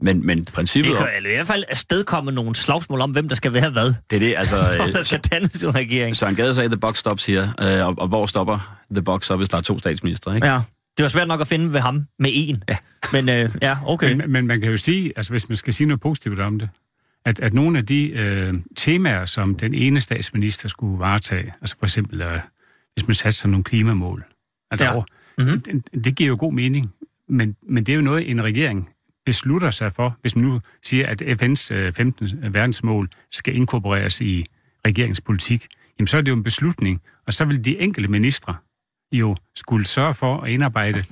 men, 0.00 0.26
men 0.26 0.44
princippet... 0.44 0.90
Det 0.90 0.98
kan 0.98 1.08
jo 1.22 1.30
i 1.30 1.34
hvert 1.34 1.46
fald 1.46 1.64
afstedkomme 1.68 2.32
nogle 2.32 2.56
slagsmål 2.56 3.00
om, 3.00 3.10
hvem 3.10 3.28
der 3.28 3.34
skal 3.34 3.54
være 3.54 3.70
hvad. 3.70 3.94
det 4.10 4.16
er 4.16 4.20
det, 4.20 4.34
altså... 4.36 4.56
Øh, 4.86 4.92
der 4.92 5.02
skal 5.02 5.20
dannes 5.20 5.64
en 5.64 5.74
regering. 5.74 6.16
Søren 6.16 6.36
Gade 6.36 6.54
sagde, 6.54 6.68
the 6.68 6.78
box 6.78 6.98
stops 6.98 7.26
her, 7.26 7.48
øh, 7.60 7.86
og, 7.86 7.94
og 7.98 8.08
hvor 8.08 8.26
stopper 8.26 8.78
the 8.90 9.02
box 9.02 9.26
så, 9.26 9.36
hvis 9.36 9.48
der 9.48 9.56
er 9.56 9.60
to 9.60 9.78
statsminister, 9.78 10.34
ikke? 10.34 10.46
Ja. 10.46 10.60
Det 10.96 11.02
var 11.02 11.08
svært 11.08 11.28
nok 11.28 11.40
at 11.40 11.48
finde 11.48 11.72
ved 11.72 11.80
ham 11.80 12.06
med 12.18 12.30
en. 12.32 12.62
Ja. 12.68 12.76
Men 13.12 13.28
øh, 13.28 13.50
ja, 13.62 13.76
okay. 13.86 14.14
Men, 14.14 14.32
men 14.32 14.46
man 14.46 14.60
kan 14.60 14.70
jo 14.70 14.76
sige, 14.76 15.12
altså 15.16 15.32
hvis 15.32 15.48
man 15.48 15.56
skal 15.56 15.74
sige 15.74 15.86
noget 15.86 16.00
positivt 16.00 16.40
om 16.40 16.58
det, 16.58 16.68
at, 17.24 17.40
at 17.40 17.54
nogle 17.54 17.78
af 17.78 17.86
de 17.86 18.10
øh, 18.10 18.54
temaer, 18.76 19.24
som 19.24 19.54
den 19.54 19.74
ene 19.74 20.00
statsminister 20.00 20.68
skulle 20.68 20.98
varetage, 20.98 21.54
altså 21.60 21.76
for 21.78 21.86
eksempel, 21.86 22.20
øh, 22.22 22.40
hvis 22.94 23.06
man 23.08 23.14
satte 23.14 23.38
sig 23.38 23.50
nogle 23.50 23.64
klimamål, 23.64 24.24
altså, 24.70 24.84
Ja. 24.84 24.94
ja. 24.94 25.02
Mhm. 25.38 25.60
det, 25.60 26.04
det 26.04 26.14
giver 26.16 26.28
jo 26.28 26.36
god 26.38 26.52
mening, 26.52 26.90
men, 27.28 27.56
men 27.68 27.84
det 27.84 27.92
er 27.92 27.96
jo 27.96 28.02
noget, 28.02 28.30
en 28.30 28.42
regering 28.44 28.88
beslutter 29.26 29.70
sig 29.70 29.92
for, 29.92 30.16
hvis 30.20 30.36
man 30.36 30.44
nu 30.44 30.60
siger, 30.82 31.06
at 31.06 31.22
FN's 31.22 31.74
øh, 31.74 31.92
15. 31.92 32.28
verdensmål 32.54 33.08
skal 33.32 33.56
inkorporeres 33.56 34.20
i 34.20 34.44
regeringspolitik, 34.86 35.66
jamen 35.98 36.06
så 36.06 36.16
er 36.16 36.20
det 36.20 36.28
jo 36.30 36.36
en 36.36 36.42
beslutning, 36.42 37.00
og 37.26 37.34
så 37.34 37.44
vil 37.44 37.64
de 37.64 37.78
enkelte 37.78 38.10
ministre 38.10 38.54
jo 39.12 39.36
skulle 39.54 39.86
sørge 39.86 40.14
for 40.14 40.40
at 40.40 40.50
indarbejde 40.50 41.04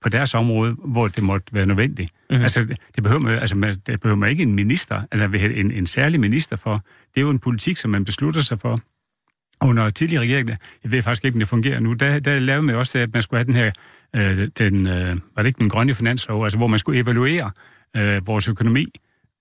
på 0.00 0.08
deres 0.08 0.34
område, 0.34 0.76
hvor 0.84 1.08
det 1.08 1.22
måtte 1.22 1.54
være 1.54 1.66
nødvendigt. 1.66 2.12
Mhm. 2.12 2.18
Mm-hmm. 2.30 2.42
Altså, 2.42 2.64
det, 2.64 2.76
det, 2.94 3.02
behøver 3.02 3.22
man, 3.22 3.38
altså, 3.38 3.56
man, 3.56 3.74
det 3.86 4.00
behøver 4.00 4.16
man 4.16 4.30
ikke 4.30 4.42
en 4.42 4.54
minister, 4.54 5.02
eller 5.12 5.28
en, 5.28 5.70
en 5.70 5.86
særlig 5.86 6.20
minister 6.20 6.56
for. 6.56 6.84
Det 7.14 7.20
er 7.20 7.20
jo 7.20 7.30
en 7.30 7.38
politik, 7.38 7.76
som 7.76 7.90
man 7.90 8.04
beslutter 8.04 8.40
sig 8.40 8.60
for. 8.60 8.80
Under 9.60 9.90
tidligere 9.90 10.22
regering, 10.22 10.48
jeg 10.48 10.58
ved 10.92 11.02
faktisk 11.02 11.24
ikke, 11.24 11.36
om 11.36 11.38
det 11.38 11.48
fungerer 11.48 11.80
nu, 11.80 11.92
der, 11.92 12.18
der 12.18 12.38
lavede 12.38 12.62
man 12.62 12.74
også, 12.74 12.98
at 12.98 13.12
man 13.12 13.22
skulle 13.22 13.38
have 13.38 13.46
den 13.46 13.54
her, 13.54 13.72
øh, 14.16 14.48
den, 14.58 14.86
øh, 14.86 15.16
var 15.36 15.42
det 15.42 15.46
ikke 15.46 15.58
den 15.58 15.68
grønne 15.68 15.94
finanslov, 15.94 16.44
altså 16.44 16.58
hvor 16.58 16.66
man 16.66 16.78
skulle 16.78 17.00
evaluere 17.00 17.50
øh, 17.96 18.26
vores 18.26 18.48
økonomi 18.48 18.86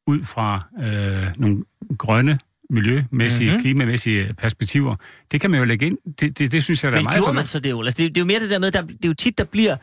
ud 0.07 0.23
fra 0.23 0.61
øh, 0.79 1.27
nogle 1.37 1.63
grønne 1.97 2.39
miljømæssige, 2.69 3.45
Mhm. 3.45 3.53
mm-hmm. 3.53 3.61
klimamæssige 3.63 4.33
perspektiver. 4.37 4.95
Det 5.31 5.41
kan 5.41 5.51
man 5.51 5.59
jo 5.59 5.65
lægge 5.65 5.85
ind. 5.85 5.97
Det, 6.19 6.39
det, 6.39 6.51
det 6.51 6.63
synes 6.63 6.83
jeg, 6.83 6.91
der 6.91 6.97
er 6.97 7.01
Men 7.01 7.05
meget 7.05 7.19
gjorde 7.19 7.33
man 7.33 7.45
så 7.45 7.59
det, 7.59 7.73
Ole? 7.73 7.87
Altså, 7.87 8.03
det, 8.03 8.09
det 8.15 8.17
er 8.17 8.21
jo 8.21 8.25
mere 8.25 8.39
det 8.39 8.49
der 8.49 8.59
med, 8.59 8.71
der, 8.71 8.81
det 8.81 8.91
er 9.03 9.07
jo 9.07 9.13
tit, 9.13 9.37
der 9.37 9.43
bliver 9.43 9.75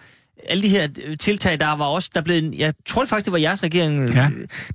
alle 0.49 0.63
de 0.63 0.69
her 0.69 0.89
øh, 1.05 1.17
tiltag, 1.19 1.61
der 1.61 1.77
var 1.77 1.85
også, 1.85 2.11
der 2.15 2.21
blev, 2.21 2.37
en- 2.37 2.55
jeg 2.55 2.75
tror 2.87 3.03
det 3.03 3.09
faktisk, 3.09 3.25
det 3.25 3.33
var 3.33 3.39
jeres 3.39 3.63
regering, 3.63 4.11
Ja. 4.15 4.23
ja. 4.23 4.29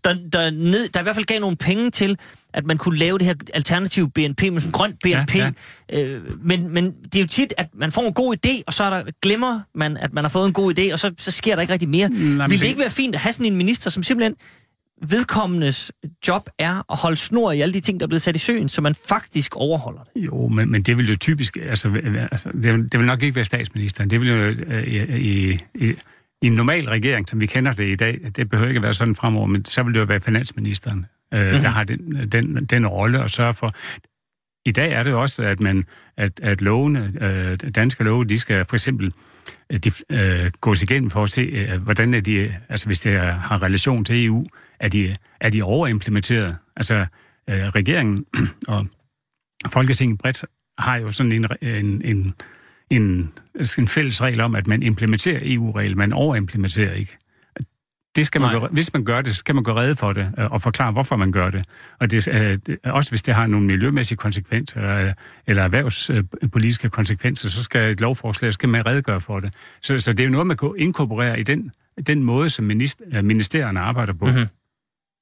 der, 0.03 0.15
der, 0.33 0.49
ned, 0.51 0.89
der 0.89 0.99
i 0.99 1.03
hvert 1.03 1.15
fald 1.15 1.25
gav 1.25 1.39
nogle 1.39 1.55
penge 1.57 1.91
til, 1.91 2.17
at 2.53 2.65
man 2.65 2.77
kunne 2.77 2.97
lave 2.97 3.17
det 3.17 3.27
her 3.27 3.33
alternative 3.53 4.09
BNP, 4.11 4.41
med 4.41 4.59
sådan 4.59 4.71
grønt 4.71 4.95
BNP. 5.03 5.35
Ja, 5.35 5.51
Øh, 5.93 6.21
men, 6.45 6.69
men 6.73 6.85
det 7.03 7.15
er 7.15 7.19
jo 7.21 7.27
tit, 7.27 7.53
at 7.57 7.67
man 7.73 7.91
får 7.91 8.01
en 8.07 8.13
god 8.13 8.35
idé, 8.45 8.61
og 8.67 8.73
så 8.73 8.83
er 8.83 8.89
der, 8.89 9.03
glemmer 9.21 9.59
man, 9.75 9.97
at 9.97 10.13
man 10.13 10.23
har 10.23 10.29
fået 10.29 10.47
en 10.47 10.53
god 10.53 10.79
idé, 10.79 10.93
og 10.93 10.99
så, 10.99 11.11
så 11.17 11.31
sker 11.31 11.55
der 11.55 11.61
ikke 11.61 11.73
rigtig 11.73 11.89
mere. 11.89 12.09
men 12.09 12.49
Vil 12.49 12.59
det- 12.59 12.67
ikke 12.67 12.79
være 12.79 12.89
fint 12.89 13.15
at 13.15 13.21
have 13.21 13.33
sådan 13.33 13.45
en 13.45 13.55
minister, 13.57 13.89
som 13.89 14.03
simpelthen 14.03 14.35
vedkommendes 15.01 15.91
job 16.27 16.49
er 16.57 16.91
at 16.91 16.97
holde 16.97 17.15
snor 17.15 17.51
i 17.51 17.61
alle 17.61 17.73
de 17.73 17.79
ting, 17.79 17.99
der 17.99 18.05
er 18.05 18.07
blevet 18.07 18.21
sat 18.21 18.35
i 18.35 18.39
søen, 18.39 18.69
så 18.69 18.81
man 18.81 18.95
faktisk 19.09 19.55
overholder 19.55 20.01
det? 20.03 20.25
Jo, 20.25 20.47
men, 20.47 20.71
men 20.71 20.81
det 20.81 20.97
vil 20.97 21.09
jo 21.09 21.15
typisk, 21.15 21.57
altså, 21.57 22.01
altså 22.31 22.49
det, 22.63 22.73
vil, 22.73 22.91
det 22.91 22.99
vil 22.99 23.07
nok 23.07 23.23
ikke 23.23 23.35
være 23.35 23.45
statsministeren. 23.45 24.09
Det 24.09 24.21
vil 24.21 24.29
jo, 24.29 24.35
øh, 24.35 24.83
i, 24.83 25.59
i, 25.75 25.95
i 26.41 26.47
en 26.47 26.53
normal 26.53 26.89
regering, 26.89 27.29
som 27.29 27.41
vi 27.41 27.45
kender 27.45 27.71
det 27.71 27.87
i 27.87 27.95
dag, 27.95 28.19
det 28.35 28.49
behøver 28.49 28.67
ikke 28.67 28.77
at 28.77 28.83
være 28.83 28.93
sådan 28.93 29.15
fremover, 29.15 29.47
men 29.47 29.65
så 29.65 29.83
vil 29.83 29.93
det 29.93 29.99
jo 29.99 30.05
være 30.05 30.21
finansministeren, 30.21 31.05
øh, 31.33 31.41
mm-hmm. 31.41 31.61
der 31.61 31.69
har 31.69 31.83
den, 31.83 32.29
den, 32.31 32.65
den 32.65 32.87
rolle 32.87 33.23
at 33.23 33.31
sørge 33.31 33.53
for. 33.53 33.73
I 34.65 34.71
dag 34.71 34.91
er 34.91 35.03
det 35.03 35.13
også, 35.13 35.43
at, 35.43 35.59
man, 35.59 35.85
at, 36.17 36.39
at 36.43 36.61
lovene, 36.61 37.13
øh, 37.21 37.57
danske 37.75 38.03
love, 38.03 38.25
de 38.25 38.39
skal 38.39 38.65
for 38.65 38.75
eksempel 38.75 39.13
øh, 39.69 39.79
de, 39.79 39.91
øh, 40.11 40.51
gås 40.61 40.83
igennem 40.83 41.09
for 41.09 41.23
at 41.23 41.29
se, 41.29 41.41
øh, 41.41 41.81
hvordan 41.81 42.13
er 42.13 42.21
de, 42.21 42.55
altså 42.69 42.87
hvis 42.87 42.99
det 42.99 43.13
er, 43.13 43.31
har 43.31 43.61
relation 43.61 44.05
til 44.05 44.25
EU, 44.25 44.45
er 44.79 44.89
de, 44.89 45.15
er 45.41 45.49
de 45.49 45.61
overimplementeret? 45.61 46.57
Altså 46.75 47.05
øh, 47.49 47.67
regeringen 47.67 48.25
og 48.67 48.87
Folketinget 49.67 50.19
bredt 50.19 50.45
har 50.79 50.97
jo 50.97 51.09
sådan 51.09 51.31
en, 51.31 51.45
en, 51.61 52.01
en, 52.05 52.33
en, 52.89 53.31
en 53.77 53.87
fælles 53.87 54.21
regel 54.21 54.41
om, 54.41 54.55
at 54.55 54.67
man 54.67 54.83
implementerer 54.83 55.39
EU-regler, 55.43 55.95
man 55.95 56.13
overimplementerer 56.13 56.93
ikke. 56.93 57.17
Det 58.15 58.25
skal 58.25 58.41
man 58.41 58.59
gøre, 58.59 58.69
hvis 58.71 58.93
man 58.93 59.05
gør 59.05 59.21
det, 59.21 59.35
så 59.35 59.39
skal 59.39 59.55
man 59.55 59.63
gå 59.63 59.75
redde 59.75 59.95
for 59.95 60.13
det 60.13 60.31
øh, 60.37 60.51
og 60.51 60.61
forklare, 60.61 60.91
hvorfor 60.91 61.15
man 61.15 61.31
gør 61.31 61.49
det. 61.49 61.65
Og 61.99 62.11
det, 62.11 62.27
øh, 62.27 62.57
også 62.83 63.11
hvis 63.11 63.21
det 63.21 63.33
har 63.33 63.47
nogle 63.47 63.67
miljømæssige 63.67 64.17
konsekvenser 64.17 64.77
eller, 64.77 65.13
eller 65.47 65.63
erhvervspolitiske 65.63 66.89
konsekvenser, 66.89 67.49
så 67.49 67.63
skal 67.63 67.91
et 67.91 67.99
lovforslag, 67.99 68.51
så 68.51 68.53
skal 68.53 68.69
man 68.69 68.85
redegøre 68.85 69.21
for 69.21 69.39
det. 69.39 69.53
Så, 69.81 69.99
så 69.99 70.13
det 70.13 70.19
er 70.19 70.25
jo 70.25 70.31
noget, 70.31 70.47
man 70.47 70.57
kan 70.57 70.73
inkorporere 70.77 71.39
i 71.39 71.43
den, 71.43 71.71
den 72.07 72.23
måde, 72.23 72.49
som 72.49 72.65
minister, 72.65 73.21
ministerierne 73.21 73.79
arbejder 73.79 74.13
på. 74.13 74.25
Mm-hmm. 74.25 74.45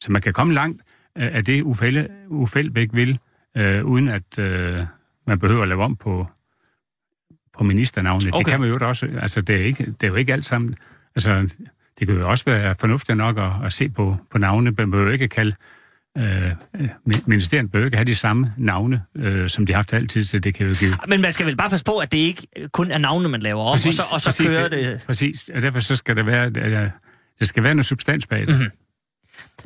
Så 0.03 0.11
man 0.11 0.21
kan 0.21 0.33
komme 0.33 0.53
langt 0.53 0.81
øh, 1.17 1.35
af 1.35 1.45
det, 1.45 1.61
Uffe, 1.61 2.07
Uffe 2.27 2.59
Elbæk 2.59 2.89
vil, 2.93 3.19
øh, 3.57 3.85
uden 3.85 4.09
at 4.09 4.39
øh, 4.39 4.85
man 5.27 5.39
behøver 5.39 5.61
at 5.61 5.67
lave 5.67 5.83
om 5.83 5.95
på, 5.95 6.27
på 7.57 7.63
ministernavnet. 7.63 8.27
Okay. 8.27 8.37
Det 8.37 8.45
kan 8.45 8.59
man 8.59 8.69
jo 8.69 8.77
også. 8.81 9.07
Altså, 9.21 9.41
det 9.41 9.55
er, 9.55 9.65
ikke, 9.65 9.85
det 9.85 10.03
er 10.03 10.07
jo 10.07 10.15
ikke 10.15 10.33
alt 10.33 10.45
sammen... 10.45 10.75
Altså, 11.15 11.55
det 11.99 12.07
kan 12.07 12.15
jo 12.15 12.29
også 12.29 12.45
være 12.45 12.75
fornuftigt 12.79 13.17
nok 13.17 13.37
at, 13.37 13.51
at 13.65 13.73
se 13.73 13.89
på, 13.89 14.17
på 14.31 14.37
navne. 14.37 14.71
Man 14.71 14.91
behøver 14.91 15.11
ikke 15.11 15.27
kalde... 15.27 15.55
Øh, 16.17 16.51
ministeriet 17.25 17.71
behøver 17.71 17.85
ikke 17.85 17.97
have 17.97 18.05
de 18.05 18.15
samme 18.15 18.53
navne, 18.57 19.01
øh, 19.15 19.49
som 19.49 19.65
de 19.65 19.73
har 19.73 19.77
haft 19.77 19.93
altid, 19.93 20.23
så 20.23 20.39
det 20.39 20.53
kan 20.53 20.67
jo 20.67 20.73
give... 20.79 20.93
Men 21.07 21.21
man 21.21 21.31
skal 21.31 21.45
vel 21.45 21.57
bare 21.57 21.69
passe 21.69 21.85
på, 21.85 21.97
at 21.97 22.11
det 22.11 22.17
ikke 22.17 22.47
kun 22.71 22.91
er 22.91 22.97
navne, 22.97 23.29
man 23.29 23.41
laver 23.41 23.61
om, 23.61 23.73
præcis, 23.73 23.99
og 23.99 24.05
så, 24.05 24.13
og 24.13 24.21
så 24.21 24.27
præcis, 24.27 24.57
kører 24.57 24.69
det... 24.69 25.03
Præcis, 25.05 25.49
og 25.53 25.61
derfor 25.61 25.79
så 25.79 25.95
skal 25.95 26.15
der 26.15 26.23
være... 26.23 26.49
Der 27.39 27.45
skal 27.45 27.63
være 27.63 27.75
noget 27.75 27.85
substans 27.85 28.27
bag 28.27 28.39
det. 28.39 28.49
Mm-hmm. 28.49 28.71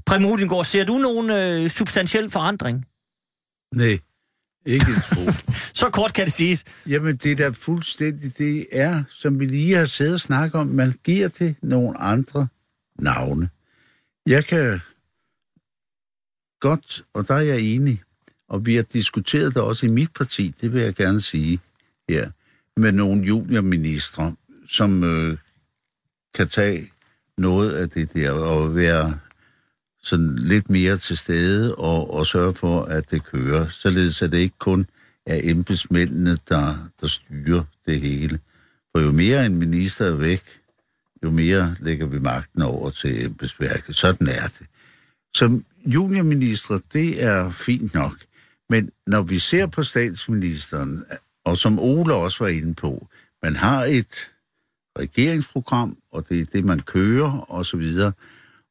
Preben 0.05 0.25
Rudingård, 0.27 0.65
ser 0.65 0.83
du 0.83 0.97
nogen 0.97 1.29
øh, 1.29 1.69
substantiel 1.69 2.29
forandring? 2.29 2.85
Nej, 3.75 3.99
ikke 4.65 4.85
en 4.85 5.33
så 5.81 5.89
kort 5.93 6.13
kan 6.13 6.25
det 6.25 6.33
siges. 6.33 6.63
Jamen, 6.87 7.15
det 7.15 7.31
er 7.31 7.35
da 7.35 7.49
fuldstændig, 7.49 8.37
det 8.37 8.67
er, 8.71 9.03
som 9.09 9.39
vi 9.39 9.45
lige 9.45 9.75
har 9.75 9.85
siddet 9.85 10.13
og 10.13 10.19
snakket 10.19 10.55
om, 10.55 10.67
man 10.67 10.93
giver 11.03 11.27
til 11.27 11.55
nogle 11.61 11.97
andre 11.97 12.47
navne. 12.99 13.49
Jeg 14.25 14.45
kan 14.45 14.81
godt, 16.59 17.03
og 17.13 17.27
der 17.27 17.33
er 17.35 17.41
jeg 17.41 17.59
enig, 17.59 18.01
og 18.49 18.65
vi 18.65 18.75
har 18.75 18.83
diskuteret 18.83 19.53
det 19.53 19.61
også 19.61 19.85
i 19.85 19.89
mit 19.89 20.13
parti, 20.13 20.53
det 20.61 20.73
vil 20.73 20.81
jeg 20.81 20.95
gerne 20.95 21.21
sige 21.21 21.59
her, 22.09 22.31
med 22.77 22.91
nogle 22.91 23.23
juniorministre, 23.23 24.35
som 24.67 25.03
øh, 25.03 25.37
kan 26.33 26.47
tage 26.47 26.91
noget 27.37 27.71
af 27.71 27.89
det 27.89 28.13
der 28.13 28.31
og 28.31 28.75
være 28.75 29.19
sådan 30.03 30.35
lidt 30.35 30.69
mere 30.69 30.97
til 30.97 31.17
stede 31.17 31.75
og, 31.75 32.13
og 32.13 32.27
sørge 32.27 32.53
for, 32.53 32.83
at 32.83 33.11
det 33.11 33.23
kører, 33.23 33.69
således 33.69 34.21
at 34.21 34.31
det 34.31 34.37
ikke 34.37 34.59
kun 34.59 34.85
er 35.25 35.39
embedsmændene, 35.43 36.37
der, 36.49 36.89
der 37.01 37.07
styrer 37.07 37.63
det 37.85 38.01
hele. 38.01 38.39
For 38.91 39.01
jo 39.01 39.11
mere 39.11 39.45
en 39.45 39.55
minister 39.55 40.05
er 40.05 40.15
væk, 40.15 40.43
jo 41.23 41.31
mere 41.31 41.75
lægger 41.79 42.05
vi 42.05 42.19
magten 42.19 42.61
over 42.61 42.89
til 42.89 43.25
embedsværket. 43.25 43.95
Sådan 43.95 44.27
er 44.27 44.47
det. 44.59 44.67
Som 45.33 45.65
juniorminister, 45.85 46.79
det 46.93 47.23
er 47.23 47.49
fint 47.49 47.93
nok. 47.93 48.17
Men 48.69 48.89
når 49.07 49.21
vi 49.21 49.39
ser 49.39 49.67
på 49.67 49.83
statsministeren, 49.83 51.05
og 51.45 51.57
som 51.57 51.79
Ole 51.79 52.13
også 52.13 52.43
var 52.43 52.49
inde 52.49 52.73
på, 52.73 53.07
man 53.43 53.55
har 53.55 53.83
et 53.83 54.31
regeringsprogram, 54.99 55.97
og 56.11 56.29
det 56.29 56.41
er 56.41 56.45
det, 56.45 56.65
man 56.65 56.79
kører, 56.79 57.31
og 57.31 57.65
så 57.65 57.77
videre. 57.77 58.11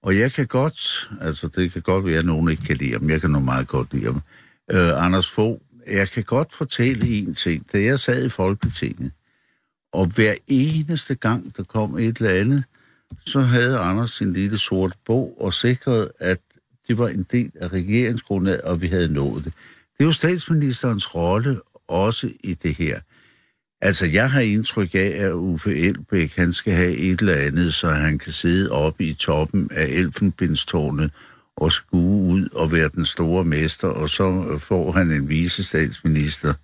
Og 0.02 0.18
jeg 0.18 0.32
kan 0.32 0.46
godt, 0.46 1.10
altså 1.20 1.48
det 1.48 1.72
kan 1.72 1.82
godt 1.82 2.04
være, 2.04 2.18
at 2.18 2.24
nogen 2.24 2.50
ikke 2.50 2.62
kan 2.62 2.76
lide 2.76 2.92
ham. 2.92 3.10
Jeg 3.10 3.20
kan 3.20 3.30
nu 3.30 3.40
meget 3.40 3.68
godt 3.68 3.94
lide 3.94 4.04
ham. 4.04 4.22
Øh, 4.70 5.04
Anders 5.04 5.30
Fogh, 5.30 5.60
jeg 5.86 6.08
kan 6.08 6.24
godt 6.24 6.52
fortælle 6.52 7.08
en 7.08 7.34
ting. 7.34 7.66
Da 7.72 7.82
jeg 7.82 7.98
sad 7.98 8.24
i 8.24 8.28
Folketinget, 8.28 9.12
og 9.92 10.06
hver 10.06 10.34
eneste 10.46 11.14
gang, 11.14 11.56
der 11.56 11.62
kom 11.62 11.98
et 11.98 12.16
eller 12.16 12.40
andet, 12.40 12.64
så 13.26 13.40
havde 13.40 13.78
Anders 13.78 14.10
sin 14.10 14.32
lille 14.32 14.58
sorte 14.58 14.94
bog 15.06 15.36
og 15.40 15.54
sikrede, 15.54 16.12
at 16.18 16.40
det 16.88 16.98
var 16.98 17.08
en 17.08 17.26
del 17.32 17.52
af 17.54 17.68
regeringsgrundlaget, 17.68 18.60
og 18.60 18.80
vi 18.80 18.86
havde 18.86 19.12
nået 19.12 19.44
det. 19.44 19.52
Det 19.98 20.00
er 20.00 20.04
jo 20.04 20.12
statsministerens 20.12 21.14
rolle 21.14 21.60
også 21.88 22.30
i 22.44 22.54
det 22.54 22.74
her. 22.74 23.00
Altså, 23.82 24.06
jeg 24.06 24.30
har 24.30 24.40
indtryk 24.40 24.94
af, 24.94 25.12
at 25.18 25.32
Uffe 25.32 25.76
Elbæk, 25.76 26.36
han 26.36 26.52
skal 26.52 26.72
have 26.72 26.96
et 26.96 27.20
eller 27.20 27.34
andet, 27.34 27.74
så 27.74 27.88
han 27.88 28.18
kan 28.18 28.32
sidde 28.32 28.70
oppe 28.70 29.04
i 29.04 29.14
toppen 29.14 29.70
af 29.72 29.86
Elfenbindstårnet 29.86 31.12
og 31.56 31.72
skue 31.72 32.32
ud 32.32 32.48
og 32.48 32.72
være 32.72 32.88
den 32.88 33.06
store 33.06 33.44
mester, 33.44 33.88
og 33.88 34.10
så 34.10 34.58
får 34.58 34.92
han 34.92 35.10
en 35.10 35.28
visestatsminister, 35.28 36.54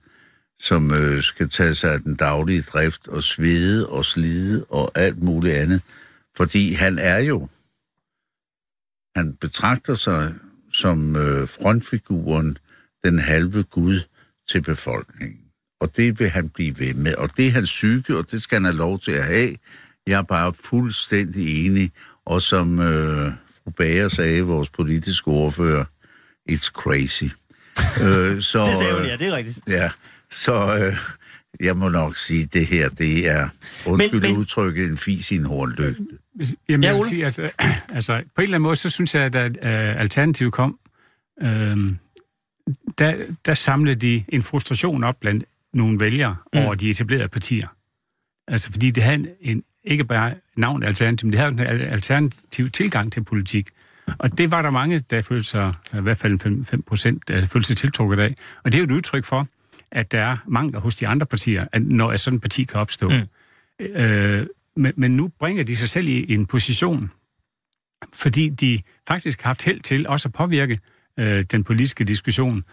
som 0.59 0.93
øh, 0.93 1.23
skal 1.23 1.49
tage 1.49 1.75
sig 1.75 1.93
af 1.93 2.01
den 2.01 2.17
daglige 2.17 2.63
drift 2.63 3.09
og 3.09 3.23
svede 3.23 3.89
og 3.89 4.05
slide 4.05 4.65
og 4.65 4.93
alt 4.95 5.23
muligt 5.23 5.55
andet. 5.55 5.83
Fordi 6.37 6.73
han 6.73 6.99
er 6.99 7.19
jo, 7.19 7.49
han 9.17 9.37
betragter 9.41 9.95
sig 9.95 10.35
som 10.73 11.17
øh, 11.17 11.49
frontfiguren, 11.49 12.59
den 13.05 13.19
halve 13.19 13.63
Gud 13.63 14.01
til 14.49 14.63
befolkningen 14.63 15.46
og 15.81 15.97
det 15.97 16.21
vil 16.21 16.29
han 16.29 16.49
blive 16.49 16.79
ved 16.79 16.95
med. 16.95 17.15
Og 17.15 17.37
det 17.37 17.47
er 17.47 17.51
hans 17.51 17.71
psyke, 17.71 18.17
og 18.17 18.31
det 18.31 18.43
skal 18.43 18.57
han 18.57 18.65
have 18.65 18.77
lov 18.77 19.01
til 19.01 19.13
at 19.13 19.25
have. 19.25 19.57
Jeg 20.07 20.19
er 20.19 20.23
bare 20.23 20.53
fuldstændig 20.55 21.67
enig. 21.67 21.91
Og 22.27 22.43
som 22.43 22.79
øh, 22.79 23.33
fru 23.65 23.71
Bager 23.71 24.09
sagde, 24.09 24.43
vores 24.43 24.71
politiske 24.71 25.29
ordfører, 25.29 25.85
it's 26.51 26.71
crazy. 26.71 27.25
øh, 28.05 28.43
så, 28.43 28.65
det 28.67 28.77
sagde 28.77 28.95
hun, 28.95 29.07
ja, 29.07 29.17
det 29.17 29.29
er 29.29 29.37
rigtigt. 29.37 29.61
Ja, 29.69 29.91
så 30.31 30.79
øh, 30.79 30.97
jeg 31.61 31.77
må 31.77 31.89
nok 31.89 32.17
sige, 32.17 32.47
det 32.47 32.67
her, 32.67 32.89
det 32.89 33.29
er, 33.29 33.49
undskyld 33.87 34.21
men, 34.21 34.31
men, 34.31 34.41
udtrykket, 34.41 34.91
en 34.91 34.97
fis 34.97 35.31
i 35.31 35.37
en 35.37 35.45
hornlygte. 35.45 36.07
Jamen, 36.69 36.85
ja, 36.85 36.89
jeg 36.89 36.97
vil 36.97 37.05
sige, 37.05 37.25
altså, 37.25 37.51
altså, 37.93 38.23
på 38.35 38.41
en 38.41 38.43
eller 38.43 38.57
anden 38.57 38.63
måde, 38.63 38.77
så 38.77 38.91
synes 38.91 39.15
jeg, 39.15 39.35
at 39.35 39.57
uh, 39.57 40.01
Alternativ 40.01 40.51
kom, 40.51 40.79
øh, 41.43 41.77
der, 42.99 43.17
der 43.47 43.55
samlede 43.55 43.97
de 43.97 44.25
en 44.29 44.43
frustration 44.43 45.05
op 45.05 45.17
blandt 45.21 45.45
nogle 45.75 46.01
vælgere 46.01 46.37
mm. 46.53 46.61
over 46.61 46.75
de 46.75 46.91
etablerede 46.91 47.29
partier. 47.29 47.69
Altså, 48.49 48.71
fordi 48.71 48.91
det 48.91 49.03
havde 49.03 49.35
en, 49.41 49.63
ikke 49.85 50.05
bare 50.05 50.35
navn 50.57 50.83
alternativ, 50.83 51.27
men 51.27 51.33
det 51.33 51.41
havde 51.41 51.53
en 51.53 51.81
alternativ 51.81 52.71
tilgang 52.71 53.13
til 53.13 53.25
politik. 53.25 53.69
Og 54.19 54.39
det 54.39 54.51
var 54.51 54.63
der 54.63 54.71
mange, 54.71 55.01
der 55.01 55.23
følte 55.23 55.49
sig, 55.49 55.75
i 55.99 56.01
hvert 56.01 56.19
fald 56.19 56.39
5, 56.39 56.65
5 56.65 56.83
procent, 56.83 57.29
der 57.29 57.47
følte 57.47 57.67
sig 57.67 57.77
tiltrukket 57.77 58.19
af. 58.19 58.35
Og 58.65 58.73
det 58.73 58.75
er 58.75 58.79
jo 58.79 58.85
et 58.85 58.91
udtryk 58.91 59.25
for, 59.25 59.49
at 59.91 60.13
der 60.13 60.21
er 60.21 60.37
mangler 60.47 60.81
hos 60.81 60.97
de 60.97 61.09
andre 61.09 61.27
partier, 61.27 61.67
at 61.73 61.83
når 61.83 62.13
et 62.13 62.21
sådan 62.21 62.41
parti 62.41 62.65
kan 62.65 62.81
opstå. 62.81 63.09
Mm. 63.09 63.85
Øh, 63.85 64.47
men, 64.77 64.93
men 64.97 65.17
nu 65.17 65.29
bringer 65.39 65.65
de 65.65 65.77
sig 65.77 65.89
selv 65.89 66.09
i 66.09 66.35
en 66.35 66.47
position, 66.47 67.11
fordi 68.13 68.49
de 68.49 68.81
faktisk 69.09 69.43
har 69.43 69.49
haft 69.49 69.63
held 69.63 69.81
til 69.81 70.09
også 70.09 70.29
at 70.29 70.33
påvirke 70.33 70.79
øh, 71.19 71.43
den 71.43 71.65
politiske 71.65 72.05
diskussion 72.05 72.65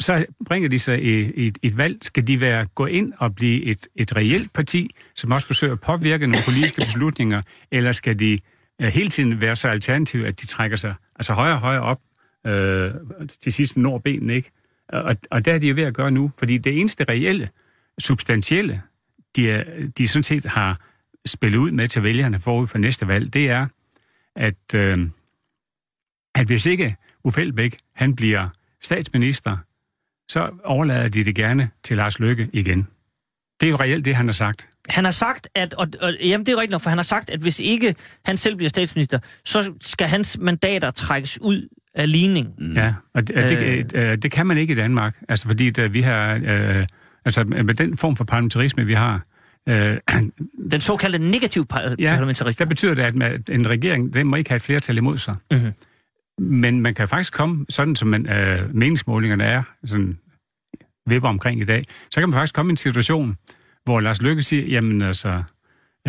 så 0.00 0.26
bringer 0.46 0.68
de 0.68 0.78
sig 0.78 1.02
i 1.04 1.46
et, 1.46 1.58
et 1.62 1.76
valg. 1.76 1.98
Skal 2.02 2.26
de 2.26 2.40
være 2.40 2.66
gå 2.66 2.86
ind 2.86 3.12
og 3.18 3.34
blive 3.34 3.64
et, 3.64 3.88
et 3.96 4.16
reelt 4.16 4.52
parti, 4.52 4.94
som 5.14 5.30
også 5.30 5.46
forsøger 5.46 5.72
at 5.72 5.80
påvirke 5.80 6.26
nogle 6.26 6.44
politiske 6.44 6.80
beslutninger, 6.80 7.42
eller 7.70 7.92
skal 7.92 8.18
de 8.18 8.38
øh, 8.80 8.88
hele 8.88 9.08
tiden 9.08 9.40
være 9.40 9.56
så 9.56 9.68
alternative, 9.68 10.26
at 10.26 10.40
de 10.40 10.46
trækker 10.46 10.76
sig 10.76 10.94
altså 11.16 11.32
højere 11.32 11.54
og 11.54 11.60
højere 11.60 11.82
op, 11.82 12.00
øh, 12.46 12.90
til 13.40 13.52
sidst 13.52 13.76
når 13.76 13.98
benene, 13.98 14.34
ikke? 14.34 14.50
Og, 14.88 15.16
og 15.30 15.44
der 15.44 15.54
er 15.54 15.58
de 15.58 15.68
jo 15.68 15.74
ved 15.74 15.84
at 15.84 15.94
gøre 15.94 16.10
nu, 16.10 16.30
fordi 16.38 16.58
det 16.58 16.80
eneste 16.80 17.04
reelle, 17.04 17.48
substantielle, 17.98 18.82
de, 19.36 19.50
er, 19.50 19.64
de 19.98 20.08
sådan 20.08 20.22
set 20.22 20.44
har 20.44 20.80
spillet 21.26 21.58
ud 21.58 21.70
med 21.70 21.88
til 21.88 22.02
vælgerne 22.02 22.40
forud 22.40 22.66
for 22.66 22.78
næste 22.78 23.08
valg, 23.08 23.34
det 23.34 23.50
er, 23.50 23.66
at, 24.36 24.74
øh, 24.74 25.08
at 26.34 26.46
hvis 26.46 26.66
ikke 26.66 26.96
Uffe 27.24 27.40
Elbæk, 27.40 27.78
han 27.94 28.16
bliver 28.16 28.48
statsminister, 28.82 29.56
så 30.28 30.50
overlader 30.64 31.08
de 31.08 31.24
det 31.24 31.34
gerne 31.34 31.68
til 31.84 31.96
Lars 31.96 32.18
Løkke 32.18 32.48
igen. 32.52 32.86
Det 33.60 33.66
er 33.66 33.70
jo 33.70 33.76
reelt 33.76 34.04
det, 34.04 34.16
han 34.16 34.26
har 34.26 34.32
sagt. 34.32 34.68
Han 34.88 35.04
har 35.04 35.10
sagt, 35.10 35.48
at, 35.54 35.74
og, 35.74 35.86
og 36.00 36.12
jamen 36.20 36.46
det 36.46 36.52
er 36.52 36.56
rigtigt 36.56 36.70
nok, 36.70 36.80
for 36.82 36.90
han 36.90 36.98
har 36.98 37.02
sagt, 37.04 37.30
at 37.30 37.40
hvis 37.40 37.60
ikke 37.60 37.94
han 38.24 38.36
selv 38.36 38.56
bliver 38.56 38.68
statsminister, 38.68 39.18
så 39.44 39.72
skal 39.80 40.06
hans 40.08 40.38
mandater 40.40 40.90
trækkes 40.90 41.40
ud 41.40 41.68
af 41.94 42.12
ligning. 42.12 42.48
Mm. 42.58 42.72
Ja, 42.72 42.94
og 43.14 43.28
det, 43.28 43.36
øh, 43.36 43.48
det, 43.50 43.94
øh, 43.96 44.18
det 44.18 44.32
kan 44.32 44.46
man 44.46 44.58
ikke 44.58 44.72
i 44.72 44.76
Danmark, 44.76 45.16
altså 45.28 45.46
fordi 45.46 45.70
da 45.70 45.86
vi 45.86 46.00
har, 46.00 46.40
øh, 46.44 46.86
altså 47.24 47.44
med 47.44 47.74
den 47.74 47.96
form 47.96 48.16
for 48.16 48.24
parlamentarisme, 48.24 48.84
vi 48.86 48.94
har, 48.94 49.22
Øh, 49.68 49.96
Den 50.70 50.80
såkaldte 50.80 51.18
negativ 51.18 51.66
par- 51.66 51.94
Ja, 51.98 52.10
parlamentarisme. 52.10 52.64
der 52.64 52.68
betyder 52.68 52.94
det, 52.94 53.22
at 53.22 53.50
en 53.50 53.68
regering 53.68 54.14
den 54.14 54.26
må 54.26 54.36
ikke 54.36 54.50
have 54.50 54.56
et 54.56 54.62
flertal 54.62 54.96
imod 54.96 55.18
sig. 55.18 55.34
Mhm. 55.50 55.60
Men 56.38 56.80
man 56.80 56.94
kan 56.94 57.08
faktisk 57.08 57.32
komme, 57.32 57.66
sådan 57.68 57.96
som 57.96 58.08
man, 58.08 58.28
øh, 58.28 58.74
meningsmålingerne 58.74 59.44
er, 59.44 59.62
sådan 59.84 60.18
vipper 61.06 61.28
omkring 61.28 61.60
i 61.60 61.64
dag, 61.64 61.84
så 62.10 62.20
kan 62.20 62.28
man 62.28 62.36
faktisk 62.36 62.54
komme 62.54 62.70
i 62.70 62.72
en 62.72 62.76
situation, 62.76 63.36
hvor 63.84 64.00
Lars 64.00 64.22
Løkke 64.22 64.42
siger, 64.42 64.66
jamen 64.66 65.02
altså, 65.02 65.42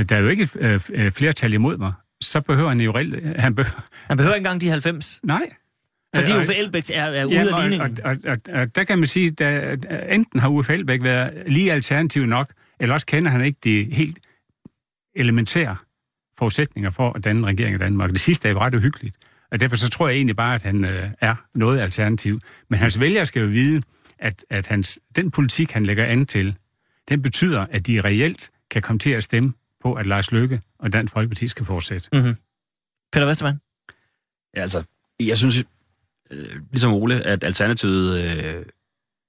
der 0.09 0.15
er 0.15 0.19
jo 0.19 0.27
ikke 0.27 0.49
øh, 0.55 0.79
øh, 0.93 1.11
flertal 1.11 1.53
imod 1.53 1.77
mig. 1.77 1.93
Så 2.21 2.41
behøver 2.41 2.69
han 2.69 2.79
jo 2.81 2.95
reelt... 2.95 3.39
Han 3.39 3.55
behøver, 3.55 3.85
Han 4.07 4.17
behøver 4.17 4.35
ikke 4.35 4.45
engang 4.45 4.61
de 4.61 4.69
90. 4.69 5.19
nej. 5.23 5.49
Fordi 6.15 6.31
Øh, 6.31 6.39
Uffe 6.39 6.55
Elbæk 6.55 6.83
er, 6.93 7.03
er 7.03 7.25
ude 7.25 7.35
Ja, 7.35 7.55
af 7.57 7.69
ligningen. 7.69 7.97
og, 8.03 8.11
og, 8.11 8.17
og, 8.25 8.37
og, 8.53 8.61
og 8.61 8.75
der 8.75 8.83
kan 8.83 8.97
man 8.97 9.07
sige, 9.07 9.45
at 9.45 9.85
enten 10.13 10.39
har 10.39 10.49
Uffe 10.49 10.73
Elbæk 10.73 11.03
været 11.03 11.43
lige 11.47 11.71
alternativ 11.71 12.25
nok, 12.25 12.53
eller 12.79 12.93
også 12.93 13.05
kender 13.05 13.31
han 13.31 13.45
ikke 13.45 13.59
de 13.63 13.87
helt 13.91 14.19
elementære 15.15 15.75
forudsætninger 16.37 16.89
for 16.91 17.11
at 17.13 17.23
danne 17.23 17.39
en 17.39 17.45
regering 17.45 17.75
i 17.75 17.77
Danmark. 17.77 18.09
Det 18.09 18.19
sidste 18.19 18.47
er 18.47 18.51
jo 18.51 18.59
ret 18.59 18.75
uhyggeligt, 18.75 19.17
og 19.51 19.59
derfor 19.59 19.75
så 19.75 19.89
tror 19.89 20.07
jeg 20.07 20.15
egentlig 20.15 20.35
bare, 20.35 20.55
at 20.55 20.63
han 20.63 20.85
øh, 20.85 21.09
er 21.21 21.35
noget 21.55 21.79
alternativ. 21.79 22.39
Men 22.69 22.79
hans 22.79 22.99
vælgere 22.99 23.25
skal 23.25 23.41
jo 23.41 23.47
vide, 23.47 23.81
at, 24.19 24.45
at 24.49 24.67
hans, 24.67 24.99
den 25.15 25.31
politik, 25.31 25.71
han 25.71 25.85
lægger 25.85 26.05
an 26.05 26.25
til, 26.25 26.57
den 27.09 27.21
betyder, 27.21 27.65
at 27.71 27.87
de 27.87 28.01
reelt 28.01 28.51
kan 28.69 28.81
komme 28.81 28.99
til 28.99 29.11
at 29.11 29.23
stemme 29.23 29.53
på, 29.81 29.93
at 29.93 30.05
Lars 30.05 30.31
Løkke 30.31 30.61
og 30.79 30.93
Dansk 30.93 31.13
Folkeparti 31.13 31.47
skal 31.47 31.65
fortsætte. 31.65 32.09
Mm-hmm. 32.13 32.35
Peter 33.13 33.25
Vestermann? 33.25 33.59
Ja, 34.55 34.61
altså, 34.61 34.83
jeg 35.19 35.37
synes, 35.37 35.63
øh, 36.31 36.55
ligesom 36.71 36.93
Ole, 36.93 37.21
at 37.21 37.43
Alternativet 37.43 38.21
øh, 38.21 38.65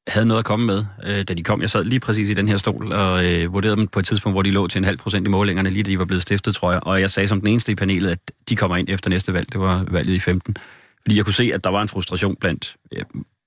havde 0.08 0.26
noget 0.26 0.38
at 0.38 0.44
komme 0.44 0.66
med, 0.66 0.84
øh, 1.04 1.24
da 1.24 1.34
de 1.34 1.42
kom. 1.42 1.60
Jeg 1.60 1.70
sad 1.70 1.84
lige 1.84 2.00
præcis 2.00 2.28
i 2.28 2.34
den 2.34 2.48
her 2.48 2.56
stol 2.56 2.92
og 2.92 3.24
øh, 3.24 3.52
vurderede 3.52 3.76
dem 3.76 3.88
på 3.88 3.98
et 3.98 4.06
tidspunkt, 4.06 4.34
hvor 4.34 4.42
de 4.42 4.50
lå 4.50 4.66
til 4.66 4.78
en 4.78 4.84
halv 4.84 4.98
procent 4.98 5.26
i 5.26 5.30
målingerne, 5.30 5.70
lige 5.70 5.82
da 5.82 5.90
de 5.90 5.98
var 5.98 6.04
blevet 6.04 6.22
stiftet, 6.22 6.54
tror 6.54 6.72
jeg. 6.72 6.80
Og 6.86 7.00
jeg 7.00 7.10
sagde 7.10 7.28
som 7.28 7.40
den 7.40 7.48
eneste 7.48 7.72
i 7.72 7.74
panelet, 7.74 8.10
at 8.10 8.18
de 8.48 8.56
kommer 8.56 8.76
ind 8.76 8.88
efter 8.88 9.10
næste 9.10 9.32
valg. 9.32 9.52
Det 9.52 9.60
var 9.60 9.84
valget 9.90 10.14
i 10.14 10.20
15. 10.20 10.56
Fordi 11.02 11.16
jeg 11.16 11.24
kunne 11.24 11.34
se, 11.34 11.50
at 11.54 11.64
der 11.64 11.70
var 11.70 11.82
en 11.82 11.88
frustration 11.88 12.36
blandt 12.40 12.76
ja, 12.92 13.02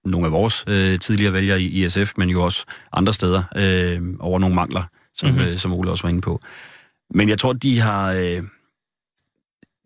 nogle 0.06 0.26
af 0.28 0.32
vores 0.32 0.64
øh, 0.68 1.00
tidligere 1.00 1.34
vælgere 1.34 1.62
i, 1.62 1.86
i 1.86 1.90
SF, 1.90 2.14
men 2.18 2.30
jo 2.30 2.44
også 2.44 2.66
andre 2.94 3.14
steder 3.14 3.44
øh, 3.56 4.02
over 4.20 4.40
nogle 4.40 4.56
mangler, 4.56 4.84
som, 5.14 5.30
Mhm. 5.30 5.38
mm-hmm. 5.38 5.52
øh, 5.54 5.58
som 5.60 5.74
Ole 5.74 5.92
også 5.92 6.04
var 6.04 6.10
inde 6.10 6.22
på. 6.22 6.42
Men 7.14 7.30
jeg 7.30 7.40
tror, 7.40 7.54
de 7.54 7.80
har... 7.80 8.12
Øh, 8.12 8.44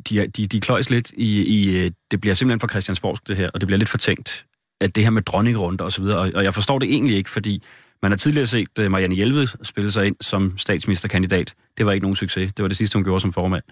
de, 0.10 0.28
de, 0.28 0.48
de 0.48 0.60
kløjs 0.60 0.90
lidt 0.90 1.12
i, 1.18 1.44
i... 1.44 1.78
øh, 1.86 1.92
Det 2.12 2.22
bliver 2.22 2.36
simpelthen 2.36 2.60
for 2.60 2.68
Christiansborg, 2.68 3.18
det 3.28 3.38
her, 3.38 3.50
og 3.54 3.62
det 3.62 3.68
bliver 3.68 3.78
lidt 3.78 3.90
for 3.90 3.98
tænkt, 3.98 4.46
at 4.82 4.96
det 4.96 5.04
her 5.04 5.10
med 5.10 5.22
dronningerunder 5.22 5.86
og 5.86 5.92
så 5.92 6.02
videre, 6.02 6.20
og, 6.20 6.32
og 6.36 6.44
jeg 6.44 6.54
forstår 6.54 6.80
det 6.80 6.90
egentlig 6.90 7.16
ikke, 7.18 7.30
fordi 7.30 7.64
man 8.02 8.12
har 8.12 8.18
tidligere 8.18 8.48
set 8.48 8.80
øh, 8.80 8.92
Marianne 8.92 9.16
Hjelved 9.16 9.48
spille 9.64 9.92
sig 9.92 10.08
ind 10.08 10.16
som 10.22 10.58
statsministerkandidat. 10.58 11.54
Det 11.78 11.86
var 11.86 11.92
ikke 11.92 12.04
nogen 12.04 12.16
succes. 12.16 12.54
Det 12.54 12.64
var 12.64 12.68
det 12.68 12.78
sidste, 12.78 12.96
hun 12.96 13.04
gjorde 13.04 13.22
som 13.22 13.34
formand. 13.34 13.64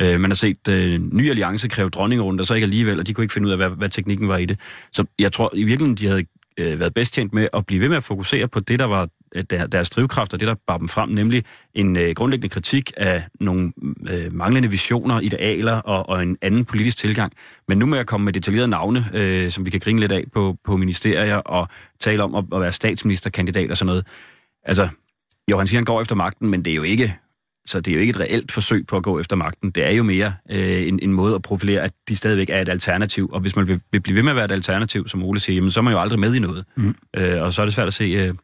Øh, 0.00 0.20
man 0.20 0.30
har 0.30 0.36
set 0.36 0.68
øh, 0.68 1.00
Ny 1.12 1.30
Alliance 1.30 1.68
kræve 1.68 1.90
dronningerunder, 1.90 2.44
så 2.44 2.54
ikke 2.54 2.64
alligevel, 2.64 3.00
og 3.00 3.06
de 3.06 3.14
kunne 3.14 3.24
ikke 3.24 3.32
finde 3.32 3.46
ud 3.46 3.52
af, 3.52 3.58
hvad, 3.58 3.70
hvad 3.70 3.88
teknikken 3.88 4.28
var 4.28 4.36
i 4.36 4.44
det. 4.44 4.60
Så 4.92 5.04
jeg 5.18 5.32
tror 5.32 5.50
i 5.54 5.64
virkeligheden, 5.64 5.94
de 5.94 6.06
havde 6.06 6.24
øh, 6.58 6.80
været 6.80 6.94
bedst 6.94 7.14
tjent 7.14 7.32
med 7.32 7.48
at 7.52 7.66
blive 7.66 7.80
ved 7.80 7.88
med 7.88 7.96
at 7.96 8.04
fokusere 8.04 8.48
på 8.48 8.60
det, 8.60 8.78
der 8.78 8.84
var 8.84 9.08
der, 9.50 9.66
deres 9.66 9.90
drivkraft, 9.90 10.34
og 10.34 10.40
det, 10.40 10.48
der 10.48 10.54
bar 10.66 10.78
dem 10.78 10.88
frem, 10.88 11.08
nemlig 11.10 11.44
en 11.74 11.96
øh, 11.96 12.10
grundlæggende 12.14 12.48
kritik 12.48 12.92
af 12.96 13.24
nogle 13.40 13.72
øh, 14.10 14.32
manglende 14.32 14.70
visioner, 14.70 15.20
idealer 15.20 15.76
og, 15.76 16.08
og 16.08 16.22
en 16.22 16.36
anden 16.42 16.64
politisk 16.64 16.96
tilgang. 16.96 17.32
Men 17.68 17.78
nu 17.78 17.86
med 17.86 17.98
at 17.98 18.06
komme 18.06 18.24
med 18.24 18.32
detaljerede 18.32 18.68
navne, 18.68 19.10
øh, 19.14 19.50
som 19.50 19.66
vi 19.66 19.70
kan 19.70 19.80
grine 19.80 20.00
lidt 20.00 20.12
af 20.12 20.24
på, 20.32 20.56
på 20.64 20.76
ministerier, 20.76 21.36
og 21.36 21.68
tale 22.00 22.22
om 22.22 22.34
at, 22.34 22.44
at 22.54 22.60
være 22.60 22.72
statsministerkandidat 22.72 23.70
og 23.70 23.76
sådan 23.76 23.86
noget. 23.86 24.06
Altså, 24.64 24.88
jo, 25.50 25.58
han 25.58 25.66
siger, 25.66 25.78
han 25.78 25.84
går 25.84 26.00
efter 26.00 26.14
magten, 26.14 26.48
men 26.48 26.64
det 26.64 26.70
er 26.70 26.74
jo 26.74 26.82
ikke 26.82 27.16
så 27.66 27.80
det 27.80 27.90
er 27.90 27.94
jo 27.94 28.00
ikke 28.00 28.10
et 28.10 28.20
reelt 28.20 28.52
forsøg 28.52 28.86
på 28.86 28.96
at 28.96 29.02
gå 29.02 29.20
efter 29.20 29.36
magten. 29.36 29.70
Det 29.70 29.86
er 29.86 29.90
jo 29.90 30.02
mere 30.02 30.34
øh, 30.50 30.88
en, 30.88 30.98
en 31.02 31.12
måde 31.12 31.34
at 31.34 31.42
profilere, 31.42 31.80
at 31.80 31.92
de 32.08 32.16
stadigvæk 32.16 32.50
er 32.50 32.60
et 32.60 32.68
alternativ. 32.68 33.30
Og 33.32 33.40
hvis 33.40 33.56
man 33.56 33.68
vil, 33.68 33.80
vil 33.92 34.00
blive 34.00 34.16
ved 34.16 34.22
med 34.22 34.30
at 34.30 34.36
være 34.36 34.44
et 34.44 34.52
alternativ, 34.52 35.08
som 35.08 35.22
Ole 35.22 35.40
siger, 35.40 35.54
jamen, 35.54 35.70
så 35.70 35.80
er 35.80 35.82
man 35.82 35.92
jo 35.92 36.00
aldrig 36.00 36.20
med 36.20 36.34
i 36.34 36.38
noget. 36.38 36.64
Mm. 36.76 36.94
Øh, 37.16 37.42
og 37.42 37.52
så 37.52 37.62
er 37.62 37.66
det 37.66 37.74
svært 37.74 37.88
at 37.88 37.94
se, 37.94 38.04
øh, 38.04 38.34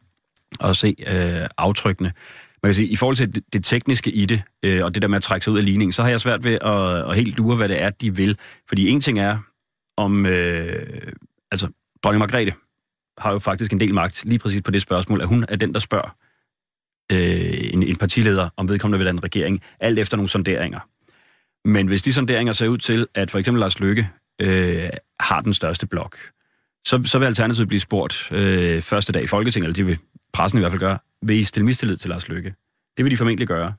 at 0.63 0.77
se 0.77 0.95
øh, 1.07 1.47
aftrykkene. 1.57 2.11
Man 2.63 2.67
kan 2.69 2.73
sige, 2.73 2.87
i 2.87 2.95
forhold 2.95 3.15
til 3.15 3.35
det, 3.35 3.43
det 3.53 3.63
tekniske 3.63 4.11
i 4.11 4.25
det, 4.25 4.41
øh, 4.63 4.85
og 4.85 4.93
det 4.93 5.01
der 5.01 5.07
med 5.07 5.17
at 5.17 5.23
trække 5.23 5.43
sig 5.43 5.53
ud 5.53 5.57
af 5.57 5.65
ligningen, 5.65 5.93
så 5.93 6.03
har 6.03 6.09
jeg 6.09 6.19
svært 6.19 6.43
ved 6.43 6.53
at, 6.61 7.09
at 7.09 7.15
helt 7.15 7.37
lure, 7.37 7.55
hvad 7.55 7.69
det 7.69 7.81
er, 7.81 7.89
de 7.89 8.15
vil. 8.15 8.37
Fordi 8.67 8.89
en 8.89 9.01
ting 9.01 9.19
er, 9.19 9.37
om... 9.97 10.25
Øh, 10.25 11.11
altså, 11.51 11.67
dronning 12.03 12.19
Margrethe 12.19 12.53
har 13.17 13.31
jo 13.31 13.39
faktisk 13.39 13.71
en 13.71 13.79
del 13.79 13.93
magt 13.93 14.25
lige 14.25 14.39
præcis 14.39 14.61
på 14.61 14.71
det 14.71 14.81
spørgsmål, 14.81 15.21
at 15.21 15.27
hun 15.27 15.45
er 15.49 15.55
den, 15.55 15.73
der 15.73 15.79
spørger 15.79 16.15
øh, 17.11 17.73
en, 17.73 17.83
en 17.83 17.95
partileder, 17.95 18.49
om 18.57 18.69
vedkommende 18.69 18.97
vil 18.97 19.07
have 19.07 19.13
en 19.13 19.23
regering, 19.23 19.61
alt 19.79 19.99
efter 19.99 20.17
nogle 20.17 20.29
sonderinger. 20.29 20.79
Men 21.65 21.87
hvis 21.87 22.01
de 22.01 22.13
sonderinger 22.13 22.53
ser 22.53 22.67
ud 22.67 22.77
til, 22.77 23.07
at 23.15 23.31
for 23.31 23.39
eksempel 23.39 23.59
Lars 23.59 23.79
Løkke 23.79 24.09
øh, 24.41 24.89
har 25.19 25.41
den 25.41 25.53
største 25.53 25.87
blok, 25.87 26.17
så, 26.85 27.01
så 27.05 27.19
vil 27.19 27.25
Alternativet 27.25 27.67
blive 27.67 27.79
spurgt 27.79 28.29
øh, 28.31 28.81
første 28.81 29.13
dag 29.13 29.23
i 29.23 29.27
Folketinget, 29.27 29.67
eller 29.67 29.75
de 29.75 29.85
vil 29.85 29.97
pressen 30.33 30.59
i 30.59 30.61
hvert 30.61 30.71
fald 30.71 30.79
gøre, 30.79 30.97
vil 31.21 31.39
I 31.39 31.43
stille 31.43 31.65
mistillid 31.65 31.97
til 31.97 32.09
Lars 32.09 32.27
Løkke? 32.27 32.55
Det 32.97 33.05
vil 33.05 33.11
de 33.11 33.17
formentlig 33.17 33.47
gøre. 33.47 33.73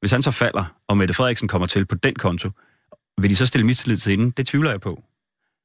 Hvis 0.00 0.10
han 0.10 0.22
så 0.22 0.30
falder, 0.30 0.64
og 0.88 0.96
Mette 0.96 1.14
Frederiksen 1.14 1.48
kommer 1.48 1.66
til 1.66 1.86
på 1.86 1.94
den 1.94 2.14
konto, 2.14 2.50
vil 3.18 3.30
de 3.30 3.36
så 3.36 3.46
stille 3.46 3.66
mistillid 3.66 3.98
til 3.98 4.10
hende? 4.10 4.32
Det 4.36 4.46
tvivler 4.46 4.70
jeg 4.70 4.80
på. 4.80 5.02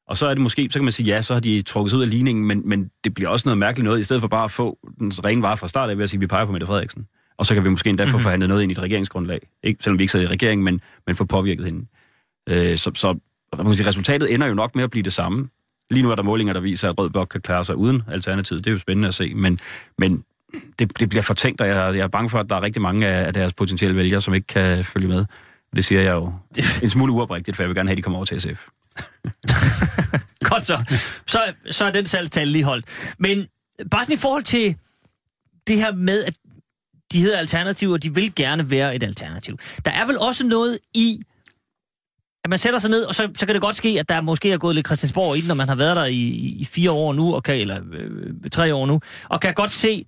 Og 0.08 0.18
så 0.18 0.26
er 0.26 0.34
det 0.34 0.42
måske, 0.42 0.70
så 0.72 0.80
kan 0.80 0.84
man 0.84 0.92
sige, 0.92 1.08
ja, 1.08 1.22
så 1.22 1.34
har 1.34 1.42
de 1.42 1.62
trukket 1.62 1.92
sig 1.92 1.98
ud 1.98 2.04
af 2.04 2.10
ligningen, 2.10 2.46
men, 2.46 2.62
men 2.66 2.92
det 3.04 3.14
bliver 3.14 3.30
også 3.30 3.48
noget 3.48 3.58
mærkeligt 3.58 3.86
noget, 3.86 4.00
i 4.00 4.04
stedet 4.04 4.22
for 4.22 4.28
bare 4.28 4.44
at 4.44 4.52
få 4.52 4.78
den 5.00 5.12
rene 5.26 5.42
vare 5.42 5.58
fra 5.58 5.68
start 5.68 5.90
af, 5.90 5.98
ved 5.98 6.04
at 6.04 6.10
sige, 6.10 6.18
at 6.18 6.22
vi 6.22 6.28
peger 6.28 6.46
på 6.46 6.52
Mette 6.52 6.68
Frederiksen. 6.68 7.08
Og 7.38 7.46
så 7.46 7.54
kan 7.54 7.64
vi 7.64 7.70
måske 7.70 7.90
endda 7.90 8.06
få 8.06 8.18
forhandlet 8.18 8.50
noget 8.50 8.64
ind 8.64 8.72
i 8.72 8.74
et 8.74 8.80
regeringsgrundlag. 8.80 9.48
Ikke, 9.64 9.84
selvom 9.84 9.98
vi 9.98 10.04
ikke 10.04 10.12
sidder 10.12 10.26
i 10.26 10.30
regeringen, 10.30 10.66
men, 10.66 10.82
men 11.08 11.16
få 11.16 11.26
påvirket 11.26 11.66
hende. 11.66 11.86
Øh, 12.50 12.78
så 12.78 12.92
så 12.96 13.20
man 13.58 13.66
kan 13.66 13.76
sige, 13.76 13.88
resultatet 13.88 14.34
ender 14.34 14.48
jo 14.48 14.54
nok 14.54 14.76
med 14.76 14.84
at 14.84 14.90
blive 14.90 15.04
det 15.04 15.14
samme. 15.14 15.50
Lige 15.90 16.04
nu 16.04 16.12
er 16.12 16.16
der 16.16 16.24
målinger, 16.24 16.54
der 16.54 16.60
viser, 16.60 16.90
at 16.90 16.98
Rød 16.98 17.10
Blok 17.10 17.28
kan 17.28 17.42
klare 17.42 17.66
sig 17.66 17.76
uden 17.76 18.04
alternativet. 18.12 18.64
Det 18.64 18.70
er 18.70 18.74
jo 18.74 18.80
spændende 18.80 19.08
at 19.08 19.14
se, 19.14 19.34
men, 19.34 19.60
men 19.98 20.24
det, 20.80 21.00
det 21.00 21.10
bliver 21.10 21.24
for 21.24 21.34
tænkt, 21.34 21.62
og 21.62 21.68
jeg, 21.68 21.96
jeg 21.96 22.04
er 22.04 22.08
bange 22.08 22.30
for, 22.30 22.40
at 22.40 22.50
der 22.50 22.56
er 22.56 22.64
rigtig 22.64 22.82
mange 22.82 23.08
af, 23.08 23.28
af 23.28 23.34
deres 23.34 23.54
potentielle 23.54 23.98
vælgere, 23.98 24.22
som 24.22 24.34
ikke 24.34 24.48
kan 24.48 24.86
følge 24.86 25.08
med. 25.08 25.26
Det 25.76 25.86
siger 25.86 26.02
jeg 26.02 26.12
jo 26.12 26.34
en 26.84 26.90
smule 26.90 27.14
uoprigtigt, 27.14 27.58
for 27.58 27.64
jeg 27.64 27.68
vil 27.68 27.76
gerne 27.76 27.90
have, 27.90 27.94
at 27.94 27.98
de 27.98 28.02
kommer 28.02 28.18
over 28.18 28.26
til 28.26 28.42
SF. 28.42 28.68
Godt 30.50 30.66
så. 30.66 30.84
så. 31.28 31.54
Så 31.72 31.86
er 31.86 31.92
den 31.92 32.06
salgstale 32.06 32.52
lige 32.52 32.64
holdt. 32.64 32.86
Men 33.18 33.48
bare 33.92 34.04
sådan 34.04 34.14
i 34.14 34.18
forhold 34.18 34.44
til 34.44 34.76
det 35.68 35.78
her 35.78 35.94
med, 35.94 36.24
at 36.24 36.38
de 37.12 37.22
hedder 37.22 37.38
alternativer, 37.38 37.94
og 37.94 38.04
de 38.04 38.16
vil 38.16 38.36
gerne 38.36 38.72
være 38.72 38.96
et 38.96 39.04
alternativ. 39.04 39.58
Der 39.86 39.92
er 39.92 40.06
vel 40.06 40.18
også 40.18 40.44
noget 40.44 40.80
i, 40.94 41.20
at 42.44 42.50
man 42.50 42.60
sætter 42.60 42.80
sig 42.80 42.90
ned, 42.90 43.04
og 43.04 43.16
så, 43.16 43.30
så 43.38 43.46
kan 43.46 43.56
det 43.56 43.62
godt 43.62 43.76
ske, 43.76 44.00
at 44.00 44.10
der 44.10 44.22
måske 44.22 44.52
er 44.52 44.58
gået 44.58 44.76
lidt 44.76 44.88
Christiansborg 44.88 45.38
i 45.38 45.40
det, 45.40 45.48
når 45.48 45.56
man 45.56 45.68
har 45.68 45.76
været 45.76 45.96
der 45.96 46.06
i, 46.06 46.20
i 46.60 46.66
fire 46.66 46.92
år 46.92 47.14
nu, 47.14 47.36
og 47.36 47.44
kan, 47.44 47.56
eller 47.56 47.80
øh, 48.00 48.50
tre 48.52 48.76
år 48.76 48.86
nu, 48.86 49.00
og 49.30 49.42
kan 49.42 49.54
godt 49.54 49.72
se, 49.72 50.06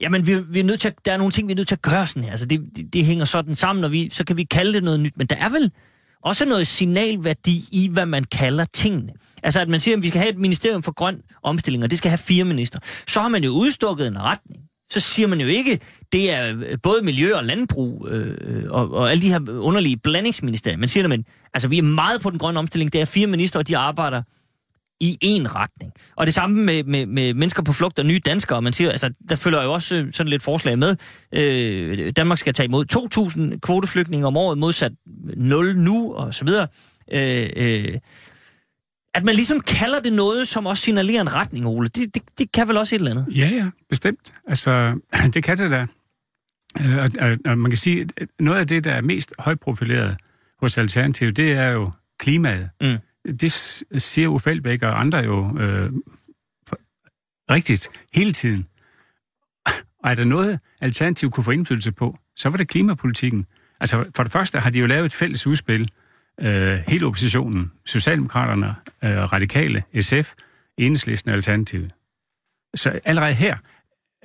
jamen 0.00 0.26
vi, 0.26 0.36
vi 0.48 0.60
er 0.60 0.64
nødt 0.64 0.80
til 0.80 0.88
at, 0.88 0.94
der 1.04 1.12
er 1.12 1.16
nogle 1.16 1.32
ting, 1.32 1.48
vi 1.48 1.52
er 1.52 1.56
nødt 1.56 1.68
til 1.68 1.74
at 1.74 1.82
gøre 1.82 2.06
sådan 2.06 2.22
her. 2.22 2.30
Altså 2.30 2.46
det, 2.46 2.60
det, 2.76 2.92
det 2.92 3.04
hænger 3.04 3.24
sådan 3.24 3.54
sammen, 3.54 3.84
og 3.84 3.92
vi, 3.92 4.10
så 4.10 4.24
kan 4.24 4.36
vi 4.36 4.44
kalde 4.44 4.72
det 4.72 4.84
noget 4.84 5.00
nyt. 5.00 5.16
Men 5.16 5.26
der 5.26 5.36
er 5.36 5.48
vel 5.48 5.72
også 6.24 6.44
noget 6.44 6.66
signalværdi 6.66 7.64
i, 7.72 7.88
hvad 7.92 8.06
man 8.06 8.24
kalder 8.24 8.64
tingene. 8.64 9.12
Altså 9.42 9.60
at 9.60 9.68
man 9.68 9.80
siger, 9.80 9.96
at 9.96 10.02
vi 10.02 10.08
skal 10.08 10.20
have 10.20 10.30
et 10.30 10.38
ministerium 10.38 10.82
for 10.82 10.92
grøn 10.92 11.22
omstilling, 11.42 11.84
og 11.84 11.90
det 11.90 11.98
skal 11.98 12.08
have 12.08 12.18
fire 12.18 12.44
minister. 12.44 12.78
Så 13.08 13.20
har 13.20 13.28
man 13.28 13.44
jo 13.44 13.50
udstukket 13.50 14.06
en 14.06 14.22
retning. 14.22 14.62
Så 14.92 15.00
siger 15.00 15.28
man 15.28 15.40
jo 15.40 15.46
ikke, 15.46 15.80
det 16.12 16.30
er 16.30 16.54
øh, 16.56 16.78
både 16.82 17.02
miljø 17.02 17.34
og 17.36 17.44
landbrug 17.44 18.08
øh, 18.10 18.64
og, 18.70 18.92
og 18.92 19.10
alle 19.10 19.22
de 19.22 19.28
her 19.28 19.40
underlige 19.48 19.96
blandingsministerier. 19.96 20.78
Man 20.78 20.88
siger, 20.88 21.12
at 21.12 21.20
altså, 21.54 21.68
vi 21.68 21.78
er 21.78 21.82
meget 21.82 22.20
på 22.20 22.30
den 22.30 22.38
grønne 22.38 22.58
omstilling. 22.58 22.92
Det 22.92 23.00
er 23.00 23.04
fire 23.04 23.26
minister, 23.26 23.58
og 23.58 23.68
de 23.68 23.76
arbejder 23.76 24.22
i 25.00 25.18
en 25.20 25.54
retning. 25.54 25.92
Og 26.16 26.26
det 26.26 26.34
samme 26.34 26.64
med, 26.64 26.84
med, 26.84 27.06
med 27.06 27.34
mennesker 27.34 27.62
på 27.62 27.72
flugt 27.72 27.98
og 27.98 28.06
nye 28.06 28.18
danskere. 28.18 28.62
Man 28.62 28.72
siger, 28.72 28.90
altså, 28.90 29.10
der 29.28 29.36
følger 29.36 29.62
jo 29.62 29.72
også 29.72 29.94
øh, 29.94 30.12
sådan 30.12 30.30
lidt 30.30 30.42
forslag 30.42 30.78
med. 30.78 30.96
Øh, 31.32 32.12
Danmark 32.16 32.38
skal 32.38 32.54
tage 32.54 32.64
imod 32.64 32.84
2.000 33.54 33.58
kvoteflygtninge 33.58 34.26
om 34.26 34.36
året, 34.36 34.58
modsat 34.58 34.92
0 35.36 35.76
nu, 35.76 36.14
og 36.14 36.34
så 36.34 36.44
videre. 36.44 36.68
Øh, 37.12 37.50
øh, 37.56 37.98
at 39.14 39.24
man 39.24 39.34
ligesom 39.34 39.60
kalder 39.60 40.00
det 40.00 40.12
noget, 40.12 40.48
som 40.48 40.66
også 40.66 40.82
signalerer 40.82 41.20
en 41.20 41.34
retning, 41.34 41.66
Ole. 41.66 41.88
Det, 41.88 42.14
det, 42.14 42.22
det 42.38 42.52
kan 42.52 42.68
vel 42.68 42.76
også 42.76 42.94
et 42.94 42.98
eller 42.98 43.10
andet? 43.10 43.26
Ja, 43.30 43.48
ja, 43.48 43.70
bestemt. 43.88 44.34
Altså, 44.48 45.00
det 45.34 45.44
kan 45.44 45.58
det 45.58 45.70
da. 45.70 45.86
Øh, 46.80 46.96
Og, 46.96 47.10
og, 47.20 47.36
og 47.44 47.58
man 47.58 47.70
kan 47.70 47.78
sige, 47.78 48.08
at 48.16 48.28
noget 48.40 48.60
af 48.60 48.66
det, 48.66 48.84
der 48.84 48.92
er 48.92 49.00
mest 49.00 49.32
højprofileret 49.38 50.16
hos 50.60 50.78
Alternativ, 50.78 51.32
det 51.32 51.52
er 51.52 51.68
jo 51.68 51.90
klimaet. 52.18 52.70
Mm. 52.80 52.96
Det 53.40 53.52
siger 53.98 54.28
Uffe 54.28 54.50
Elbæk 54.50 54.82
og 54.82 55.00
andre 55.00 55.18
jo 55.18 55.58
øh, 55.58 55.92
for, 56.68 56.78
rigtigt 57.50 57.88
hele 58.14 58.32
tiden. 58.32 58.66
Og 60.04 60.10
er 60.10 60.14
der 60.14 60.24
noget, 60.24 60.60
Alternativ 60.80 61.30
kunne 61.30 61.44
få 61.44 61.50
indflydelse 61.50 61.92
på, 61.92 62.18
så 62.36 62.48
var 62.48 62.56
det 62.56 62.68
klimapolitikken. 62.68 63.46
Altså, 63.80 64.04
for 64.16 64.22
det 64.22 64.32
første 64.32 64.60
har 64.60 64.70
de 64.70 64.78
jo 64.78 64.86
lavet 64.86 65.06
et 65.06 65.12
fælles 65.14 65.46
udspil, 65.46 65.90
øh, 66.40 66.78
hele 66.88 67.06
oppositionen, 67.06 67.72
Socialdemokraterne, 67.86 68.74
øh, 69.04 69.32
Radikale, 69.32 69.82
SF, 70.00 70.32
Enhedslisten 70.78 71.30
og 71.30 71.36
Alternativet. 71.36 71.92
Så 72.74 73.00
allerede 73.04 73.34
her 73.34 73.56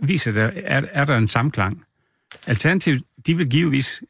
viser 0.01 0.31
der, 0.31 0.51
er, 0.55 0.81
er 0.91 1.05
der 1.05 1.17
en 1.17 1.27
samklang. 1.27 1.83
Alternativt, 2.47 3.03
de 3.27 3.37
vil 3.37 3.49
givetvis 3.49 4.01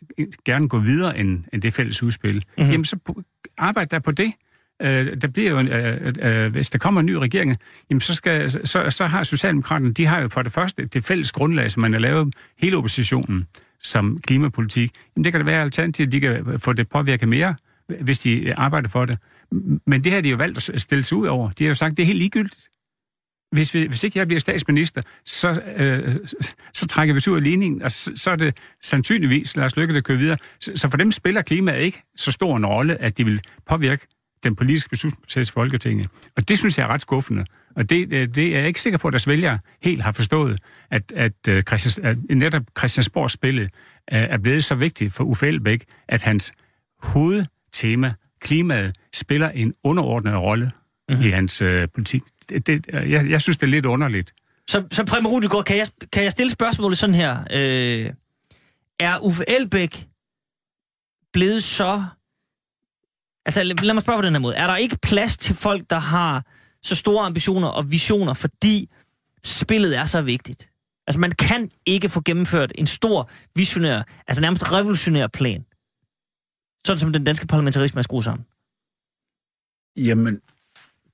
gerne 0.45 0.69
gå 0.69 0.79
videre 0.79 1.17
end, 1.17 1.43
end 1.53 1.61
det 1.61 1.73
fælles 1.73 2.03
udspil. 2.03 2.35
Mm-hmm. 2.35 2.71
Jamen, 2.71 2.85
så 2.85 3.23
arbejde 3.57 3.89
der 3.91 3.99
på 3.99 4.11
det. 4.11 4.33
Øh, 4.81 5.21
der 5.21 5.27
bliver 5.27 5.51
jo, 5.51 5.59
en, 5.59 5.67
øh, 5.67 6.13
øh, 6.21 6.51
hvis 6.51 6.69
der 6.69 6.77
kommer 6.77 6.99
en 6.99 7.05
ny 7.05 7.13
regering, 7.13 7.57
jamen 7.89 8.01
så, 8.01 8.13
skal, 8.13 8.51
så, 8.67 8.89
så 8.89 9.05
har 9.05 9.23
Socialdemokraterne, 9.23 9.93
de 9.93 10.05
har 10.05 10.19
jo 10.19 10.29
for 10.29 10.41
det 10.41 10.51
første 10.51 10.85
det 10.85 11.05
fælles 11.05 11.31
grundlag, 11.31 11.71
som 11.71 11.81
man 11.81 11.93
har 11.93 11.99
lavet 11.99 12.35
hele 12.57 12.77
oppositionen 12.77 13.47
som 13.79 14.19
klimapolitik. 14.21 14.91
Jamen 15.15 15.23
det 15.23 15.33
kan 15.33 15.41
da 15.41 15.45
være 15.45 15.61
alternativt, 15.61 16.11
de 16.11 16.19
kan 16.19 16.59
få 16.59 16.73
det 16.73 16.89
påvirket 16.89 17.29
mere, 17.29 17.55
hvis 18.01 18.19
de 18.19 18.43
øh, 18.43 18.53
arbejder 18.57 18.89
for 18.89 19.05
det. 19.05 19.17
Men 19.88 20.03
det 20.03 20.11
har 20.11 20.21
de 20.21 20.29
jo 20.29 20.38
valgt 20.38 20.69
at 20.69 20.81
stille 20.81 21.03
sig 21.03 21.17
ud 21.17 21.27
over. 21.27 21.51
De 21.51 21.63
har 21.63 21.67
jo 21.67 21.75
sagt, 21.75 21.91
at 21.91 21.97
det 21.97 22.03
er 22.03 22.07
helt 22.07 22.19
ligegyldigt. 22.19 22.69
Hvis, 23.51 23.73
vi, 23.73 23.85
hvis 23.88 24.03
ikke 24.03 24.19
jeg 24.19 24.27
bliver 24.27 24.39
statsminister, 24.39 25.01
så, 25.25 25.61
øh, 25.75 26.15
så 26.73 26.88
trækker 26.88 27.13
vi 27.13 27.17
os 27.17 27.27
ud 27.27 27.35
af 27.35 27.43
ligningen, 27.43 27.81
og 27.81 27.91
så, 27.91 28.11
så 28.15 28.31
er 28.31 28.35
det 28.35 28.57
sandsynligvis 28.81 29.55
Lars 29.55 29.75
Løkke, 29.75 29.93
der 29.93 30.01
kører 30.01 30.17
videre. 30.17 30.38
Så, 30.59 30.71
så 30.75 30.89
for 30.89 30.97
dem 30.97 31.11
spiller 31.11 31.41
klimaet 31.41 31.81
ikke 31.81 32.03
så 32.15 32.31
stor 32.31 32.57
en 32.57 32.65
rolle, 32.65 33.01
at 33.01 33.17
de 33.17 33.25
vil 33.25 33.41
påvirke 33.67 34.07
den 34.43 34.55
politiske 34.55 34.89
beslutningsproces 34.89 35.49
i 35.49 35.51
Folketinget. 35.51 36.07
Og 36.35 36.49
det 36.49 36.57
synes 36.57 36.77
jeg 36.77 36.83
er 36.83 36.88
ret 36.88 37.01
skuffende. 37.01 37.45
Og 37.75 37.89
det, 37.89 38.13
øh, 38.13 38.27
det 38.27 38.55
er 38.55 38.59
jeg 38.59 38.67
ikke 38.67 38.81
sikker 38.81 38.99
på, 38.99 39.07
at 39.07 39.11
deres 39.11 39.27
vælgere 39.27 39.59
helt 39.83 40.01
har 40.01 40.11
forstået, 40.11 40.59
at, 40.91 41.11
at, 41.15 41.47
øh, 41.49 41.63
Christians, 41.63 41.97
at 41.97 42.17
netop 42.29 42.63
Christiansborgs 42.77 43.33
spillet 43.33 43.69
er 44.07 44.38
blevet 44.38 44.63
så 44.63 44.75
vigtigt 44.75 45.13
for 45.13 45.23
Uffe 45.23 45.47
Elbæk, 45.47 45.85
at 46.07 46.23
hans 46.23 46.53
hovedtema, 47.68 48.13
klimaet, 48.41 48.95
spiller 49.13 49.49
en 49.49 49.74
underordnet 49.84 50.36
rolle 50.36 50.72
mm-hmm. 51.09 51.26
i 51.26 51.30
hans 51.30 51.61
øh, 51.61 51.88
politik. 51.93 52.22
Det, 52.49 52.68
det, 52.68 52.88
jeg, 52.88 53.30
jeg 53.30 53.41
synes, 53.41 53.57
det 53.57 53.68
er 53.68 53.72
lidt 53.72 53.86
underligt. 53.86 54.34
Så, 54.70 54.88
så 54.91 55.05
Preben 55.05 55.28
Rudegård, 55.28 55.63
kan 55.65 55.78
jeg, 55.78 55.88
kan 56.13 56.24
jeg 56.24 56.32
stille 56.32 56.49
spørgsmålet 56.49 56.97
sådan 56.97 57.15
her? 57.15 57.39
Øh, 57.53 58.13
er 58.99 59.20
Uffe 59.20 59.49
Elbæk 59.49 60.07
blevet 61.34 61.63
så... 61.63 62.03
Altså, 63.45 63.63
lad 63.63 63.93
mig 63.93 64.03
spørge 64.03 64.18
på 64.18 64.26
den 64.26 64.34
her 64.34 64.39
måde. 64.39 64.55
Er 64.55 64.68
der 64.68 64.76
ikke 64.76 64.97
plads 65.03 65.38
til 65.38 65.55
folk, 65.55 65.89
der 65.89 65.99
har 65.99 66.45
så 66.84 66.95
store 66.95 67.26
ambitioner 67.26 67.68
og 67.68 67.91
visioner, 67.91 68.34
fordi 68.34 68.89
spillet 69.43 69.97
er 69.97 70.05
så 70.05 70.22
vigtigt? 70.22 70.70
Altså, 71.07 71.20
man 71.20 71.32
kan 71.32 71.70
ikke 71.86 72.09
få 72.09 72.22
gennemført 72.26 72.72
en 72.76 72.88
stor, 72.88 73.30
visionær, 73.55 74.03
altså 74.28 74.41
nærmest 74.41 74.72
revolutionær 74.72 75.28
plan. 75.28 75.65
Sådan 76.88 76.99
som 76.99 77.13
den 77.13 77.23
danske 77.23 77.47
parlamentarisme 77.47 77.99
er 77.99 78.03
skruet 78.03 78.23
sammen. 78.23 78.45
Jamen, 79.97 80.41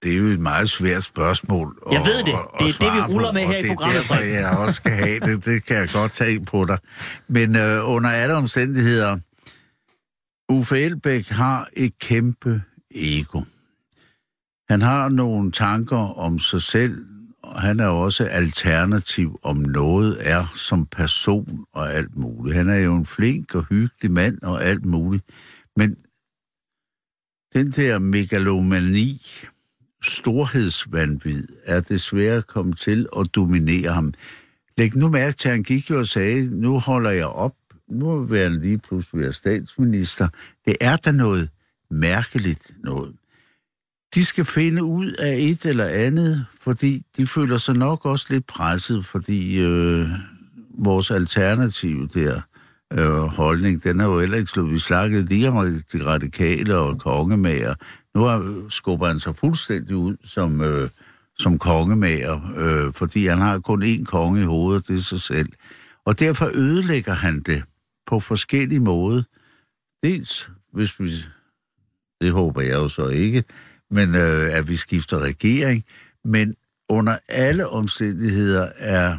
det 0.04 0.14
er 0.14 0.18
jo 0.18 0.26
et 0.26 0.40
meget 0.40 0.70
svært 0.70 1.04
spørgsmål. 1.04 1.78
Jeg 1.92 2.00
ved 2.00 2.18
det. 2.18 2.36
Det 2.60 2.66
er 2.66 2.92
det, 2.92 3.10
vi 3.10 3.14
ruller 3.14 3.32
med 3.32 3.42
her 3.42 3.58
i 3.58 3.68
programmet. 3.68 4.02
Det 4.02 4.12
er 4.12 4.16
derfor, 4.16 4.24
jeg 4.24 4.58
også 4.58 4.76
skal 4.76 4.92
have 4.92 5.20
det. 5.20 5.46
Det 5.46 5.66
kan 5.66 5.76
jeg 5.78 5.90
godt 5.94 6.12
tage 6.12 6.46
på 6.46 6.66
dig. 6.66 6.78
Men 7.28 7.56
øh, 7.56 7.90
under 7.90 8.10
alle 8.10 8.34
omstændigheder, 8.36 9.18
Uffe 10.50 10.82
Elbæk 10.82 11.28
har 11.28 11.70
et 11.74 12.00
kæmpe 12.00 12.62
ego. 12.96 13.42
Han 14.70 14.82
har 14.82 15.10
nogle 15.10 15.52
tanker 15.52 16.18
om 16.18 16.40
sig 16.40 16.62
selv, 16.62 17.06
og 17.44 17.62
han 17.62 17.80
er 17.80 17.88
også 17.88 18.26
alternativ 18.26 19.40
om 19.44 19.58
noget 19.58 20.18
er 20.20 20.54
som 20.56 20.86
person 20.86 21.66
og 21.74 21.94
alt 21.94 22.16
muligt. 22.18 22.56
Han 22.56 22.70
er 22.70 22.78
jo 22.78 22.96
en 22.96 23.06
flink 23.06 23.56
og 23.56 23.66
hyggelig 23.70 24.12
mand 24.12 24.42
og 24.42 24.64
alt 24.64 24.86
muligt. 24.86 25.26
Men 25.76 25.98
den 27.54 27.72
der 27.72 28.00
megalomani, 28.00 29.22
storhedsvandvid 30.04 31.48
er 31.64 31.82
desværre 31.82 32.42
kommet 32.42 32.80
til 32.80 33.08
at 33.20 33.28
dominere 33.36 33.94
ham. 33.94 34.14
Læg 34.78 34.96
nu 34.96 35.10
mærke 35.10 35.38
til, 35.38 35.50
at 35.50 35.54
han 35.54 35.64
gik 35.64 35.90
jo 35.90 36.00
og 36.00 36.08
sagde, 36.08 36.60
nu 36.62 36.80
holder 36.80 37.12
jeg 37.12 37.26
op, 37.26 37.56
nu 37.90 38.24
vil 38.24 38.40
han 38.40 38.62
lige 38.62 38.78
pludselig 38.78 39.22
være 39.22 39.34
statsminister. 39.34 40.28
Det 40.66 40.78
er 40.82 40.98
da 40.98 41.12
noget 41.12 41.50
mærkeligt 41.90 42.72
noget. 42.84 43.16
De 44.16 44.26
skal 44.26 44.46
finde 44.46 44.84
ud 44.84 45.12
af 45.12 45.36
et 45.40 45.66
eller 45.66 45.86
andet, 45.86 46.46
fordi 46.60 47.06
de 47.18 47.28
føler 47.28 47.58
sig 47.58 47.76
nok 47.76 48.06
også 48.06 48.28
lidt 48.30 48.48
presset, 48.48 49.06
fordi 49.06 49.60
øh, 49.60 50.10
vores 50.78 51.12
alternativ 51.12 52.10
der, 52.10 52.42
øh, 52.94 53.24
holdning, 53.24 53.84
den 53.84 54.00
er 54.00 54.06
jo 54.06 54.20
heller 54.20 54.38
ikke 54.38 54.52
slået. 54.52 54.72
Vi 54.72 54.80
snakkede 54.80 55.26
lige 55.26 55.50
om 55.50 55.82
de 55.94 56.06
radikale 56.06 56.78
og 56.78 57.00
kongemager. 57.00 57.74
Nu 58.16 58.22
har, 58.22 58.70
skubber 58.70 59.08
han 59.08 59.20
sig 59.20 59.36
fuldstændig 59.36 59.96
ud 59.96 60.18
som, 60.26 60.62
øh, 60.62 60.90
som 61.38 61.60
kongemager, 61.60 62.54
øh, 62.58 62.94
fordi 62.94 63.28
han 63.28 63.38
har 63.38 63.60
kun 63.60 63.84
én 63.84 64.04
konge 64.04 64.42
i 64.42 64.46
hovedet, 64.46 64.88
det 64.88 64.94
er 64.96 65.00
sig 65.00 65.22
selv. 65.22 65.50
Og 66.06 66.20
derfor 66.20 66.52
ødelægger 66.54 67.14
han 67.14 67.40
det 67.40 67.64
på 68.08 68.20
forskellige 68.20 68.80
måder. 68.80 69.24
Dels, 70.04 70.50
hvis 70.74 71.00
vi, 71.00 71.12
det 72.22 72.32
håber 72.32 72.62
jeg 72.62 72.74
jo 72.74 72.88
så 72.88 73.08
ikke, 73.08 73.44
men 73.92 74.10
øh, 74.16 74.58
at 74.58 74.70
vi 74.70 74.76
skifter 74.76 75.20
regering, 75.20 75.84
men 76.26 76.56
under 76.90 77.18
alle 77.30 77.68
omstændigheder 77.68 78.68
er, 78.78 79.18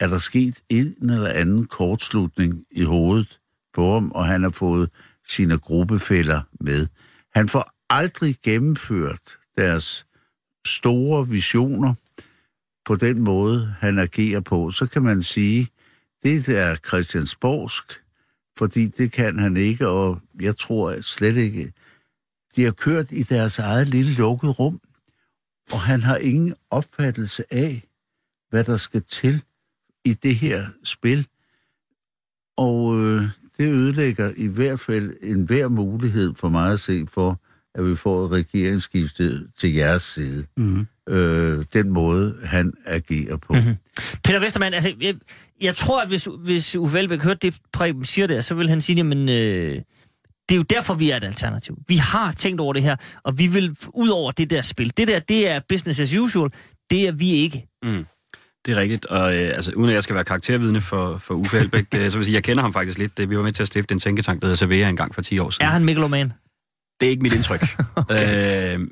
er 0.00 0.06
der 0.06 0.18
sket 0.18 0.62
en 0.68 1.10
eller 1.10 1.28
anden 1.28 1.66
kortslutning 1.66 2.64
i 2.70 2.82
hovedet 2.82 3.40
på 3.74 3.92
ham, 3.92 4.12
og 4.12 4.26
han 4.26 4.42
har 4.42 4.50
fået 4.50 4.90
sine 5.26 5.58
gruppefælder 5.58 6.42
med. 6.60 6.86
Han 7.34 7.48
får 7.48 7.72
aldrig 7.90 8.36
gennemført 8.44 9.38
deres 9.56 10.06
store 10.66 11.28
visioner 11.28 11.94
på 12.84 12.96
den 12.96 13.20
måde, 13.20 13.74
han 13.78 13.98
agerer 13.98 14.40
på, 14.40 14.70
så 14.70 14.86
kan 14.86 15.02
man 15.02 15.22
sige, 15.22 15.68
det 16.22 16.48
er 16.48 16.76
Christiansborgsk, 16.76 18.02
fordi 18.58 18.86
det 18.86 19.12
kan 19.12 19.38
han 19.38 19.56
ikke, 19.56 19.88
og 19.88 20.20
jeg 20.40 20.56
tror 20.56 21.00
slet 21.00 21.36
ikke, 21.36 21.72
de 22.56 22.64
har 22.64 22.70
kørt 22.70 23.06
i 23.10 23.22
deres 23.22 23.58
eget 23.58 23.88
lille 23.88 24.14
lukkede 24.14 24.52
rum, 24.52 24.80
og 25.72 25.80
han 25.80 26.02
har 26.02 26.16
ingen 26.16 26.54
opfattelse 26.70 27.54
af, 27.54 27.82
hvad 28.50 28.64
der 28.64 28.76
skal 28.76 29.02
til 29.02 29.42
i 30.04 30.12
det 30.12 30.36
her 30.36 30.64
spil. 30.84 31.26
Og 32.56 33.00
øh, 33.00 33.22
det 33.58 33.72
ødelægger 33.72 34.32
i 34.36 34.46
hvert 34.46 34.80
fald 34.80 35.16
en 35.22 35.42
hver 35.42 35.68
mulighed 35.68 36.34
for 36.34 36.48
mig 36.48 36.72
at 36.72 36.80
se 36.80 37.06
for, 37.06 37.40
at 37.74 37.86
vi 37.86 37.96
får 37.96 38.24
et 38.24 38.30
regeringsskifte 38.30 39.48
til 39.58 39.72
jeres 39.72 40.02
side. 40.02 40.46
Mm. 40.56 40.86
Øh, 41.08 41.64
den 41.72 41.90
måde, 41.90 42.36
han 42.44 42.72
agerer 42.86 43.36
på. 43.36 43.52
Mm-hmm. 43.52 43.76
Peter 44.24 44.38
Vestermann, 44.38 44.74
altså, 44.74 44.94
jeg, 45.00 45.14
jeg 45.60 45.76
tror, 45.76 46.02
at 46.02 46.08
hvis, 46.08 46.28
hvis 46.38 46.76
Uffe 46.76 46.98
Elbæk 46.98 47.22
hørte 47.22 47.38
det, 47.42 47.58
Preben 47.72 48.04
siger 48.04 48.26
der, 48.26 48.40
så 48.40 48.54
vil 48.54 48.68
han 48.68 48.80
sige, 48.80 48.96
jamen, 48.96 49.28
øh, 49.28 49.80
det 50.48 50.54
er 50.54 50.56
jo 50.56 50.62
derfor, 50.62 50.94
vi 50.94 51.10
er 51.10 51.16
et 51.16 51.24
alternativ. 51.24 51.78
Vi 51.88 51.96
har 51.96 52.32
tænkt 52.32 52.60
over 52.60 52.72
det 52.72 52.82
her, 52.82 52.96
og 53.22 53.38
vi 53.38 53.46
vil 53.46 53.76
ud 53.94 54.08
over 54.08 54.32
det 54.32 54.50
der 54.50 54.60
spil. 54.60 54.92
Det 54.96 55.08
der, 55.08 55.18
det 55.18 55.48
er 55.48 55.60
business 55.68 56.00
as 56.00 56.14
usual. 56.14 56.50
Det 56.90 57.08
er 57.08 57.12
vi 57.12 57.30
ikke. 57.30 57.66
Mm. 57.82 58.06
Det 58.66 58.72
er 58.74 58.76
rigtigt, 58.76 59.06
og 59.06 59.36
øh, 59.36 59.48
altså, 59.48 59.72
uden 59.76 59.88
at 59.88 59.94
jeg 59.94 60.02
skal 60.02 60.14
være 60.14 60.24
karaktervidne 60.24 60.80
for, 60.80 61.18
for 61.18 61.34
Uffe 61.34 61.58
Elbæk, 61.58 61.84
øh, 61.94 62.10
så 62.10 62.18
vil 62.18 62.20
jeg 62.20 62.24
sige, 62.24 62.34
jeg 62.34 62.42
kender 62.42 62.62
ham 62.62 62.72
faktisk 62.72 62.98
lidt. 62.98 63.18
Det, 63.18 63.30
vi 63.30 63.36
var 63.36 63.42
med 63.42 63.52
til 63.52 63.62
at 63.62 63.66
stifte 63.66 63.92
en 63.92 64.00
tænketank, 64.00 64.40
der 64.40 64.46
hedder 64.46 64.56
Servera 64.56 64.88
en 64.88 64.96
gang 64.96 65.14
for 65.14 65.22
10 65.22 65.38
år 65.38 65.50
siden. 65.50 65.66
Er 65.66 65.70
han 65.70 65.84
megaloman? 65.84 66.32
Det 67.00 67.06
er 67.06 67.10
ikke 67.10 67.22
mit 67.22 67.34
indtryk. 67.34 67.60
okay. 67.96 68.76
øh, 68.76 68.86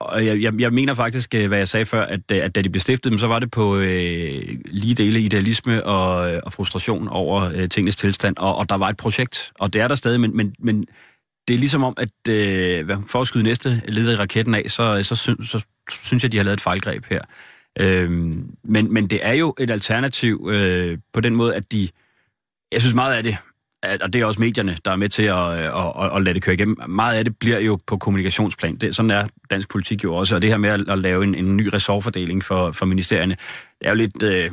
og 0.00 0.26
jeg, 0.26 0.42
jeg, 0.42 0.60
jeg 0.60 0.72
mener 0.72 0.94
faktisk, 0.94 1.34
øh, 1.34 1.48
hvad 1.48 1.58
jeg 1.58 1.68
sagde 1.68 1.86
før, 1.86 2.02
at, 2.02 2.20
øh, 2.32 2.38
at 2.42 2.54
da 2.54 2.62
de 2.62 2.70
blev 2.70 2.80
stiftet, 2.80 3.20
så 3.20 3.26
var 3.26 3.38
det 3.38 3.50
på 3.50 3.76
øh, 3.76 4.58
lige 4.66 4.94
dele 4.94 5.20
idealisme 5.20 5.84
og, 5.84 6.40
og 6.44 6.52
frustration 6.52 7.08
over 7.08 7.50
øh, 7.54 7.68
tingens 7.68 7.96
tilstand, 7.96 8.36
og, 8.38 8.56
og 8.56 8.68
der 8.68 8.74
var 8.74 8.88
et 8.88 8.96
projekt, 8.96 9.52
og 9.58 9.72
det 9.72 9.80
er 9.80 9.88
der 9.88 9.94
stadig, 9.94 10.20
men, 10.20 10.36
men, 10.36 10.54
men 10.58 10.86
det 11.48 11.54
er 11.54 11.58
ligesom 11.58 11.84
om, 11.84 11.94
at 11.96 12.28
øh, 12.32 12.88
for 13.08 13.20
at 13.20 13.26
skyde 13.26 13.44
næste 13.44 13.82
led 13.88 14.12
i 14.12 14.16
raketten 14.16 14.54
af, 14.54 14.62
så, 14.66 15.02
så, 15.02 15.14
så, 15.14 15.36
så 15.42 15.64
synes 15.90 16.22
jeg, 16.22 16.32
de 16.32 16.36
har 16.36 16.44
lavet 16.44 16.56
et 16.56 16.60
fejlgreb 16.60 17.06
her. 17.10 17.20
Øh, 17.80 18.10
men, 18.64 18.92
men 18.92 19.06
det 19.06 19.18
er 19.22 19.32
jo 19.32 19.54
et 19.58 19.70
alternativ 19.70 20.48
øh, 20.52 20.98
på 21.12 21.20
den 21.20 21.36
måde, 21.36 21.54
at 21.54 21.72
de... 21.72 21.88
Jeg 22.72 22.80
synes 22.80 22.94
meget 22.94 23.14
af 23.14 23.22
det, 23.22 23.36
at, 23.82 24.02
og 24.02 24.12
det 24.12 24.20
er 24.20 24.24
også 24.24 24.40
medierne, 24.40 24.76
der 24.84 24.90
er 24.90 24.96
med 24.96 25.08
til 25.08 25.22
at, 25.22 25.52
at, 25.52 25.92
at, 26.00 26.16
at 26.16 26.22
lade 26.22 26.34
det 26.34 26.42
køre 26.42 26.54
igennem. 26.54 26.76
Meget 26.88 27.18
af 27.18 27.24
det 27.24 27.38
bliver 27.38 27.58
jo 27.58 27.78
på 27.86 27.96
kommunikationsplan. 27.96 28.76
Det, 28.76 28.96
sådan 28.96 29.10
er 29.10 29.26
dansk 29.50 29.68
politik 29.68 30.04
jo 30.04 30.14
også, 30.14 30.34
og 30.34 30.42
det 30.42 30.50
her 30.50 30.58
med 30.58 30.70
at, 30.70 30.90
at 30.90 30.98
lave 30.98 31.24
en, 31.24 31.34
en 31.34 31.56
ny 31.56 31.68
ressortfordeling 31.72 32.44
for, 32.44 32.72
for 32.72 32.86
ministerierne, 32.86 33.36
det 33.80 33.86
er 33.86 33.90
jo 33.90 33.96
lidt... 33.96 34.22
Øh, 34.22 34.50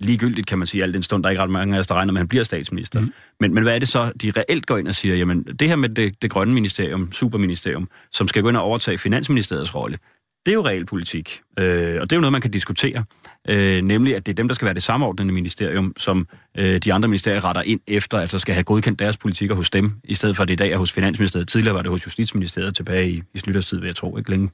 ligegyldigt, 0.00 0.46
kan 0.46 0.58
man 0.58 0.66
sige, 0.66 0.82
alt 0.82 0.94
den 0.94 1.02
stund, 1.02 1.22
der 1.22 1.28
er 1.28 1.30
ikke 1.30 1.42
ret 1.42 1.50
mange 1.50 1.76
af 1.76 1.80
os, 1.80 1.86
der 1.86 1.94
regner 1.94 2.12
med, 2.12 2.18
at 2.18 2.20
han 2.20 2.28
bliver 2.28 2.44
statsminister. 2.44 3.00
Mm. 3.00 3.12
Men, 3.40 3.54
men 3.54 3.62
hvad 3.62 3.74
er 3.74 3.78
det 3.78 3.88
så, 3.88 4.12
de 4.22 4.32
reelt 4.36 4.66
går 4.66 4.78
ind 4.78 4.88
og 4.88 4.94
siger, 4.94 5.16
jamen 5.16 5.42
det 5.44 5.68
her 5.68 5.76
med 5.76 5.88
det, 5.88 6.22
det 6.22 6.30
grønne 6.30 6.54
ministerium, 6.54 7.12
superministerium, 7.12 7.88
som 8.12 8.28
skal 8.28 8.42
gå 8.42 8.48
ind 8.48 8.56
og 8.56 8.62
overtage 8.62 8.98
finansministeriets 8.98 9.74
rolle, 9.74 9.98
det 10.46 10.52
er 10.52 10.54
jo 10.54 10.66
realpolitik, 10.66 11.40
øh, 11.58 12.00
og 12.00 12.10
det 12.10 12.12
er 12.12 12.16
jo 12.16 12.20
noget, 12.20 12.32
man 12.32 12.40
kan 12.40 12.50
diskutere. 12.50 13.04
Øh, 13.48 13.82
nemlig, 13.82 14.16
at 14.16 14.26
det 14.26 14.32
er 14.32 14.36
dem, 14.36 14.48
der 14.48 14.54
skal 14.54 14.66
være 14.66 14.74
det 14.74 14.82
samordnende 14.82 15.34
ministerium, 15.34 15.92
som 15.96 16.28
øh, 16.58 16.78
de 16.78 16.92
andre 16.92 17.08
ministerier 17.08 17.44
retter 17.44 17.62
ind 17.62 17.80
efter, 17.86 18.18
altså 18.18 18.38
skal 18.38 18.54
have 18.54 18.64
godkendt 18.64 18.98
deres 18.98 19.16
politikker 19.16 19.54
hos 19.54 19.70
dem, 19.70 19.92
i 20.04 20.14
stedet 20.14 20.36
for 20.36 20.42
at 20.42 20.48
det 20.48 20.54
i 20.54 20.56
dag 20.56 20.72
er 20.72 20.76
hos 20.76 20.92
Finansministeriet. 20.92 21.48
Tidligere 21.48 21.74
var 21.74 21.82
det 21.82 21.90
hos 21.90 22.06
Justitsministeriet 22.06 22.76
tilbage 22.76 23.10
i, 23.10 23.22
i 23.34 23.38
slytterstid, 23.38 23.78
vil 23.78 23.86
jeg 23.86 23.96
tro, 23.96 24.16
ikke 24.16 24.30
længe 24.30 24.50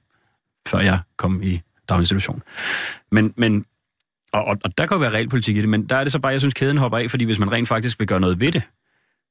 før 0.69 0.79
jeg 0.79 0.99
kom 1.17 1.43
i 1.43 1.61
daginstitution. 1.89 2.43
Men, 3.11 3.35
men 3.37 3.65
og, 4.33 4.45
og, 4.45 4.57
og 4.65 4.79
der 4.79 4.87
kan 4.87 4.95
jo 4.95 5.01
være 5.01 5.11
realpolitik 5.11 5.57
i 5.57 5.61
det, 5.61 5.69
men 5.69 5.87
der 5.87 5.97
er 5.97 6.05
det 6.05 6.13
så 6.13 6.19
bare, 6.19 6.33
jeg 6.33 6.41
synes, 6.41 6.55
kæden 6.55 6.79
hopper 6.79 6.99
af, 6.99 7.11
fordi 7.11 7.25
hvis 7.25 7.39
man 7.39 7.53
rent 7.53 7.69
faktisk 7.69 7.99
vil 7.99 8.09
gøre 8.09 8.21
noget 8.21 8.41
ved 8.41 8.53
det, 8.53 8.63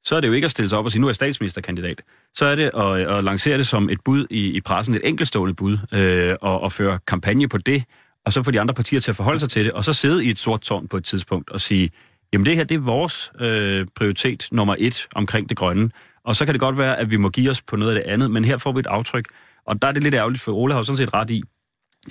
så 0.03 0.15
er 0.15 0.21
det 0.21 0.27
jo 0.27 0.33
ikke 0.33 0.45
at 0.45 0.51
stille 0.51 0.69
sig 0.69 0.77
op 0.77 0.85
og 0.85 0.91
sige, 0.91 1.01
nu 1.01 1.07
er 1.07 1.09
jeg 1.09 1.15
statsministerkandidat. 1.15 2.01
Så 2.35 2.45
er 2.45 2.55
det 2.55 2.71
at, 2.77 3.17
at 3.17 3.23
lancere 3.23 3.57
det 3.57 3.67
som 3.67 3.89
et 3.89 3.99
bud 4.05 4.25
i, 4.29 4.51
i 4.51 4.61
pressen, 4.61 4.95
et 4.95 5.01
enkeltstående 5.03 5.53
bud, 5.53 5.77
øh, 5.93 6.35
og, 6.41 6.61
og 6.61 6.71
føre 6.71 6.99
kampagne 7.07 7.47
på 7.47 7.57
det, 7.57 7.83
og 8.25 8.33
så 8.33 8.43
få 8.43 8.51
de 8.51 8.61
andre 8.61 8.73
partier 8.73 8.99
til 8.99 9.11
at 9.11 9.15
forholde 9.15 9.39
sig 9.39 9.49
til 9.49 9.65
det, 9.65 9.73
og 9.73 9.85
så 9.85 9.93
sidde 9.93 10.25
i 10.25 10.29
et 10.29 10.39
sort 10.39 10.61
tårn 10.61 10.87
på 10.87 10.97
et 10.97 11.05
tidspunkt 11.05 11.49
og 11.49 11.61
sige, 11.61 11.89
jamen 12.33 12.45
det 12.45 12.55
her, 12.55 12.63
det 12.63 12.75
er 12.75 12.81
vores 12.81 13.31
øh, 13.39 13.85
prioritet 13.95 14.47
nummer 14.51 14.75
et 14.77 15.07
omkring 15.15 15.49
det 15.49 15.57
grønne, 15.57 15.89
og 16.23 16.35
så 16.35 16.45
kan 16.45 16.53
det 16.53 16.61
godt 16.61 16.77
være, 16.77 16.99
at 16.99 17.11
vi 17.11 17.17
må 17.17 17.29
give 17.29 17.51
os 17.51 17.61
på 17.61 17.75
noget 17.75 17.95
af 17.95 18.03
det 18.03 18.11
andet, 18.11 18.31
men 18.31 18.45
her 18.45 18.57
får 18.57 18.71
vi 18.71 18.79
et 18.79 18.87
aftryk, 18.87 19.25
og 19.65 19.81
der 19.81 19.87
er 19.87 19.91
det 19.91 20.03
lidt 20.03 20.15
ærgerligt, 20.15 20.43
for 20.43 20.51
Ole 20.51 20.73
har 20.73 20.79
jo 20.79 20.83
sådan 20.83 20.97
set 20.97 21.13
ret 21.13 21.29
i, 21.29 21.43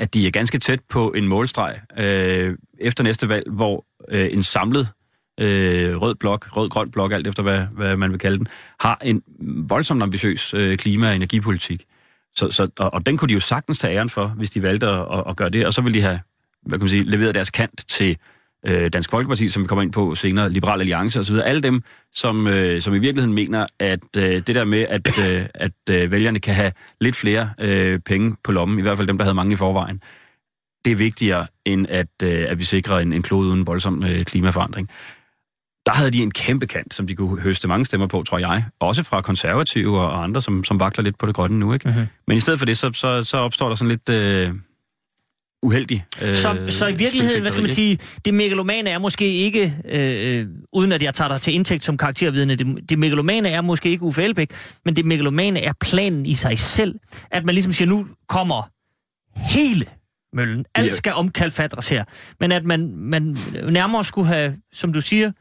at 0.00 0.14
de 0.14 0.26
er 0.26 0.30
ganske 0.30 0.58
tæt 0.58 0.80
på 0.90 1.12
en 1.12 1.28
målstreg 1.28 1.80
øh, 1.98 2.56
efter 2.80 3.04
næste 3.04 3.28
valg, 3.28 3.50
hvor 3.50 3.84
øh, 4.08 4.30
en 4.32 4.42
samlet 4.42 4.88
øh, 5.38 5.96
rød 5.96 6.14
blok, 6.14 6.48
rød-grøn 6.56 6.90
blok, 6.90 7.12
alt 7.12 7.26
efter 7.26 7.42
hvad, 7.42 7.66
hvad 7.72 7.96
man 7.96 8.10
vil 8.10 8.18
kalde 8.18 8.38
den, 8.38 8.48
har 8.80 8.98
en 9.04 9.22
voldsomt 9.68 10.02
ambitiøs 10.02 10.54
øh, 10.54 10.76
klima- 10.76 11.08
og 11.08 11.16
energipolitik. 11.16 11.84
Så, 12.36 12.50
så, 12.50 12.68
og, 12.78 12.94
og 12.94 13.06
den 13.06 13.16
kunne 13.16 13.28
de 13.28 13.34
jo 13.34 13.40
sagtens 13.40 13.78
tage 13.78 13.96
æren 13.96 14.08
for, 14.08 14.26
hvis 14.26 14.50
de 14.50 14.62
valgte 14.62 14.86
at, 14.86 15.06
at, 15.12 15.24
at 15.28 15.36
gøre 15.36 15.50
det, 15.50 15.66
og 15.66 15.74
så 15.74 15.82
ville 15.82 15.98
de 15.98 16.02
have 16.02 16.20
hvad 16.62 16.78
kan 16.78 16.84
man 16.84 16.88
sige, 16.88 17.04
leveret 17.04 17.34
deres 17.34 17.50
kant 17.50 17.84
til 17.88 18.16
øh, 18.66 18.90
Dansk 18.92 19.10
Folkeparti, 19.10 19.48
som 19.48 19.62
vi 19.62 19.68
kommer 19.68 19.82
ind 19.82 19.92
på 19.92 20.14
senere, 20.14 20.52
Liberal 20.52 20.80
Alliance 20.80 21.20
osv., 21.20 21.36
alle 21.44 21.60
dem, 21.60 21.82
som, 22.12 22.46
øh, 22.46 22.80
som 22.80 22.94
i 22.94 22.98
virkeligheden 22.98 23.34
mener, 23.34 23.66
at 23.78 24.16
øh, 24.16 24.32
det 24.46 24.54
der 24.54 24.64
med, 24.64 24.86
at, 24.88 25.18
øh, 25.28 25.46
at 25.54 25.72
øh, 25.90 26.10
vælgerne 26.10 26.40
kan 26.40 26.54
have 26.54 26.72
lidt 27.00 27.16
flere 27.16 27.50
øh, 27.60 27.98
penge 27.98 28.36
på 28.44 28.52
lommen, 28.52 28.78
i 28.78 28.82
hvert 28.82 28.96
fald 28.96 29.08
dem, 29.08 29.18
der 29.18 29.24
havde 29.24 29.34
mange 29.34 29.52
i 29.52 29.56
forvejen, 29.56 30.02
det 30.84 30.90
er 30.90 30.96
vigtigere, 30.96 31.46
end 31.64 31.86
at, 31.88 32.08
øh, 32.22 32.46
at 32.48 32.58
vi 32.58 32.64
sikrer 32.64 32.98
en, 32.98 33.12
en 33.12 33.22
klode 33.22 33.48
uden 33.48 33.66
voldsom 33.66 34.04
øh, 34.04 34.24
klimaforandring. 34.24 34.88
Der 35.88 35.94
havde 35.94 36.10
de 36.10 36.22
en 36.22 36.30
kæmpe 36.30 36.66
kant, 36.66 36.94
som 36.94 37.06
de 37.06 37.14
kunne 37.14 37.40
høste 37.40 37.68
mange 37.68 37.86
stemmer 37.86 38.06
på, 38.06 38.22
tror 38.22 38.38
jeg. 38.38 38.64
Også 38.80 39.02
fra 39.02 39.20
konservative 39.20 40.00
og 40.00 40.24
andre, 40.24 40.42
som, 40.42 40.64
som 40.64 40.80
vakler 40.80 41.04
lidt 41.04 41.18
på 41.18 41.26
det 41.26 41.34
grønne 41.34 41.58
nu. 41.58 41.72
Ikke? 41.72 41.88
Mhm. 41.88 42.06
Men 42.26 42.36
i 42.36 42.40
stedet 42.40 42.58
for 42.58 42.66
det, 42.66 42.78
så, 42.78 42.92
så, 42.92 43.22
så 43.22 43.36
opstår 43.36 43.68
der 43.68 43.74
sådan 43.74 43.88
lidt... 43.88 44.08
Øh, 44.08 44.50
uheldig. 45.62 46.04
Øh, 46.24 46.36
Så, 46.36 46.66
så 46.68 46.86
i 46.86 46.94
virkeligheden, 46.94 47.40
hvad 47.40 47.50
skal 47.50 47.62
man 47.62 47.70
sige, 47.70 47.98
det 48.24 48.34
megalomane 48.34 48.90
er 48.90 48.98
måske 48.98 49.32
ikke, 49.32 49.76
øh, 49.84 50.40
øh, 50.40 50.46
uden 50.72 50.92
at 50.92 51.02
jeg 51.02 51.14
tager 51.14 51.28
dig 51.28 51.40
til 51.40 51.54
indtægt 51.54 51.84
som 51.84 51.96
karaktervidende, 51.96 52.56
det, 52.56 52.88
det 52.88 52.98
megalomane 52.98 53.48
er 53.48 53.60
måske 53.60 53.90
ikke 53.90 54.02
Uffe 54.02 54.22
Elbæk, 54.22 54.50
men 54.84 54.96
det 54.96 55.04
megalomane 55.04 55.60
er 55.60 55.72
planen 55.80 56.26
i 56.26 56.34
sig 56.34 56.58
selv. 56.58 56.94
At 57.30 57.44
man 57.44 57.54
ligesom 57.54 57.72
siger, 57.72 57.88
nu 57.88 58.06
kommer 58.28 58.70
hele 59.36 59.86
møllen. 60.32 60.64
Alt 60.74 60.94
skal 60.94 61.12
omkalfatres 61.12 61.88
her. 61.88 62.04
Men 62.40 62.52
at 62.52 62.64
man, 62.64 62.92
man 62.96 63.36
nærmere 63.70 64.04
skulle 64.04 64.28
have, 64.28 64.56
som 64.72 64.92
du 64.92 65.00
siger, 65.00 65.32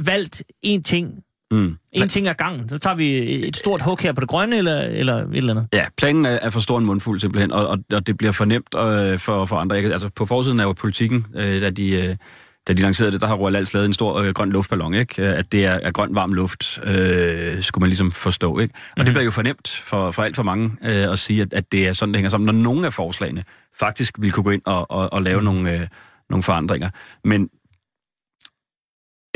valgt 0.00 0.42
én 0.66 0.82
ting, 0.82 1.22
Mm. 1.50 1.76
en 1.92 2.08
ting 2.08 2.28
ad 2.28 2.34
gangen. 2.34 2.68
Så 2.68 2.78
tager 2.78 2.96
vi 2.96 3.18
et 3.46 3.56
stort 3.56 3.82
hug 3.82 3.98
her 4.00 4.12
på 4.12 4.20
det 4.20 4.28
grønne, 4.28 4.56
eller, 4.56 4.80
eller 4.80 5.14
et 5.16 5.36
eller 5.36 5.52
andet. 5.52 5.68
Ja, 5.72 5.86
planen 5.96 6.26
er, 6.26 6.50
for 6.50 6.60
stor 6.60 6.78
en 6.78 6.84
mundfuld 6.84 7.20
simpelthen, 7.20 7.52
og, 7.52 7.68
og, 7.68 7.78
og 7.92 8.06
det 8.06 8.16
bliver 8.16 8.32
for 8.32 8.44
nemt 8.44 8.74
øh, 8.74 9.18
for, 9.18 9.44
for 9.44 9.56
andre. 9.56 9.76
Altså 9.76 10.08
på 10.16 10.26
forsiden 10.26 10.60
af 10.60 10.64
jo 10.64 10.72
politikken, 10.72 11.26
øh, 11.34 11.60
da, 11.60 11.70
de, 11.70 11.90
øh, 11.90 12.16
da 12.68 12.72
de 12.72 12.82
lancerede 12.82 13.12
det, 13.12 13.20
der 13.20 13.26
har 13.26 13.34
Roald 13.34 13.56
Als 13.56 13.74
lavet 13.74 13.86
en 13.86 13.92
stor 13.92 14.20
øh, 14.20 14.32
grøn 14.32 14.50
luftballon, 14.50 14.94
ikke? 14.94 15.22
Øh, 15.22 15.38
At 15.38 15.52
det 15.52 15.64
er, 15.64 15.72
er 15.82 15.90
grøn 15.90 16.14
varm 16.14 16.32
luft, 16.32 16.78
øh, 16.84 17.62
skulle 17.62 17.82
man 17.82 17.88
ligesom 17.88 18.12
forstå, 18.12 18.58
ikke? 18.58 18.74
Og 18.74 18.80
mm-hmm. 18.96 19.04
det 19.04 19.14
bliver 19.14 19.24
jo 19.24 19.30
for 19.30 19.42
nemt 19.42 19.68
for, 19.84 20.10
for 20.10 20.22
alt 20.22 20.36
for 20.36 20.42
mange 20.42 20.70
øh, 20.84 21.12
at 21.12 21.18
sige, 21.18 21.42
at, 21.42 21.52
at 21.52 21.72
det 21.72 21.88
er 21.88 21.92
sådan, 21.92 22.12
det 22.12 22.18
hænger 22.18 22.30
sammen, 22.30 22.46
når 22.46 22.62
nogle 22.62 22.86
af 22.86 22.92
forslagene 22.92 23.44
faktisk 23.78 24.14
vil 24.18 24.32
kunne 24.32 24.44
gå 24.44 24.50
ind 24.50 24.62
og, 24.64 24.90
og, 24.90 25.12
og 25.12 25.22
lave 25.22 25.42
nogle, 25.42 25.72
øh, 25.72 25.86
nogle 26.30 26.42
forandringer. 26.42 26.90
Men 27.24 27.48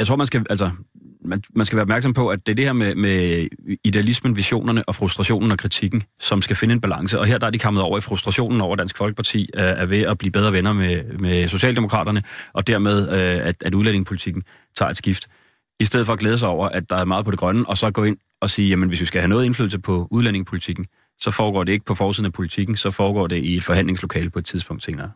jeg 0.01 0.07
tror, 0.07 0.17
man 0.17 0.27
skal, 0.27 0.47
altså, 0.51 0.71
man, 1.25 1.43
man 1.55 1.67
skal 1.67 1.77
være 1.77 1.83
opmærksom 1.83 2.13
på, 2.13 2.29
at 2.29 2.47
det 2.47 2.53
er 2.53 2.57
det 2.57 2.65
her 2.65 2.73
med, 2.73 2.95
med 2.95 3.49
idealismen, 3.85 4.37
visionerne 4.37 4.89
og 4.89 4.95
frustrationen 4.95 5.51
og 5.51 5.59
kritikken, 5.59 6.03
som 6.21 6.43
skal 6.43 6.57
finde 6.57 6.75
en 6.75 6.81
balance. 6.81 7.19
Og 7.19 7.27
her 7.27 7.39
der 7.39 7.47
er 7.47 7.51
de 7.51 7.59
kommet 7.59 7.83
over 7.83 7.99
i 7.99 8.01
frustrationen 8.01 8.61
over, 8.61 8.73
at 8.73 8.79
Dansk 8.79 8.97
Folkeparti 8.97 9.51
er, 9.55 9.65
er 9.65 9.87
ved 9.87 10.03
at 10.03 10.19
blive 10.19 10.31
bedre 10.31 10.53
venner 10.53 10.73
med, 10.73 11.05
med 11.19 11.49
Socialdemokraterne, 11.49 12.23
og 12.53 12.67
dermed, 12.67 13.09
øh, 13.09 13.47
at, 13.47 13.57
at 13.61 13.75
udlændingepolitikken 13.75 14.43
tager 14.77 14.91
et 14.91 14.97
skift. 14.97 15.29
I 15.81 15.85
stedet 15.85 16.07
for 16.07 16.13
at 16.13 16.19
glæde 16.19 16.39
sig 16.39 16.49
over, 16.49 16.69
at 16.69 16.91
der 16.91 16.97
er 16.97 17.05
meget 17.05 17.25
på 17.25 17.31
det 17.31 17.39
grønne, 17.39 17.69
og 17.69 17.79
så 17.79 17.91
gå 17.91 18.05
ind 18.05 18.17
og 18.41 18.51
sige, 18.51 18.69
jamen 18.69 18.89
hvis 18.89 19.01
vi 19.01 19.07
skal 19.07 19.21
have 19.21 19.29
noget 19.29 19.45
indflydelse 19.45 19.79
på 19.79 20.09
udlændingepolitikken, 20.11 20.87
så 21.19 21.31
foregår 21.31 21.65
det 21.65 21.73
ikke 21.73 21.85
på 21.85 21.95
forsiden 21.95 22.27
af 22.27 22.33
politikken, 22.33 22.77
så 22.77 22.91
foregår 22.91 23.27
det 23.27 23.37
i 23.37 23.57
et 23.57 23.65
forhandlingslokale 23.65 24.31
på 24.31 24.39
et 24.39 24.45
tidspunkt 24.45 24.83
senere. 24.83 25.11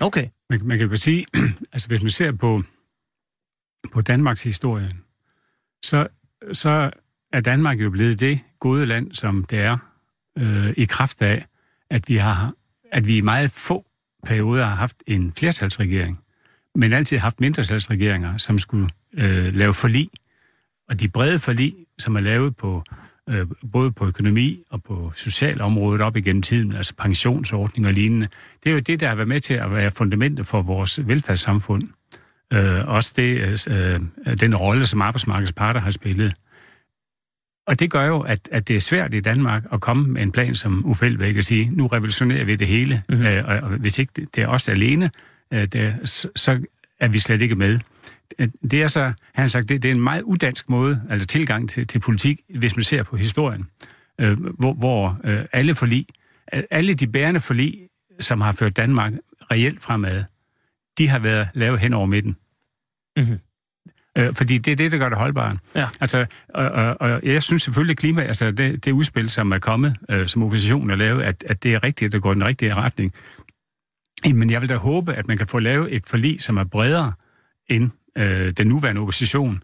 Okay. 0.00 0.28
Man, 0.50 0.60
man 0.64 0.78
kan 0.78 0.88
jo 0.88 0.96
sige, 0.96 1.26
altså 1.72 1.88
hvis 1.88 2.02
man 2.02 2.10
ser 2.10 2.32
på, 2.32 2.62
på 3.92 4.00
Danmarks 4.00 4.42
historie, 4.42 4.90
så, 5.82 6.06
så 6.52 6.90
er 7.32 7.40
Danmark 7.40 7.80
jo 7.80 7.90
blevet 7.90 8.20
det 8.20 8.40
gode 8.60 8.86
land, 8.86 9.12
som 9.12 9.44
det 9.44 9.58
er, 9.58 9.76
øh, 10.38 10.74
i 10.76 10.84
kraft 10.84 11.22
af, 11.22 11.46
at 11.90 12.08
vi, 12.08 12.16
har, 12.16 12.52
at 12.92 13.06
vi 13.06 13.16
i 13.16 13.20
meget 13.20 13.50
få 13.50 13.86
perioder 14.26 14.64
har 14.64 14.74
haft 14.74 14.96
en 15.06 15.32
flertalsregering, 15.38 16.18
men 16.74 16.92
altid 16.92 17.18
haft 17.18 17.40
mindretalsregeringer, 17.40 18.36
som 18.36 18.58
skulle 18.58 18.88
øh, 19.12 19.54
lave 19.54 19.74
forlig. 19.74 20.08
Og 20.88 21.00
de 21.00 21.08
brede 21.08 21.38
forlig, 21.38 21.74
som 21.98 22.16
er 22.16 22.20
lavet 22.20 22.56
på 22.56 22.82
øh, 23.28 23.46
både 23.72 23.92
på 23.92 24.06
økonomi 24.06 24.62
og 24.70 24.82
på 24.82 25.12
socialområdet 25.16 26.00
op 26.00 26.16
igennem 26.16 26.42
tiden, 26.42 26.72
altså 26.72 26.94
pensionsordning 26.94 27.86
og 27.86 27.92
lignende, 27.92 28.28
det 28.64 28.70
er 28.70 28.74
jo 28.74 28.80
det, 28.80 29.00
der 29.00 29.08
har 29.08 29.14
været 29.14 29.28
med 29.28 29.40
til 29.40 29.54
at 29.54 29.70
være 29.70 29.90
fundamentet 29.90 30.46
for 30.46 30.62
vores 30.62 31.08
velfærdssamfund. 31.08 31.88
Øh, 32.52 32.88
også 32.88 33.12
det, 33.16 33.68
øh, 33.70 34.00
den 34.40 34.54
rolle, 34.56 34.86
som 34.86 35.02
arbejdsmarkedets 35.02 35.52
parter 35.52 35.80
har 35.80 35.90
spillet. 35.90 36.34
Og 37.66 37.80
det 37.80 37.90
gør 37.90 38.06
jo, 38.06 38.20
at, 38.20 38.48
at 38.52 38.68
det 38.68 38.76
er 38.76 38.80
svært 38.80 39.14
i 39.14 39.20
Danmark 39.20 39.64
at 39.72 39.80
komme 39.80 40.08
med 40.08 40.22
en 40.22 40.32
plan 40.32 40.54
som 40.54 40.86
Uffe 40.86 41.06
Elbæk 41.06 41.36
og 41.36 41.44
sige, 41.44 41.70
nu 41.70 41.86
revolutionerer 41.86 42.44
vi 42.44 42.56
det 42.56 42.66
hele, 42.66 43.02
Mhm. 43.08 43.18
mm-hmm. 43.18 43.34
øh, 43.34 43.44
og, 43.48 43.56
og 43.56 43.68
hvis 43.78 43.98
ikke 43.98 44.12
det, 44.34 44.42
er 44.42 44.48
os 44.48 44.68
alene, 44.68 45.10
øh, 45.52 45.64
det, 45.64 46.08
så, 46.08 46.28
så 46.36 46.60
er 47.00 47.08
vi 47.08 47.18
slet 47.18 47.42
ikke 47.42 47.54
med. 47.54 47.78
Øh, 48.38 48.48
Det 48.70 48.82
er 48.82 48.88
så, 48.88 49.12
han 49.34 49.50
sagt, 49.50 49.68
det, 49.68 49.82
det 49.82 49.88
er 49.88 49.92
en 49.94 50.00
meget 50.00 50.22
udansk 50.22 50.68
måde, 50.68 51.02
altså 51.10 51.26
tilgang 51.26 51.70
til, 51.70 51.86
til 51.86 51.98
politik, 51.98 52.40
hvis 52.58 52.76
man 52.76 52.82
ser 52.82 53.02
på 53.02 53.16
historien, 53.16 53.66
øh, 54.20 54.40
hvor, 54.58 54.72
hvor 54.72 55.20
øh, 55.24 55.44
alle 55.52 55.74
forlig, 55.74 56.06
alle 56.70 56.94
de 56.94 57.06
bærende 57.06 57.40
forlig, 57.40 57.88
som 58.20 58.40
har 58.40 58.52
ført 58.52 58.76
Danmark 58.76 59.12
reelt 59.50 59.82
fremad, 59.82 60.24
de 60.98 61.08
har 61.08 61.18
været 61.18 61.48
lavet 61.54 61.80
hen 61.80 61.92
over 61.92 62.06
midten. 62.06 62.36
Mhm. 63.16 63.40
Øh, 64.18 64.34
fordi 64.34 64.58
det 64.58 64.72
er 64.72 64.76
det, 64.76 64.92
der 64.92 64.98
gør 64.98 65.08
det 65.08 65.18
holdbart. 65.18 65.56
Ja. 65.74 65.88
Altså, 66.00 66.26
og, 66.48 66.68
og, 66.68 66.96
og 67.00 67.20
jeg 67.22 67.42
synes 67.42 67.62
selvfølgelig, 67.62 67.96
klima, 67.96 68.22
altså 68.22 68.50
det, 68.50 68.84
det 68.84 68.92
udspil, 68.92 69.30
som 69.30 69.52
er 69.52 69.58
kommet, 69.58 69.96
øh, 70.08 70.28
som 70.28 70.42
oppositionen 70.42 70.88
har 70.88 70.96
lavet, 70.96 71.22
at, 71.22 71.44
at 71.48 71.62
det 71.62 71.74
er 71.74 71.82
rigtigt, 71.84 72.08
at 72.08 72.12
det 72.12 72.22
går 72.22 72.32
i 72.32 72.34
den 72.34 72.44
rigtige 72.44 72.74
retning. 72.74 73.12
Men 74.34 74.50
jeg 74.50 74.60
vil 74.60 74.68
da 74.68 74.76
håbe, 74.76 75.14
at 75.14 75.28
man 75.28 75.38
kan 75.38 75.46
få 75.46 75.58
lavet 75.58 75.94
et 75.94 76.02
forlig, 76.06 76.40
som 76.40 76.56
er 76.56 76.64
bredere 76.64 77.12
end 77.68 77.90
øh, 78.18 78.50
den 78.50 78.66
nuværende 78.66 79.00
opposition. 79.00 79.62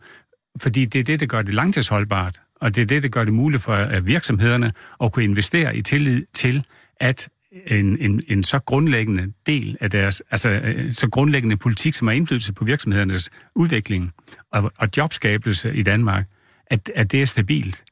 Fordi 0.61 0.85
det 0.85 0.99
er 0.99 1.05
det, 1.05 1.21
der 1.21 1.27
gør 1.27 1.43
det 1.43 1.55
langtidsholdbart, 1.55 2.41
og 2.61 2.75
det 2.75 2.83
er 2.83 2.87
det, 2.87 3.03
der 3.03 3.09
gør 3.09 3.25
det 3.25 3.35
muligt 3.35 3.63
for 3.63 3.77
øh, 3.77 4.07
virksomhederne 4.07 4.73
at 5.05 5.13
kunne 5.13 5.25
investere 5.25 5.77
i 5.77 5.83
tillid 5.83 6.27
til, 6.35 6.65
at 7.01 7.29
en, 7.67 7.99
en, 8.01 8.23
en 8.29 8.43
så 8.43 8.59
grundlæggende 8.59 9.33
del 9.47 9.77
af 9.81 9.91
deres, 9.91 10.23
altså 10.31 10.51
øh, 10.51 10.93
så 10.93 11.11
grundlæggende 11.11 11.57
politik, 11.57 11.95
som 11.95 12.09
har 12.09 12.15
indflydelse 12.15 12.53
på 12.53 12.65
virksomhedernes 12.65 13.31
udvikling 13.55 14.13
og, 14.53 14.73
og 14.79 14.89
jobskabelse 14.97 15.75
i 15.75 15.83
Danmark, 15.83 16.27
at, 16.67 16.91
at 16.95 17.13
det 17.13 17.23
er 17.23 17.27
stabilt. 17.27 17.85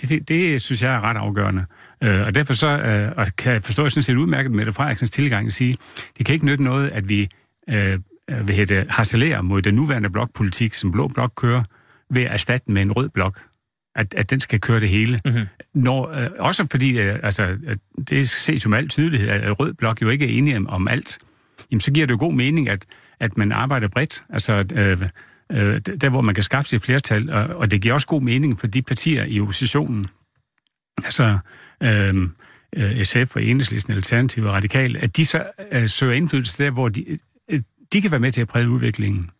Det, 0.00 0.10
det, 0.10 0.28
det 0.28 0.62
synes 0.62 0.82
jeg 0.82 0.94
er 0.94 1.00
ret 1.00 1.16
afgørende. 1.16 1.64
Øh, 2.02 2.20
og 2.20 2.34
derfor 2.34 2.52
så, 2.52 2.68
øh, 2.68 3.12
og 3.16 3.36
kan 3.36 3.52
jeg 3.52 3.64
forstå 3.64 3.88
sådan 3.88 4.02
set 4.02 4.16
udmærket 4.16 4.50
med 4.50 4.56
Mette 4.56 4.72
Frederiksens 4.72 5.10
tilgang 5.10 5.46
at 5.46 5.52
sige, 5.52 5.76
det 6.18 6.26
kan 6.26 6.32
ikke 6.32 6.46
nytte 6.46 6.64
noget, 6.64 6.90
at 6.90 7.08
vi 7.08 7.28
øh, 7.68 7.98
vil 8.28 8.54
hedder 8.54 8.84
harcelerer 8.88 9.42
mod 9.42 9.62
den 9.62 9.74
nuværende 9.74 10.10
blokpolitik, 10.10 10.74
som 10.74 10.92
Blå 10.92 11.08
Blok 11.08 11.32
kører, 11.36 11.62
ved 12.10 12.22
at 12.22 12.32
erstatte 12.32 12.66
den 12.66 12.74
med 12.74 12.82
en 12.82 12.92
rød 12.92 13.08
blok. 13.08 13.42
At, 13.94 14.14
at 14.14 14.30
den 14.30 14.40
skal 14.40 14.60
køre 14.60 14.80
det 14.80 14.88
hele. 14.88 15.20
Mhm. 15.24 15.46
Når, 15.74 16.08
øh, 16.08 16.30
også 16.38 16.66
fordi, 16.70 16.98
øh, 16.98 17.18
altså, 17.22 17.58
det 18.10 18.28
ses 18.28 18.64
jo 18.64 18.70
med 18.70 18.78
al 18.78 18.88
tydelighed, 18.88 19.28
at, 19.28 19.60
rød 19.60 19.74
blok 19.74 20.02
jo 20.02 20.08
ikke 20.08 20.24
er 20.24 20.38
enige 20.38 20.56
om, 20.56 20.68
om 20.68 20.88
alt. 20.88 21.18
Jamen, 21.70 21.80
så 21.80 21.90
giver 21.92 22.06
det 22.06 22.14
jo 22.14 22.18
god 22.18 22.32
mening, 22.32 22.68
at, 22.68 22.86
at 23.20 23.36
man 23.36 23.52
arbejder 23.52 23.88
bredt. 23.88 24.24
Altså, 24.30 24.64
øh, 24.74 25.02
øh, 25.52 25.80
der 25.80 26.08
hvor 26.08 26.20
man 26.20 26.34
kan 26.34 26.44
skaffe 26.44 26.68
sig 26.68 26.76
et 26.76 26.82
flertal, 26.82 27.30
og, 27.30 27.44
og 27.44 27.70
det 27.70 27.82
giver 27.82 27.94
også 27.94 28.06
god 28.06 28.22
mening 28.22 28.60
for 28.60 28.66
de 28.66 28.82
partier 28.82 29.24
i 29.24 29.40
oppositionen, 29.40 30.06
altså 31.04 31.38
øh, 31.82 32.28
øh, 32.76 33.04
SF 33.04 33.36
og 33.36 33.42
Enhedslisten, 33.42 33.92
Alternativ 33.92 34.44
og 34.44 34.54
Radikal, 34.54 34.96
at 34.96 35.16
de 35.16 35.24
så 35.24 35.44
øh, 35.72 35.88
søger 35.88 36.14
indflydelse 36.14 36.64
der, 36.64 36.70
hvor 36.70 36.88
de, 36.88 37.18
øh, 37.50 37.60
de 37.92 38.02
kan 38.02 38.10
være 38.10 38.20
med 38.20 38.32
til 38.32 38.40
at 38.40 38.48
præge 38.48 38.68
udviklingen. 38.68 39.30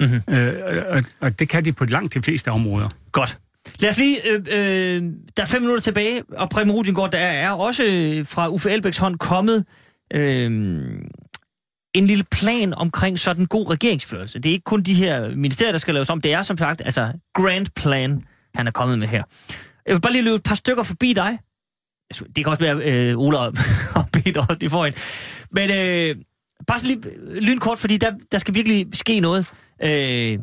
Mhm. 0.00 0.34
Øh, 0.34 0.84
og, 0.88 1.04
og 1.20 1.38
det 1.38 1.48
kan 1.48 1.64
de 1.64 1.72
på 1.72 1.84
langt 1.84 2.14
de 2.14 2.22
fleste 2.22 2.50
områder. 2.50 2.88
Godt. 3.12 3.38
Lad 3.80 3.90
os 3.90 3.98
lige, 3.98 4.28
øh, 4.28 4.34
øh, 4.46 5.02
der 5.36 5.42
er 5.42 5.46
fem 5.46 5.62
minutter 5.62 5.82
tilbage, 5.82 6.22
og 6.28 6.50
Preben 6.50 6.72
Rudingård, 6.72 7.10
der 7.10 7.18
er 7.18 7.50
også 7.50 7.84
øh, 7.84 8.26
fra 8.26 8.48
Uffe 8.48 8.70
Elbæks 8.70 8.98
hånd 8.98 9.18
kommet 9.18 9.64
øh, 10.14 10.50
en 11.94 12.06
lille 12.06 12.24
plan 12.30 12.74
omkring 12.74 13.18
sådan 13.18 13.46
god 13.46 13.70
regeringsførelse. 13.70 14.38
Det 14.38 14.48
er 14.48 14.52
ikke 14.52 14.64
kun 14.64 14.82
de 14.82 14.94
her 14.94 15.36
ministerier, 15.36 15.72
der 15.72 15.78
skal 15.78 15.94
laves 15.94 16.10
om. 16.10 16.20
Det 16.20 16.32
er 16.32 16.42
som 16.42 16.58
sagt 16.58 16.82
altså 16.84 17.12
grand 17.34 17.66
plan, 17.76 18.24
han 18.54 18.66
er 18.66 18.70
kommet 18.70 18.98
med 18.98 19.08
her. 19.08 19.22
Jeg 19.86 19.94
vil 19.94 20.00
bare 20.00 20.12
lige 20.12 20.22
løbe 20.22 20.36
et 20.36 20.42
par 20.42 20.54
stykker 20.54 20.82
forbi 20.82 21.12
dig. 21.12 21.38
Altså, 22.10 22.24
det 22.36 22.44
kan 22.44 22.46
også 22.46 22.64
være 22.64 22.76
øh, 22.76 23.18
Ola 23.18 23.38
og 23.38 23.46
og 23.96 24.08
Peter 24.12 24.46
også 24.46 24.86
i. 24.86 24.92
Men 25.50 25.70
øh, 25.70 26.16
bare 26.66 26.78
så 26.78 26.86
lige 26.86 27.00
øh, 27.06 27.36
lynkort, 27.36 27.78
fordi 27.78 27.96
der, 27.96 28.12
der 28.32 28.38
skal 28.38 28.54
virkelig 28.54 28.86
ske 28.92 29.20
noget. 29.20 29.46
Øh, 29.82 30.38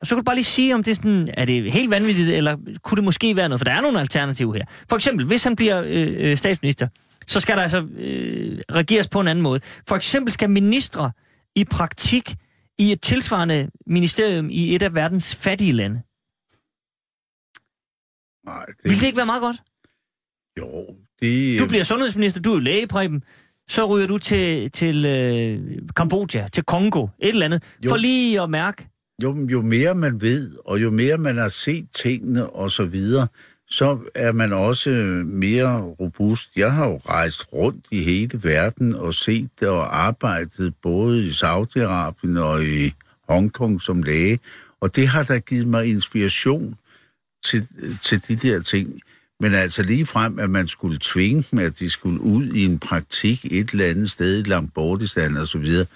og 0.00 0.06
så 0.06 0.14
kan 0.14 0.16
du 0.16 0.24
bare 0.24 0.34
lige 0.36 0.44
sige, 0.44 0.74
om 0.74 0.82
det 0.82 0.90
er, 0.90 0.94
sådan, 0.94 1.30
er 1.34 1.44
det 1.44 1.72
helt 1.72 1.90
vanvittigt, 1.90 2.28
eller 2.28 2.56
kunne 2.82 2.96
det 2.96 3.04
måske 3.04 3.36
være 3.36 3.48
noget? 3.48 3.60
For 3.60 3.64
der 3.64 3.72
er 3.72 3.80
nogle 3.80 4.00
alternativer 4.00 4.54
her. 4.54 4.64
For 4.88 4.96
eksempel, 4.96 5.26
hvis 5.26 5.44
han 5.44 5.56
bliver 5.56 5.82
øh, 5.86 6.08
øh, 6.16 6.36
statsminister, 6.36 6.88
så 7.26 7.40
skal 7.40 7.56
der 7.56 7.62
altså 7.62 7.86
øh, 7.96 8.58
regeres 8.72 9.08
på 9.08 9.20
en 9.20 9.28
anden 9.28 9.42
måde. 9.42 9.60
For 9.88 9.96
eksempel 9.96 10.32
skal 10.32 10.50
ministre 10.50 11.12
i 11.56 11.64
praktik 11.64 12.34
i 12.78 12.92
et 12.92 13.02
tilsvarende 13.02 13.70
ministerium 13.86 14.50
i 14.50 14.74
et 14.74 14.82
af 14.82 14.94
verdens 14.94 15.34
fattige 15.36 15.72
lande. 15.72 16.02
Nej, 18.46 18.64
det, 18.66 18.90
Vil 18.90 19.00
det 19.00 19.06
ikke 19.06 19.16
være 19.16 19.26
meget 19.26 19.40
godt? 19.42 19.56
Jo, 20.58 20.96
det... 21.22 21.60
Du 21.60 21.66
bliver 21.66 21.84
sundhedsminister, 21.84 22.40
du 22.40 22.50
er 22.50 22.54
jo 22.54 22.60
læge, 22.60 22.86
Preben. 22.86 23.22
Så 23.68 23.84
ryger 23.86 24.06
du 24.06 24.18
til, 24.18 24.70
til 24.70 25.04
øh, 25.06 25.78
Kambodja, 25.96 26.48
til 26.52 26.64
Kongo, 26.64 27.06
et 27.18 27.28
eller 27.28 27.44
andet, 27.44 27.62
Jo. 27.84 27.88
for 27.88 27.96
lige 27.96 28.40
at 28.40 28.50
mærke. 28.50 28.88
Jo, 29.22 29.46
jo 29.50 29.62
mere 29.62 29.94
man 29.94 30.20
ved, 30.20 30.50
og 30.64 30.82
jo 30.82 30.90
mere 30.90 31.18
man 31.18 31.36
har 31.36 31.48
set 31.48 31.86
tingene 32.02 32.50
og 32.50 32.70
så 32.70 32.84
videre, 32.84 33.26
så 33.68 33.98
er 34.14 34.32
man 34.32 34.52
også 34.52 34.90
mere 35.26 35.80
robust. 35.80 36.56
Jeg 36.56 36.72
har 36.72 36.88
jo 36.88 36.96
rejst 36.96 37.52
rundt 37.52 37.86
i 37.90 38.02
hele 38.02 38.40
verden 38.42 38.94
og 38.94 39.14
set 39.14 39.50
det 39.60 39.68
og 39.68 39.98
arbejdet 40.06 40.74
både 40.82 41.26
i 41.26 41.30
Saudi-Arabien 41.30 42.38
og 42.38 42.64
i 42.64 42.92
Hongkong 43.28 43.82
som 43.82 44.02
læge, 44.02 44.40
og 44.80 44.96
det 44.96 45.08
har 45.08 45.22
da 45.22 45.38
givet 45.38 45.66
mig 45.66 45.86
inspiration 45.86 46.74
til, 47.44 47.68
til 48.02 48.28
de 48.28 48.36
der 48.36 48.62
ting. 48.62 49.00
Men 49.40 49.54
altså 49.54 49.82
lige 49.82 50.06
frem, 50.06 50.38
at 50.38 50.50
man 50.50 50.66
skulle 50.66 50.98
tvinge 51.02 51.44
dem, 51.50 51.58
at 51.58 51.78
de 51.78 51.90
skulle 51.90 52.20
ud 52.20 52.46
i 52.46 52.64
en 52.64 52.78
praktik 52.78 53.44
et 53.50 53.70
eller 53.70 53.86
andet 53.86 54.10
sted 54.10 54.38
i 54.38 54.48
Langbortistan 54.48 55.36
og 55.36 55.48
så 55.48 55.58
videre, 55.58 55.86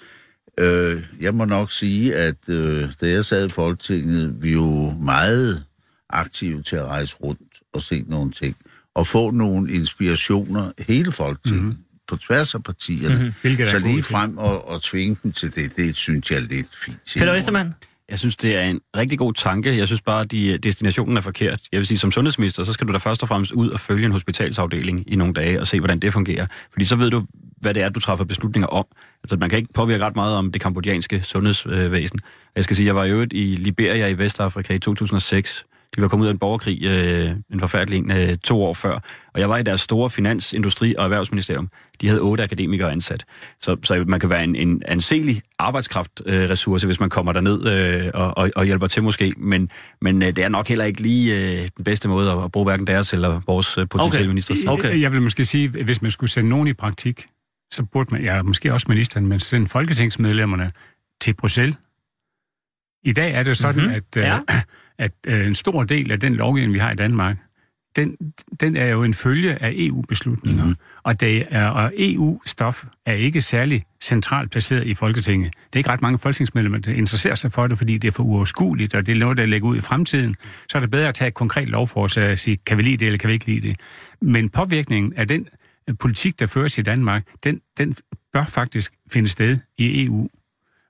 Øh, 0.57 1.03
jeg 1.21 1.35
må 1.35 1.45
nok 1.45 1.71
sige, 1.71 2.15
at 2.15 2.49
øh, 2.49 2.89
da 3.01 3.09
jeg 3.09 3.25
sad 3.25 3.45
i 3.45 3.49
Folketinget, 3.49 4.43
vi 4.43 4.49
er 4.49 4.53
jo 4.53 4.89
meget 4.89 5.63
aktive 6.09 6.61
til 6.61 6.75
at 6.75 6.85
rejse 6.85 7.15
rundt 7.15 7.41
og 7.73 7.81
se 7.81 8.05
nogle 8.07 8.31
ting, 8.31 8.55
og 8.95 9.07
få 9.07 9.31
nogle 9.31 9.71
inspirationer 9.71 10.71
hele 10.79 11.11
Folketinget, 11.11 11.61
mm-hmm. 11.61 11.77
på 12.07 12.17
tværs 12.17 12.55
af 12.55 12.63
partierne. 12.63 13.33
Mm-hmm. 13.43 13.65
Så 13.65 13.79
lige 13.79 14.03
frem 14.03 14.37
og, 14.37 14.67
og 14.67 14.81
tvinge 14.81 15.17
dem 15.23 15.31
til 15.31 15.55
det, 15.55 15.75
det 15.75 15.95
synes 15.95 16.31
jeg 16.31 16.37
er 16.37 16.41
lidt 16.41 16.75
fint. 16.85 17.13
Peter 17.17 17.33
Vestermann? 17.33 17.73
Jeg 18.09 18.19
synes, 18.19 18.35
det 18.35 18.55
er 18.55 18.61
en 18.61 18.81
rigtig 18.97 19.17
god 19.19 19.33
tanke. 19.33 19.77
Jeg 19.77 19.87
synes 19.87 20.01
bare, 20.01 20.21
at 20.21 20.31
de, 20.31 20.47
øh, 20.47 20.59
destinationen 20.59 21.17
er 21.17 21.21
forkert. 21.21 21.59
Jeg 21.71 21.77
vil 21.77 21.87
sige, 21.87 21.97
som 21.97 22.11
sundhedsminister, 22.11 22.63
så 22.63 22.73
skal 22.73 22.87
du 22.87 22.93
da 22.93 22.97
først 22.97 23.21
og 23.21 23.27
fremmest 23.27 23.51
ud 23.51 23.69
og 23.69 23.79
følge 23.79 24.05
en 24.05 24.11
hospitalsafdeling 24.11 25.03
i 25.11 25.15
nogle 25.15 25.33
dage 25.33 25.59
og 25.59 25.67
se, 25.67 25.79
hvordan 25.79 25.99
det 25.99 26.13
fungerer. 26.13 26.47
Fordi 26.71 26.85
så 26.85 26.95
ved 26.95 27.11
du, 27.11 27.25
hvad 27.61 27.73
det 27.73 27.83
er, 27.83 27.89
du 27.89 27.99
træffer 27.99 28.25
beslutninger 28.25 28.67
om. 28.67 28.85
Altså, 29.23 29.37
man 29.37 29.49
kan 29.49 29.59
ikke 29.59 29.73
påvirke 29.73 30.05
ret 30.05 30.15
meget 30.15 30.35
om 30.37 30.51
det 30.51 30.61
kambodjanske 30.61 31.23
sundhedsvæsen. 31.23 32.19
Øh, 32.23 32.29
jeg 32.55 32.63
skal 32.63 32.75
sige, 32.75 32.85
jeg 32.85 32.95
var 32.95 33.03
i 33.03 33.11
øvrigt 33.11 33.33
i 33.33 33.55
Liberia 33.55 34.07
i 34.07 34.17
Vestafrika 34.17 34.73
i 34.73 34.79
2006. 34.79 35.65
De 35.95 36.01
var 36.01 36.07
kommet 36.07 36.23
ud 36.23 36.27
af 36.27 36.33
en 36.33 36.39
borgerkrig, 36.39 36.83
øh, 36.83 37.31
en 37.53 37.59
forfærdelig 37.59 37.99
en, 37.99 38.11
øh, 38.11 38.37
to 38.37 38.63
år 38.63 38.73
før. 38.73 38.99
Og 39.33 39.39
jeg 39.39 39.49
var 39.49 39.57
i 39.57 39.63
deres 39.63 39.81
store 39.81 40.09
finans-, 40.09 40.53
industri- 40.53 40.95
og 40.97 41.03
erhvervsministerium. 41.03 41.69
De 42.01 42.07
havde 42.07 42.21
otte 42.21 42.43
akademikere 42.43 42.91
ansat. 42.91 43.25
Så, 43.61 43.77
så 43.83 44.03
man 44.07 44.19
kan 44.19 44.29
være 44.29 44.43
en, 44.43 44.55
en 44.55 44.81
anselig 44.85 45.41
arbejdskraftressource, 45.59 46.43
øh, 46.43 46.49
ressource, 46.49 46.85
hvis 46.85 46.99
man 46.99 47.09
kommer 47.09 47.33
derned 47.33 47.65
øh, 47.67 48.11
og, 48.13 48.37
og, 48.37 48.51
og 48.55 48.65
hjælper 48.65 48.87
til 48.87 49.03
måske. 49.03 49.33
Men, 49.37 49.69
men 50.01 50.21
øh, 50.23 50.27
det 50.27 50.37
er 50.43 50.49
nok 50.49 50.67
heller 50.67 50.85
ikke 50.85 51.01
lige 51.01 51.35
øh, 51.61 51.69
den 51.77 51.83
bedste 51.85 52.07
måde 52.07 52.31
at, 52.31 52.43
at 52.43 52.51
bruge 52.51 52.63
hverken 52.65 52.87
deres 52.87 53.13
eller 53.13 53.41
vores 53.47 53.77
øh, 53.77 53.87
potentielle 53.89 54.19
Okay. 54.25 54.27
ministers 54.27 54.57
tid. 54.57 54.67
Okay. 54.69 55.01
Jeg 55.01 55.11
vil 55.11 55.21
måske 55.21 55.45
sige, 55.45 55.71
at 55.79 55.85
hvis 55.85 56.01
man 56.01 56.11
skulle 56.11 56.29
sende 56.29 56.49
nogen 56.49 56.67
i 56.67 56.73
praktik, 56.73 57.27
så 57.71 57.83
burde 57.83 58.13
man, 58.13 58.23
ja, 58.23 58.41
måske 58.41 58.73
også 58.73 58.85
ministeren, 58.89 59.27
men 59.27 59.39
sende 59.39 59.67
folketingsmedlemmerne 59.67 60.71
til 61.21 61.33
Bruxelles. 61.33 61.75
I 63.03 63.13
dag 63.13 63.31
er 63.33 63.43
det 63.43 63.49
jo 63.49 63.55
sådan, 63.55 63.75
Mhm. 63.75 63.83
mm-hmm. 63.83 64.01
at, 64.17 64.23
Ja. 64.23 64.39
ja. 64.49 64.61
at 64.97 65.11
øh, 65.27 65.47
en 65.47 65.55
stor 65.55 65.83
del 65.83 66.11
af 66.11 66.19
den 66.19 66.35
lovgivning, 66.35 66.73
vi 66.73 66.79
har 66.79 66.91
i 66.91 66.95
Danmark, 66.95 67.37
den, 67.95 68.17
den 68.59 68.75
er 68.75 68.85
jo 68.85 69.03
en 69.03 69.13
følge 69.13 69.63
af 69.63 69.73
EU-beslutninger. 69.75 70.63
Mm-hmm. 70.63 70.77
Og, 71.03 71.19
det 71.19 71.45
er, 71.49 71.67
og 71.67 71.93
EU-stof 71.97 72.85
er 73.05 73.13
ikke 73.13 73.41
særlig 73.41 73.85
centralt 74.03 74.51
placeret 74.51 74.87
i 74.87 74.93
Folketinget. 74.93 75.53
Det 75.53 75.75
er 75.75 75.77
ikke 75.79 75.89
ret 75.89 76.01
mange 76.01 76.19
folketingsmedlemmer, 76.19 76.77
der 76.77 76.93
interesserer 76.93 77.35
sig 77.35 77.51
for 77.51 77.67
det, 77.67 77.77
fordi 77.77 77.97
det 77.97 78.07
er 78.07 78.11
for 78.11 78.23
uoverskueligt, 78.23 78.95
og 78.95 79.05
det 79.05 79.15
er 79.15 79.19
noget, 79.19 79.37
der 79.37 79.45
lægger 79.45 79.69
ud 79.69 79.77
i 79.77 79.81
fremtiden. 79.81 80.35
Så 80.69 80.77
er 80.77 80.79
det 80.79 80.91
bedre 80.91 81.07
at 81.07 81.15
tage 81.15 81.27
et 81.27 81.33
konkret 81.33 81.67
lovforslag 81.67 82.31
og 82.31 82.39
sige, 82.39 82.57
kan 82.65 82.77
vi 82.77 82.83
lide 82.83 82.97
det, 82.97 83.05
eller 83.05 83.17
kan 83.17 83.27
vi 83.27 83.33
ikke 83.33 83.45
lide 83.45 83.67
det. 83.67 83.79
Men 84.21 84.49
påvirkningen 84.49 85.13
af 85.13 85.27
den 85.27 85.47
øh, 85.89 85.95
politik, 85.99 86.39
der 86.39 86.45
føres 86.45 86.77
i 86.77 86.81
Danmark, 86.81 87.23
den, 87.43 87.61
den 87.77 87.95
bør 88.33 88.45
faktisk 88.45 88.93
finde 89.11 89.29
sted 89.29 89.59
i 89.77 90.05
EU. 90.05 90.29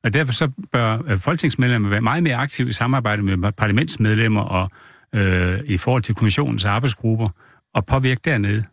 Og 0.06 0.14
derfor 0.14 0.34
så 0.34 0.52
bør 0.72 1.00
øh, 1.08 1.20
folketingsmedlemmer 1.20 1.90
være 1.90 2.02
meget 2.02 2.24
mere 2.24 2.36
aktive 2.36 2.70
i 2.70 2.74
samarbejde 2.74 3.22
med 3.22 3.52
parlamentsmedlemmer 3.52 4.42
og 4.42 4.70
øh, 5.16 5.60
i 5.66 5.78
forhold 5.78 6.04
til 6.04 6.16
kommissionens 6.16 6.66
arbejdsgrupper 6.66 7.30
og 7.74 7.86
påvirke 7.86 8.22
dernede. 8.26 8.64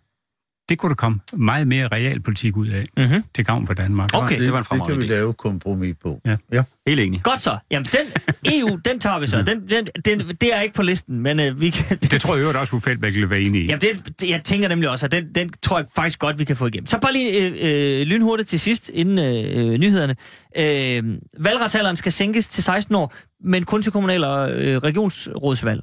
Det 0.68 0.78
kunne 0.78 0.88
der 0.90 0.94
komme 0.94 1.20
meget 1.32 1.68
mere 1.68 1.88
realpolitik 1.88 2.56
ud 2.56 2.68
af 2.68 2.84
Mhm. 2.96 3.22
til 3.34 3.44
gavn 3.44 3.66
for 3.66 3.74
Danmark. 3.74 4.10
Okay. 4.14 4.40
det 4.40 4.52
var 4.52 4.58
en 4.58 4.62
det 4.62 4.66
fremragende 4.66 4.94
kan 4.96 5.08
vi 5.08 5.14
idé. 5.14 5.16
lave 5.16 5.30
et 5.30 5.36
kompromis 5.36 5.94
på. 6.02 6.20
Ja. 6.26 6.36
ja. 6.52 6.62
Helt 6.86 7.00
enig. 7.00 7.22
Godt 7.22 7.40
så. 7.40 7.56
Jamen, 7.70 7.86
den 7.86 8.06
EU, 8.52 8.78
den 8.84 8.98
tager 9.00 9.18
vi 9.18 9.26
så. 9.26 9.42
Den, 9.42 9.68
den, 9.68 9.88
den, 10.04 10.28
det 10.40 10.54
er 10.56 10.60
ikke 10.60 10.74
på 10.74 10.82
listen, 10.82 11.20
men 11.20 11.40
øh, 11.40 11.60
vi 11.60 11.70
kan... 11.70 11.96
Det 11.96 12.20
tror 12.20 12.34
jeg 12.34 12.40
øvrigt 12.40 12.58
også, 12.58 12.76
at 12.76 12.82
Feldbæk 12.82 13.14
vil 13.14 13.30
være 13.30 13.40
enig 13.40 13.62
i. 13.62 13.66
Jamen, 13.66 13.80
det, 13.80 14.20
det, 14.20 14.30
jeg 14.30 14.42
tænker 14.44 14.68
nemlig 14.68 14.90
også, 14.90 15.06
at 15.06 15.12
den, 15.12 15.34
den 15.34 15.50
tror 15.62 15.78
jeg 15.78 15.86
faktisk 15.94 16.18
godt, 16.18 16.38
vi 16.38 16.44
kan 16.44 16.56
få 16.56 16.66
igennem. 16.66 16.86
Så 16.86 16.98
bare 16.98 17.12
lige 17.12 17.46
øh, 17.48 18.00
øh, 18.00 18.06
lynhurtigt 18.06 18.48
til 18.48 18.60
sidst, 18.60 18.90
inden 18.94 19.18
øh, 19.18 19.72
øh, 19.72 19.78
nyhederne. 19.78 20.14
Øh, 20.58 21.18
valgretsalderen 21.44 21.96
skal 21.96 22.12
sænkes 22.12 22.48
til 22.48 22.62
16 22.62 22.94
år, 22.94 23.14
men 23.44 23.64
kun 23.64 23.82
til 23.82 23.92
kommunal- 23.92 24.24
og 24.24 24.50
øh, 24.52 24.78
regionsrådsvalg. 24.78 25.82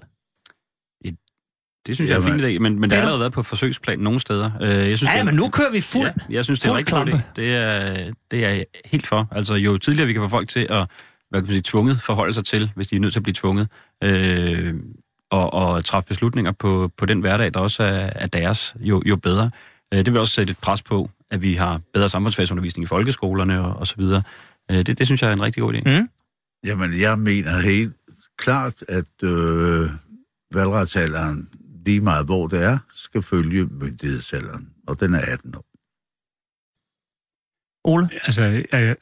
Det 1.89 1.95
synes 1.97 2.09
jeg 2.11 2.17
er 2.17 2.21
en 2.21 2.39
fin 2.39 2.55
idé, 2.55 2.59
men, 2.59 2.79
men 2.79 2.89
der 2.89 2.95
har 2.95 3.01
allerede 3.01 3.19
været 3.19 3.33
på 3.33 3.43
forsøgsplan 3.43 3.99
nogle 3.99 4.19
steder. 4.19 4.51
Øh, 4.61 4.69
jeg 4.69 4.97
synes, 4.97 5.01
Ja, 5.01 5.07
det 5.13 5.19
er- 5.19 5.23
men 5.23 5.35
nu 5.35 5.49
kører 5.49 5.71
vi 5.71 5.81
fuld. 5.81 6.07
Ja, 6.07 6.11
jeg 6.29 6.45
synes, 6.45 6.59
det 6.59 6.69
er 6.69 6.75
rigtig 6.77 6.93
god 6.93 7.01
idé. 7.01 7.09
klampe. 7.09 7.23
Det 7.35 7.55
er, 7.55 7.95
det 8.31 8.45
er 8.45 8.49
jeg 8.49 8.65
helt 8.85 9.07
for. 9.07 9.27
Altså, 9.31 9.53
jo 9.53 9.77
tidligere 9.77 10.07
vi 10.07 10.13
kan 10.13 10.21
få 10.21 10.27
folk 10.27 10.49
til 10.49 10.67
at 10.69 10.87
hvad 11.29 11.41
kan 11.41 11.47
man 11.47 11.53
sige, 11.53 11.61
tvunget 11.61 12.01
forholde 12.01 12.33
sig 12.33 12.45
til, 12.45 12.71
hvis 12.75 12.87
de 12.87 12.95
er 12.95 12.99
nødt 12.99 13.13
til 13.13 13.19
at 13.19 13.23
blive 13.23 13.33
tvunget, 13.33 13.67
øh, 14.03 14.73
og, 15.31 15.53
og 15.53 15.85
træffe 15.85 16.07
beslutninger 16.07 16.51
på, 16.51 16.91
på 16.97 17.05
den 17.05 17.19
hverdag, 17.19 17.53
der 17.53 17.59
også 17.59 17.83
er, 17.83 18.09
er 18.15 18.27
deres, 18.27 18.75
jo, 18.79 19.01
jo 19.05 19.15
bedre. 19.15 19.51
Øh, 19.93 19.99
det 20.05 20.13
vil 20.13 20.17
også 20.21 20.33
sætte 20.33 20.51
et 20.51 20.57
pres 20.57 20.81
på, 20.81 21.09
at 21.31 21.41
vi 21.41 21.53
har 21.53 21.81
bedre 21.93 22.09
samfundsfagsundervisning 22.09 22.83
i 22.83 22.87
folkeskolerne 22.87 23.61
og, 23.61 23.75
og 23.79 23.87
så 23.87 23.95
videre. 23.97 24.21
Øh, 24.71 24.77
det, 24.77 24.97
det 24.97 25.05
synes 25.05 25.21
jeg 25.21 25.29
er 25.29 25.33
en 25.33 25.41
rigtig 25.41 25.61
god 25.63 25.73
idé. 25.73 25.99
Mm. 25.99 26.07
Jamen, 26.65 26.99
jeg 26.99 27.19
mener 27.19 27.59
helt 27.59 27.93
klart, 28.37 28.73
at 28.87 29.23
øh, 29.23 29.89
valgretsalderen, 30.53 31.47
lige 31.85 32.01
meget 32.01 32.25
hvor 32.25 32.47
det 32.47 32.63
er, 32.63 32.77
skal 32.93 33.21
følge 33.21 33.65
myndighedsalderen, 33.65 34.69
og 34.87 34.99
den 34.99 35.13
er 35.13 35.19
18 35.27 35.55
år. 35.55 35.65
Ole? 37.83 38.09
Altså, 38.25 38.43
øh, 38.73 38.95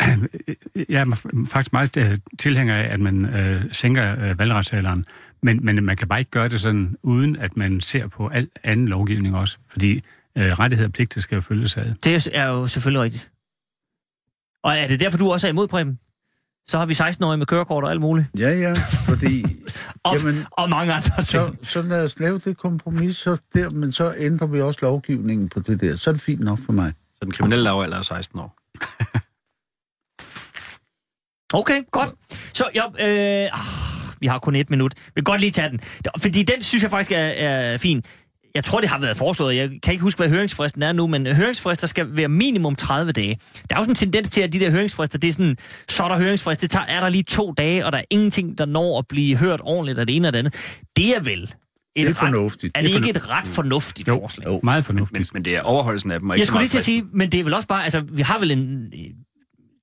jeg 0.89 1.01
er 1.01 1.45
faktisk 1.51 1.73
meget 1.73 1.97
øh, 1.97 2.17
tilhænger 2.39 2.75
af, 2.75 2.93
at 2.93 2.99
man 2.99 3.35
øh, 3.35 3.63
sænker 3.71 4.19
øh, 4.19 4.39
valgretsalderen, 4.39 5.05
men, 5.43 5.65
men 5.65 5.83
man 5.83 5.97
kan 5.97 6.07
bare 6.07 6.19
ikke 6.19 6.31
gøre 6.31 6.49
det 6.49 6.61
sådan, 6.61 6.95
uden 7.03 7.35
at 7.35 7.57
man 7.57 7.81
ser 7.81 8.07
på 8.07 8.27
al 8.27 8.49
anden 8.63 8.87
lovgivning 8.87 9.35
også, 9.35 9.57
fordi 9.71 10.03
øh, 10.37 10.59
rettigheder 10.59 10.89
og 10.89 10.93
pligter 10.93 11.21
skal 11.21 11.35
jo 11.35 11.41
følges 11.41 11.77
ad. 11.77 11.93
Det 12.03 12.27
er 12.33 12.45
jo 12.45 12.67
selvfølgelig 12.67 13.01
rigtigt. 13.01 13.31
Og 14.63 14.77
er 14.77 14.87
det 14.87 14.99
derfor, 14.99 15.17
du 15.17 15.31
også 15.31 15.47
er 15.47 15.51
imod, 15.51 15.67
Preben? 15.67 15.99
Så 16.67 16.77
har 16.77 16.85
vi 16.85 16.93
16-årige 16.93 17.37
med 17.37 17.45
kørekort 17.45 17.83
og 17.83 17.91
alt 17.91 18.01
muligt. 18.01 18.27
Ja, 18.39 18.49
ja, 18.49 18.73
fordi... 19.09 19.45
Og, 20.09 20.17
Jamen, 20.17 20.45
og 20.51 20.69
mange 20.69 20.93
andre 20.93 21.15
ting. 21.23 21.25
så, 21.25 21.53
så 21.63 21.81
lad 21.81 22.03
os 22.03 22.19
lave 22.19 22.39
det 22.39 22.57
kompromis, 22.57 23.15
så 23.17 23.37
der, 23.53 23.69
men 23.69 23.91
så 23.91 24.13
ændrer 24.17 24.47
vi 24.47 24.61
også 24.61 24.79
lovgivningen 24.81 25.49
på 25.49 25.59
det 25.59 25.81
der. 25.81 25.95
Så 25.95 26.09
er 26.09 26.13
det 26.13 26.21
fint 26.21 26.39
nok 26.41 26.59
for 26.65 26.73
mig. 26.73 26.93
Så 27.11 27.19
den 27.25 27.31
kriminelle 27.31 27.63
lavalder 27.63 27.97
er 27.97 28.01
16 28.01 28.39
år. 28.39 28.57
Okay, 31.53 31.83
godt. 31.91 32.13
Så 32.53 32.69
jeg, 32.73 32.83
øh, 32.99 33.59
ah, 33.59 34.13
vi 34.19 34.27
har 34.27 34.39
kun 34.39 34.55
et 34.55 34.69
minut. 34.69 34.93
Vi 35.05 35.11
kan 35.15 35.23
godt 35.23 35.41
lige 35.41 35.51
tage 35.51 35.69
den. 35.69 35.79
Fordi 36.17 36.43
den 36.43 36.61
synes 36.61 36.83
jeg 36.83 36.91
faktisk 36.91 37.11
er, 37.11 37.17
er 37.17 37.77
fin. 37.77 38.03
Jeg 38.57 38.63
tror, 38.63 38.79
det 38.81 38.89
har 38.89 38.99
været 38.99 39.17
foreslået. 39.17 39.55
Jeg 39.55 39.69
kan 39.83 39.91
ikke 39.93 40.01
huske, 40.01 40.17
hvad 40.17 40.29
høringsfristen 40.29 40.83
er 40.83 40.91
nu, 40.91 41.07
men 41.07 41.27
høringsfrister 41.27 41.87
skal 41.87 42.17
være 42.17 42.27
minimum 42.27 42.75
30 42.75 43.11
dage. 43.11 43.39
Der 43.69 43.75
er 43.75 43.79
jo 43.79 43.83
sådan 43.83 43.91
en 43.91 43.95
tendens 43.95 44.29
til, 44.29 44.41
at 44.41 44.53
de 44.53 44.59
der 44.59 44.71
høringsfrister, 44.71 45.17
det 45.17 45.27
er 45.27 45.31
sådan, 45.31 45.57
så 45.89 46.03
er 46.03 46.07
der 46.07 46.17
høringsfrist, 46.17 46.61
det 46.61 46.71
tager, 46.71 46.85
er 46.85 46.99
der 46.99 47.09
lige 47.09 47.23
to 47.23 47.51
dage, 47.51 47.85
og 47.85 47.91
der 47.91 47.97
er 47.97 48.03
ingenting, 48.09 48.57
der 48.57 48.65
når 48.65 48.99
at 48.99 49.07
blive 49.07 49.37
hørt 49.37 49.59
ordentligt 49.63 49.99
af 49.99 50.05
det 50.07 50.15
ene 50.15 50.27
og 50.27 50.33
det 50.33 50.39
andet. 50.39 50.79
Det 50.97 51.15
er 51.15 51.19
vel 51.19 51.43
et 51.43 51.55
Det 51.95 52.03
er 52.03 52.09
ret, 52.09 52.15
fornuftigt. 52.17 52.77
er 52.77 52.81
det 52.81 52.89
ikke 52.95 53.09
et 53.09 53.29
ret 53.29 53.47
fornuftigt 53.47 54.07
Jo. 54.07 54.13
forslag? 54.13 54.45
Jo. 54.47 54.59
Meget 54.63 54.77
Men, 54.77 54.83
fornuftigt. 54.83 55.33
men 55.33 55.45
det 55.45 55.55
er 55.55 55.61
overholdelsen 55.61 56.11
af 56.11 56.19
dem. 56.19 56.29
Og 56.29 56.35
ikke 56.35 56.41
Jeg 56.41 56.47
skulle 56.47 56.61
lige 56.61 56.69
til 56.69 56.77
at 56.77 56.85
sige, 56.85 57.05
men 57.13 57.31
det 57.31 57.39
er 57.39 57.43
vel 57.43 57.53
også 57.53 57.67
bare, 57.67 57.83
altså, 57.83 57.99
vi 57.99 58.21
har 58.21 58.39
vel 58.39 58.51
en... 58.51 58.91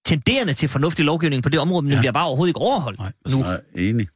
tenderende 0.07 0.53
til 0.53 0.69
fornuftig 0.69 1.05
lovgivning 1.05 1.43
på 1.43 1.49
det 1.49 1.61
område, 1.61 1.83
men. 1.83 1.91
Ja. 1.91 1.95
den 1.95 2.01
bliver 2.01 2.13
bare 2.13 2.27
overhovedet 2.27 2.51
ikke 2.51 2.61
overholdt. 2.61 2.99
Nej. 2.99 3.13
Nu. 3.31 3.45
Jeg 3.45 3.53
er 3.55 3.59
enig. 3.77 4.09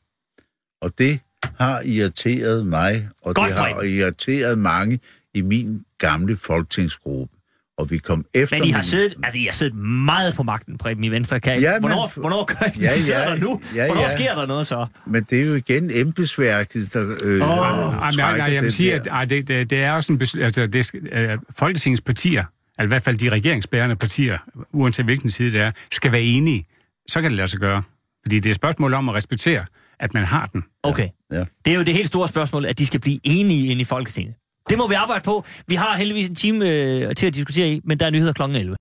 Og 0.82 0.98
det 0.98 1.20
har 1.58 1.80
irriteret 1.84 2.66
mig, 2.66 3.08
og 3.22 3.34
Godt, 3.34 3.48
det 3.48 3.56
har 3.58 3.72
Preben. 3.74 3.90
irriteret 3.92 4.58
mange 4.58 5.00
i 5.34 5.40
min 5.40 5.82
gamle 5.98 6.36
folketingsgruppe. 6.36 7.34
Og 7.78 7.90
vi 7.90 7.98
kom 7.98 8.24
efter 8.34 8.58
Men 8.58 8.68
I 8.68 8.70
har, 8.70 8.82
siddet, 8.82 9.14
altså, 9.24 9.38
I 9.40 9.44
har 9.44 9.52
siddet 9.52 9.74
meget 9.76 10.34
på 10.34 10.42
magten, 10.42 10.78
Preben, 10.78 11.04
i 11.04 11.08
Venstre. 11.08 11.40
Kan 11.40 11.58
I, 11.58 11.60
Ja, 11.60 11.72
men- 11.72 11.80
hvornår, 11.80 12.12
hvornår 12.20 12.44
gør 12.44 12.66
I, 12.66 12.80
Ja, 12.80 12.90
ja, 13.08 13.30
der 13.30 13.36
nu? 13.36 13.60
Ja, 13.74 13.86
hvornår 13.86 14.02
ja. 14.02 14.08
sker 14.16 14.34
der 14.34 14.46
noget 14.46 14.66
så? 14.66 14.86
Men 15.06 15.22
det 15.30 15.42
er 15.42 15.46
jo 15.46 15.54
igen 15.54 15.90
embedsværket, 15.94 16.94
der 16.94 17.16
øh, 17.24 17.32
oh, 17.32 18.16
nej, 18.16 18.36
nej, 18.38 18.52
jeg 18.54 18.62
vil 18.62 18.72
sige, 18.72 18.94
at 18.94 19.06
ej, 19.06 19.24
det, 19.24 19.48
det, 19.48 19.70
det 19.70 19.78
er 19.82 19.92
også 19.92 20.12
en 20.12 20.22
besl- 20.22 20.40
altså, 20.40 20.66
det, 20.66 20.90
øh, 21.12 21.38
Folketingets 21.58 22.00
partier, 22.02 22.44
altså 22.78 22.84
i 22.84 22.86
hvert 22.86 23.02
fald 23.02 23.18
de 23.18 23.28
regeringsbærende 23.28 23.96
partier, 23.96 24.38
uanset 24.72 25.04
hvilken 25.04 25.30
side 25.30 25.52
det 25.52 25.60
er, 25.60 25.72
skal 25.92 26.12
være 26.12 26.22
enige. 26.22 26.66
Så 27.08 27.20
kan 27.20 27.30
det 27.30 27.36
lade 27.36 27.48
sig 27.48 27.60
gøre. 27.60 27.82
Fordi 28.24 28.36
det 28.36 28.46
er 28.46 28.50
et 28.50 28.56
spørgsmål 28.56 28.94
om 28.94 29.08
at 29.08 29.14
respektere, 29.14 29.64
at 30.00 30.14
man 30.14 30.24
har 30.24 30.46
den. 30.46 30.64
Okay. 30.82 31.08
Ja. 31.32 31.44
Det 31.64 31.72
er 31.72 31.74
jo 31.74 31.82
det 31.82 31.94
helt 31.94 32.06
store 32.06 32.28
spørgsmål, 32.28 32.66
at 32.66 32.78
de 32.78 32.86
skal 32.86 33.00
blive 33.00 33.20
enige 33.24 33.70
ind 33.70 33.80
i 33.80 33.84
Folketinget. 33.84 34.34
Det 34.70 34.78
må 34.78 34.88
vi 34.88 34.94
arbejde 34.94 35.22
på. 35.24 35.44
Vi 35.66 35.74
har 35.74 35.96
heldigvis 35.96 36.28
en 36.28 36.34
time 36.34 36.68
øh, 36.70 37.14
til 37.14 37.26
at 37.26 37.34
diskutere 37.34 37.68
i, 37.68 37.80
men 37.84 38.00
der 38.00 38.06
er 38.06 38.10
nyheder 38.10 38.32
kl. 38.32 38.42
11. 38.42 38.76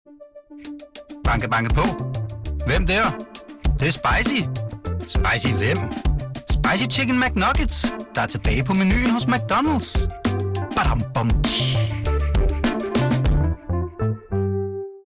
Banke, 1.23 1.49
banke 1.49 1.73
på. 1.73 1.83
Hvem 2.67 2.87
der? 2.87 3.03
Det, 3.63 3.79
det 3.79 3.87
er 3.87 3.91
spicy. 3.91 4.41
Spicy 5.07 5.53
hvem? 5.53 5.77
Spicy 6.51 6.97
Chicken 6.97 7.19
McNuggets, 7.19 7.93
der 8.15 8.21
er 8.21 8.25
tilbage 8.25 8.63
på 8.63 8.73
menuen 8.73 9.09
hos 9.09 9.23
McDonald's. 9.23 10.07
Badum, 10.75 11.01
bom, 11.13 11.43
tji. 11.43 11.96